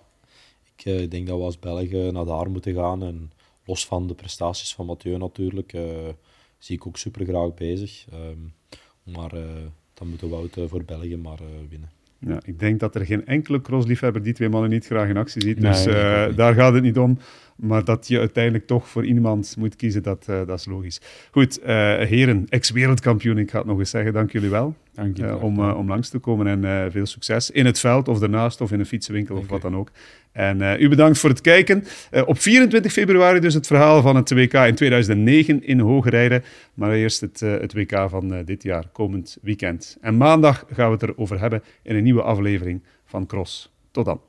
ik 0.76 1.10
denk 1.10 1.26
dat 1.26 1.38
we 1.38 1.44
als 1.44 1.58
Belgen 1.58 2.12
naar 2.12 2.24
daar 2.24 2.50
moeten 2.50 2.74
gaan. 2.74 3.02
En 3.02 3.32
los 3.64 3.86
van 3.86 4.06
de 4.06 4.14
prestaties 4.14 4.74
van 4.74 4.86
Mathieu 4.86 5.16
natuurlijk, 5.16 5.76
zie 6.58 6.76
ik 6.76 6.86
ook 6.86 6.96
super 6.96 7.24
graag 7.26 7.54
bezig. 7.54 8.04
Ehm, 8.12 8.38
maar 9.02 9.32
dan 9.94 10.08
moeten 10.08 10.28
Wout 10.28 10.56
voor 10.66 10.84
België 10.84 11.16
maar 11.16 11.40
winnen. 11.68 11.90
Ja, 12.26 12.40
ik 12.44 12.58
denk 12.58 12.80
dat 12.80 12.94
er 12.94 13.06
geen 13.06 13.26
enkele 13.26 13.60
crossliefhebber 13.60 14.22
die 14.22 14.32
twee 14.32 14.48
mannen 14.48 14.70
niet 14.70 14.86
graag 14.86 15.08
in 15.08 15.16
actie 15.16 15.42
ziet. 15.42 15.58
Nee, 15.58 15.72
dus 15.72 15.86
eh, 15.86 16.26
daar 16.36 16.54
gaat 16.54 16.74
het 16.74 16.82
niet 16.82 16.98
om. 16.98 17.18
Maar 17.56 17.84
dat 17.84 18.08
je 18.08 18.18
uiteindelijk 18.18 18.66
toch 18.66 18.88
voor 18.88 19.04
iemand 19.04 19.54
moet 19.58 19.76
kiezen, 19.76 20.02
dat, 20.02 20.24
eh, 20.28 20.46
dat 20.46 20.58
is 20.58 20.66
logisch. 20.66 21.00
Goed, 21.30 21.58
eh, 21.58 21.74
heren, 21.98 22.46
ex-wereldkampioen, 22.48 23.38
ik 23.38 23.50
ga 23.50 23.58
het 23.58 23.66
nog 23.66 23.78
eens 23.78 23.90
zeggen, 23.90 24.12
dank 24.12 24.32
jullie 24.32 24.50
wel 24.50 24.74
Dank 24.92 25.16
je. 25.16 25.38
om, 25.38 25.70
om 25.70 25.88
langs 25.88 26.08
te 26.08 26.18
komen. 26.18 26.46
En 26.46 26.92
veel 26.92 27.06
succes 27.06 27.50
in 27.50 27.66
het 27.66 27.78
veld 27.78 28.08
of 28.08 28.18
daarnaast 28.18 28.60
of 28.60 28.72
in 28.72 28.80
een 28.80 28.86
fietsenwinkel 28.86 29.36
of 29.36 29.48
wat 29.48 29.62
dan 29.62 29.76
ook. 29.76 29.90
En 30.34 30.60
eh, 30.62 30.80
u 30.80 30.88
bedankt 30.88 31.18
voor 31.18 31.30
het 31.30 31.40
kijken. 31.40 31.84
Eh, 32.10 32.22
op 32.26 32.38
24 32.38 32.92
februari 32.92 33.40
dus 33.40 33.54
het 33.54 33.66
verhaal 33.66 34.02
van 34.02 34.16
het 34.16 34.30
WK 34.30 34.52
in 34.52 34.74
2009 34.74 35.66
in 35.66 35.80
Hoogrijden. 35.80 36.44
Maar 36.74 36.92
eerst 36.92 37.20
het, 37.20 37.42
eh, 37.42 37.50
het 37.50 37.72
WK 37.72 38.06
van 38.08 38.44
dit 38.44 38.62
jaar, 38.62 38.84
komend 38.92 39.38
weekend. 39.42 39.96
En 40.00 40.16
maandag 40.16 40.64
gaan 40.72 40.86
we 40.86 40.92
het 40.92 41.02
erover 41.02 41.40
hebben 41.40 41.62
in 41.82 41.96
een 41.96 42.02
nieuwe 42.02 42.22
aflevering 42.22 42.82
van 43.04 43.26
Cross. 43.26 43.72
Tot 43.90 44.04
dan. 44.04 44.20